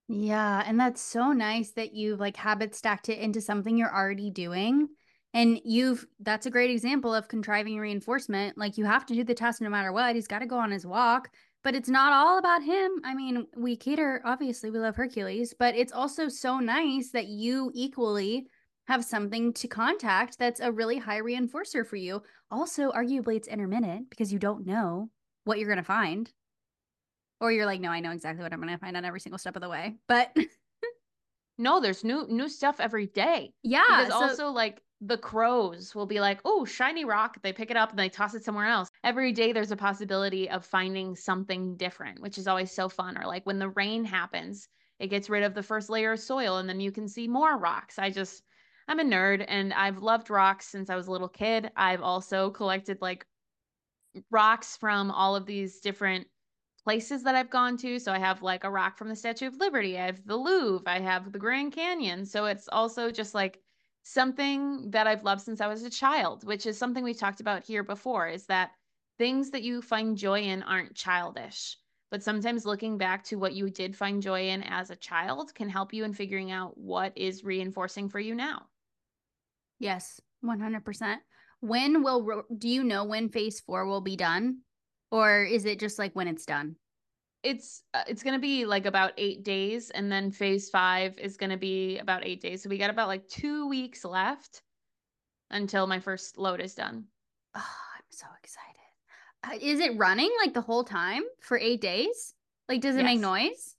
Yeah, 0.07 0.63
and 0.65 0.79
that's 0.79 1.01
so 1.01 1.31
nice 1.31 1.71
that 1.71 1.93
you've 1.93 2.19
like 2.19 2.35
habit 2.35 2.75
stacked 2.75 3.07
it 3.07 3.19
into 3.19 3.39
something 3.39 3.77
you're 3.77 3.95
already 3.95 4.29
doing. 4.29 4.89
And 5.33 5.61
you've 5.63 6.05
that's 6.19 6.45
a 6.45 6.51
great 6.51 6.71
example 6.71 7.13
of 7.13 7.29
contriving 7.29 7.79
reinforcement. 7.79 8.57
Like 8.57 8.77
you 8.77 8.83
have 8.83 9.05
to 9.05 9.13
do 9.13 9.23
the 9.23 9.33
test 9.33 9.61
no 9.61 9.69
matter 9.69 9.93
what. 9.93 10.15
He's 10.15 10.27
got 10.27 10.39
to 10.39 10.45
go 10.45 10.57
on 10.57 10.71
his 10.71 10.85
walk, 10.85 11.29
but 11.63 11.75
it's 11.75 11.89
not 11.89 12.13
all 12.13 12.37
about 12.37 12.63
him. 12.63 12.91
I 13.03 13.13
mean, 13.13 13.47
we 13.55 13.75
cater, 13.75 14.21
obviously, 14.25 14.71
we 14.71 14.79
love 14.79 14.95
Hercules, 14.95 15.53
but 15.57 15.75
it's 15.75 15.93
also 15.93 16.27
so 16.27 16.59
nice 16.59 17.11
that 17.11 17.27
you 17.27 17.71
equally 17.73 18.47
have 18.87 19.05
something 19.05 19.53
to 19.53 19.67
contact 19.67 20.39
that's 20.39 20.59
a 20.59 20.71
really 20.71 20.97
high 20.97 21.21
reinforcer 21.21 21.85
for 21.85 21.95
you. 21.95 22.23
Also, 22.49 22.91
arguably, 22.91 23.35
it's 23.35 23.47
intermittent 23.47 24.09
because 24.09 24.33
you 24.33 24.39
don't 24.39 24.65
know 24.65 25.09
what 25.43 25.59
you're 25.59 25.67
going 25.67 25.77
to 25.77 25.83
find. 25.83 26.31
Or 27.39 27.51
you're 27.51 27.65
like, 27.65 27.81
no, 27.81 27.89
I 27.89 27.99
know 27.99 28.11
exactly 28.11 28.43
what 28.43 28.53
I'm 28.53 28.61
going 28.61 28.73
to 28.73 28.79
find 28.79 28.97
on 28.97 29.05
every 29.05 29.19
single 29.19 29.39
step 29.39 29.55
of 29.55 29.61
the 29.61 29.69
way. 29.69 29.95
But 30.07 30.35
no, 31.57 31.79
there's 31.79 32.03
new 32.03 32.25
new 32.27 32.49
stuff 32.49 32.79
every 32.79 33.07
day. 33.07 33.53
Yeah. 33.63 33.83
Because 33.87 34.09
so- 34.09 34.21
also 34.21 34.51
like 34.51 34.81
the 35.01 35.17
crows 35.17 35.95
will 35.95 36.05
be 36.05 36.19
like, 36.19 36.39
oh, 36.45 36.63
shiny 36.63 37.05
rock. 37.05 37.41
They 37.41 37.51
pick 37.51 37.71
it 37.71 37.77
up 37.77 37.89
and 37.89 37.97
they 37.97 38.09
toss 38.09 38.35
it 38.35 38.45
somewhere 38.45 38.67
else. 38.67 38.87
Every 39.03 39.31
day 39.31 39.51
there's 39.51 39.71
a 39.71 39.75
possibility 39.75 40.47
of 40.49 40.63
finding 40.63 41.15
something 41.15 41.75
different, 41.75 42.21
which 42.21 42.37
is 42.37 42.47
always 42.47 42.71
so 42.71 42.87
fun. 42.87 43.17
Or 43.17 43.25
like 43.25 43.45
when 43.45 43.57
the 43.57 43.69
rain 43.69 44.05
happens, 44.05 44.67
it 44.99 45.07
gets 45.07 45.29
rid 45.29 45.41
of 45.41 45.55
the 45.55 45.63
first 45.63 45.89
layer 45.89 46.11
of 46.11 46.19
soil 46.19 46.57
and 46.57 46.69
then 46.69 46.79
you 46.79 46.91
can 46.91 47.07
see 47.07 47.27
more 47.27 47.57
rocks. 47.57 47.97
I 47.97 48.11
just 48.11 48.43
I'm 48.87 48.99
a 48.99 49.03
nerd 49.03 49.43
and 49.47 49.73
I've 49.73 49.99
loved 49.99 50.29
rocks 50.29 50.67
since 50.67 50.89
I 50.89 50.95
was 50.95 51.07
a 51.07 51.11
little 51.11 51.29
kid. 51.29 51.71
I've 51.75 52.01
also 52.01 52.51
collected 52.51 52.99
like 53.01 53.25
rocks 54.29 54.77
from 54.77 55.09
all 55.09 55.35
of 55.35 55.47
these 55.47 55.79
different 55.79 56.27
places 56.83 57.23
that 57.23 57.35
I've 57.35 57.49
gone 57.49 57.77
to. 57.77 57.97
So 57.97 58.11
I 58.11 58.19
have 58.19 58.43
like 58.43 58.63
a 58.63 58.69
rock 58.69 58.97
from 58.97 59.09
the 59.09 59.15
Statue 59.15 59.47
of 59.47 59.55
Liberty, 59.55 59.97
I 59.97 60.05
have 60.07 60.25
the 60.25 60.35
Louvre, 60.35 60.91
I 60.91 60.99
have 60.99 61.31
the 61.31 61.39
Grand 61.39 61.73
Canyon. 61.73 62.25
So 62.25 62.45
it's 62.45 62.67
also 62.71 63.09
just 63.09 63.33
like 63.33 63.60
something 64.03 64.91
that 64.91 65.07
I've 65.07 65.23
loved 65.23 65.41
since 65.41 65.61
I 65.61 65.67
was 65.67 65.83
a 65.83 65.89
child, 65.89 66.43
which 66.43 66.65
is 66.65 66.77
something 66.77 67.03
we've 67.03 67.17
talked 67.17 67.39
about 67.39 67.63
here 67.63 67.83
before 67.83 68.27
is 68.27 68.45
that 68.47 68.71
things 69.17 69.51
that 69.51 69.63
you 69.63 69.81
find 69.81 70.17
joy 70.17 70.41
in 70.41 70.63
aren't 70.63 70.95
childish. 70.95 71.77
But 72.09 72.23
sometimes 72.23 72.65
looking 72.65 72.97
back 72.97 73.23
to 73.25 73.37
what 73.37 73.53
you 73.53 73.69
did 73.69 73.95
find 73.95 74.21
joy 74.21 74.49
in 74.49 74.63
as 74.63 74.89
a 74.89 74.95
child 74.95 75.55
can 75.55 75.69
help 75.69 75.93
you 75.93 76.03
in 76.03 76.13
figuring 76.13 76.51
out 76.51 76.77
what 76.77 77.17
is 77.17 77.43
reinforcing 77.43 78.09
for 78.09 78.19
you 78.19 78.35
now. 78.35 78.63
Yes, 79.79 80.19
100%. 80.43 81.17
When 81.61 82.03
will, 82.03 82.43
do 82.57 82.67
you 82.67 82.83
know 82.83 83.05
when 83.05 83.29
phase 83.29 83.61
four 83.61 83.85
will 83.85 84.01
be 84.01 84.15
done? 84.15 84.59
Or 85.09 85.43
is 85.43 85.65
it 85.65 85.79
just 85.79 85.99
like 85.99 86.13
when 86.13 86.27
it's 86.27 86.45
done? 86.45 86.75
It's 87.43 87.83
uh, 87.93 88.03
it's 88.07 88.23
gonna 88.23 88.39
be 88.39 88.65
like 88.65 88.85
about 88.85 89.13
eight 89.17 89.43
days, 89.43 89.89
and 89.89 90.11
then 90.11 90.31
phase 90.31 90.69
five 90.69 91.17
is 91.17 91.37
gonna 91.37 91.57
be 91.57 91.97
about 91.97 92.25
eight 92.25 92.41
days. 92.41 92.61
So 92.61 92.69
we 92.69 92.77
got 92.77 92.89
about 92.89 93.07
like 93.07 93.27
two 93.27 93.67
weeks 93.67 94.05
left 94.05 94.61
until 95.49 95.87
my 95.87 95.99
first 95.99 96.37
load 96.37 96.61
is 96.61 96.75
done. 96.75 97.05
Oh, 97.55 97.77
I'm 97.95 98.03
so 98.09 98.27
excited. 98.41 98.71
Uh, 99.43 99.57
is 99.59 99.79
it 99.79 99.97
running 99.97 100.29
like 100.43 100.53
the 100.53 100.61
whole 100.61 100.83
time 100.83 101.23
for 101.39 101.57
eight 101.57 101.81
days? 101.81 102.33
Like, 102.69 102.81
does 102.81 102.95
it 102.95 102.99
yes. 102.99 103.05
make 103.05 103.19
noise? 103.19 103.75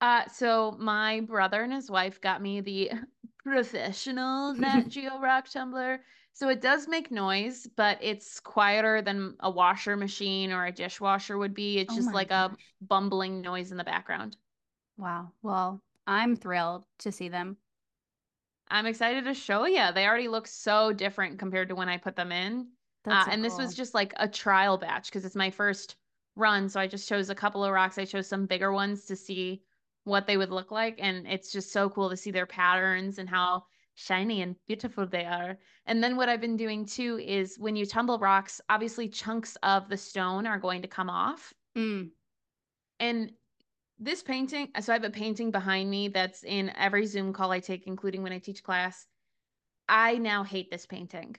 Uh, 0.00 0.22
so 0.32 0.76
my 0.78 1.20
brother 1.20 1.62
and 1.62 1.72
his 1.72 1.90
wife 1.90 2.20
got 2.20 2.42
me 2.42 2.60
the 2.60 2.90
professional 3.44 4.52
Nat 4.58 4.88
Geo 4.88 5.18
rock 5.20 5.48
tumbler. 5.50 6.00
So 6.38 6.48
it 6.48 6.60
does 6.60 6.86
make 6.86 7.10
noise, 7.10 7.66
but 7.66 7.98
it's 8.00 8.38
quieter 8.38 9.02
than 9.02 9.34
a 9.40 9.50
washer 9.50 9.96
machine 9.96 10.52
or 10.52 10.66
a 10.66 10.70
dishwasher 10.70 11.36
would 11.36 11.52
be. 11.52 11.78
It's 11.78 11.90
Oh 11.90 11.96
just 11.96 12.14
like 12.14 12.28
gosh. 12.28 12.52
a 12.52 12.56
bumbling 12.80 13.40
noise 13.40 13.72
in 13.72 13.76
the 13.76 13.82
background. 13.82 14.36
Wow. 14.96 15.32
Well, 15.42 15.82
I'm 16.06 16.36
thrilled 16.36 16.84
to 16.98 17.10
see 17.10 17.28
them. 17.28 17.56
I'm 18.68 18.86
excited 18.86 19.24
to 19.24 19.34
show 19.34 19.64
you. 19.64 19.90
They 19.92 20.06
already 20.06 20.28
look 20.28 20.46
so 20.46 20.92
different 20.92 21.40
compared 21.40 21.70
to 21.70 21.74
when 21.74 21.88
I 21.88 21.96
put 21.96 22.14
them 22.14 22.30
in. 22.30 22.68
Uh, 23.04 23.24
so 23.24 23.32
and 23.32 23.42
this 23.42 23.58
was 23.58 23.74
just 23.74 23.92
like 23.92 24.14
a 24.18 24.28
trial 24.28 24.78
batch 24.78 25.10
because 25.10 25.24
it's 25.24 25.34
my 25.34 25.50
first 25.50 25.96
run. 26.36 26.68
So 26.68 26.78
I 26.78 26.86
just 26.86 27.08
chose 27.08 27.30
a 27.30 27.34
couple 27.34 27.64
of 27.64 27.72
rocks. 27.72 27.98
I 27.98 28.04
chose 28.04 28.28
some 28.28 28.46
bigger 28.46 28.70
ones 28.70 29.06
to 29.06 29.16
see 29.16 29.64
what 30.04 30.28
they 30.28 30.36
would 30.36 30.50
look 30.50 30.70
like. 30.70 31.00
And 31.00 31.26
it's 31.26 31.50
just 31.50 31.72
so 31.72 31.90
cool 31.90 32.10
to 32.10 32.16
see 32.16 32.30
their 32.30 32.46
patterns 32.46 33.18
and 33.18 33.28
how 33.28 33.64
shiny 33.98 34.42
and 34.42 34.54
beautiful 34.66 35.06
they 35.06 35.24
are. 35.24 35.58
And 35.84 36.02
then 36.02 36.16
what 36.16 36.28
I've 36.28 36.40
been 36.40 36.56
doing 36.56 36.86
too 36.86 37.18
is 37.18 37.58
when 37.58 37.74
you 37.74 37.84
tumble 37.84 38.18
rocks, 38.20 38.60
obviously 38.68 39.08
chunks 39.08 39.56
of 39.64 39.88
the 39.88 39.96
stone 39.96 40.46
are 40.46 40.58
going 40.58 40.82
to 40.82 40.88
come 40.88 41.10
off. 41.10 41.52
Mm. 41.76 42.10
And 43.00 43.32
this 43.98 44.22
painting, 44.22 44.68
so 44.80 44.92
I 44.92 44.96
have 44.96 45.04
a 45.04 45.10
painting 45.10 45.50
behind 45.50 45.90
me 45.90 46.08
that's 46.08 46.44
in 46.44 46.70
every 46.76 47.06
Zoom 47.06 47.32
call 47.32 47.50
I 47.50 47.58
take, 47.58 47.88
including 47.88 48.22
when 48.22 48.32
I 48.32 48.38
teach 48.38 48.62
class. 48.62 49.04
I 49.88 50.18
now 50.18 50.44
hate 50.44 50.70
this 50.70 50.86
painting. 50.86 51.34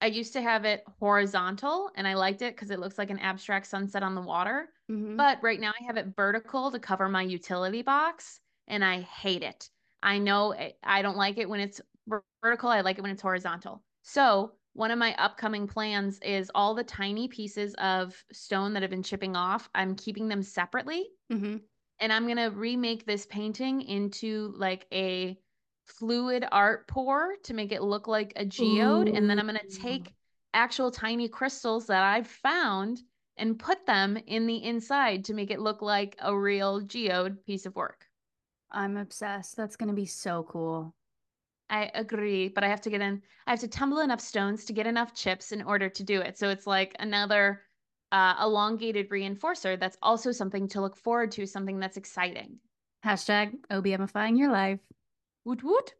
I 0.00 0.06
used 0.06 0.32
to 0.32 0.40
have 0.40 0.64
it 0.64 0.82
horizontal 1.00 1.90
and 1.94 2.08
I 2.08 2.14
liked 2.14 2.40
it 2.40 2.56
because 2.56 2.70
it 2.70 2.80
looks 2.80 2.96
like 2.96 3.10
an 3.10 3.18
abstract 3.18 3.66
sunset 3.66 4.02
on 4.02 4.14
the 4.14 4.22
water. 4.22 4.70
Mhm. 4.90 5.18
But 5.18 5.42
right 5.42 5.60
now 5.60 5.72
I 5.78 5.84
have 5.84 5.98
it 5.98 6.16
vertical 6.16 6.70
to 6.70 6.78
cover 6.78 7.10
my 7.10 7.20
utility 7.20 7.82
box 7.82 8.40
and 8.66 8.82
I 8.82 9.02
hate 9.02 9.42
it. 9.42 9.68
I 10.02 10.18
know 10.18 10.52
it, 10.52 10.78
I 10.82 11.02
don't 11.02 11.16
like 11.16 11.38
it 11.38 11.48
when 11.48 11.60
it's 11.60 11.80
vertical, 12.42 12.68
I 12.70 12.80
like 12.80 12.98
it 12.98 13.02
when 13.02 13.10
it's 13.10 13.22
horizontal. 13.22 13.82
So, 14.02 14.52
one 14.72 14.90
of 14.90 14.98
my 14.98 15.14
upcoming 15.16 15.66
plans 15.66 16.18
is 16.20 16.50
all 16.54 16.74
the 16.74 16.84
tiny 16.84 17.28
pieces 17.28 17.74
of 17.74 18.24
stone 18.32 18.72
that 18.74 18.82
have 18.82 18.90
been 18.90 19.02
chipping 19.02 19.36
off, 19.36 19.68
I'm 19.74 19.96
keeping 19.96 20.28
them 20.28 20.42
separately 20.42 21.10
Mhm. 21.30 21.60
and 22.00 22.12
I'm 22.12 22.26
gonna 22.26 22.50
remake 22.50 23.04
this 23.06 23.26
painting 23.26 23.82
into 23.82 24.52
like 24.56 24.86
a 24.92 25.38
fluid 25.86 26.46
art 26.50 26.88
pour 26.88 27.36
to 27.44 27.54
make 27.54 27.72
it 27.72 27.82
look 27.82 28.08
like 28.08 28.32
a 28.36 28.44
geode. 28.46 29.08
And 29.08 29.28
then 29.30 29.38
I'm 29.38 29.46
gonna 29.46 29.60
take 29.68 30.14
actual 30.54 30.90
tiny 30.90 31.28
crystals 31.28 31.86
that 31.86 32.02
I've 32.04 32.26
found 32.28 33.02
and 33.36 33.58
put 33.58 33.86
them 33.86 34.16
in 34.16 34.46
the 34.46 34.62
inside 34.64 35.24
to 35.26 35.34
make 35.34 35.50
it 35.50 35.60
look 35.60 35.82
like 35.82 36.16
a 36.20 36.36
real 36.36 36.80
geode 36.82 37.44
piece 37.44 37.66
of 37.66 37.76
work. 37.76 38.09
I'm 38.72 38.96
obsessed. 38.96 39.56
That's 39.56 39.76
going 39.76 39.88
to 39.88 39.94
be 39.94 40.06
so 40.06 40.44
cool. 40.44 40.94
I 41.68 41.90
agree, 41.94 42.48
but 42.48 42.64
I 42.64 42.68
have 42.68 42.80
to 42.82 42.90
get 42.90 43.00
in, 43.00 43.22
I 43.46 43.50
have 43.50 43.60
to 43.60 43.68
tumble 43.68 44.00
enough 44.00 44.20
stones 44.20 44.64
to 44.64 44.72
get 44.72 44.86
enough 44.86 45.14
chips 45.14 45.52
in 45.52 45.62
order 45.62 45.88
to 45.88 46.02
do 46.02 46.20
it. 46.20 46.36
So 46.36 46.48
it's 46.48 46.66
like 46.66 46.96
another 46.98 47.62
uh, 48.10 48.34
elongated 48.42 49.08
reinforcer 49.08 49.78
that's 49.78 49.96
also 50.02 50.32
something 50.32 50.66
to 50.68 50.80
look 50.80 50.96
forward 50.96 51.30
to, 51.32 51.46
something 51.46 51.78
that's 51.78 51.96
exciting. 51.96 52.58
Hashtag 53.04 53.54
OBMifying 53.70 54.36
your 54.36 54.50
life. 54.50 54.80
Woot 55.44 55.62
woot. 55.62 55.94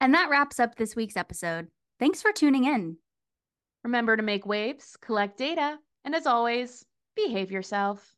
And 0.00 0.14
that 0.14 0.28
wraps 0.28 0.58
up 0.58 0.74
this 0.74 0.96
week's 0.96 1.16
episode. 1.16 1.68
Thanks 2.00 2.20
for 2.20 2.32
tuning 2.32 2.64
in. 2.64 2.96
Remember 3.84 4.16
to 4.16 4.22
make 4.22 4.44
waves, 4.44 4.96
collect 5.00 5.38
data, 5.38 5.78
and 6.04 6.14
as 6.14 6.26
always, 6.26 6.84
behave 7.14 7.52
yourself. 7.52 8.16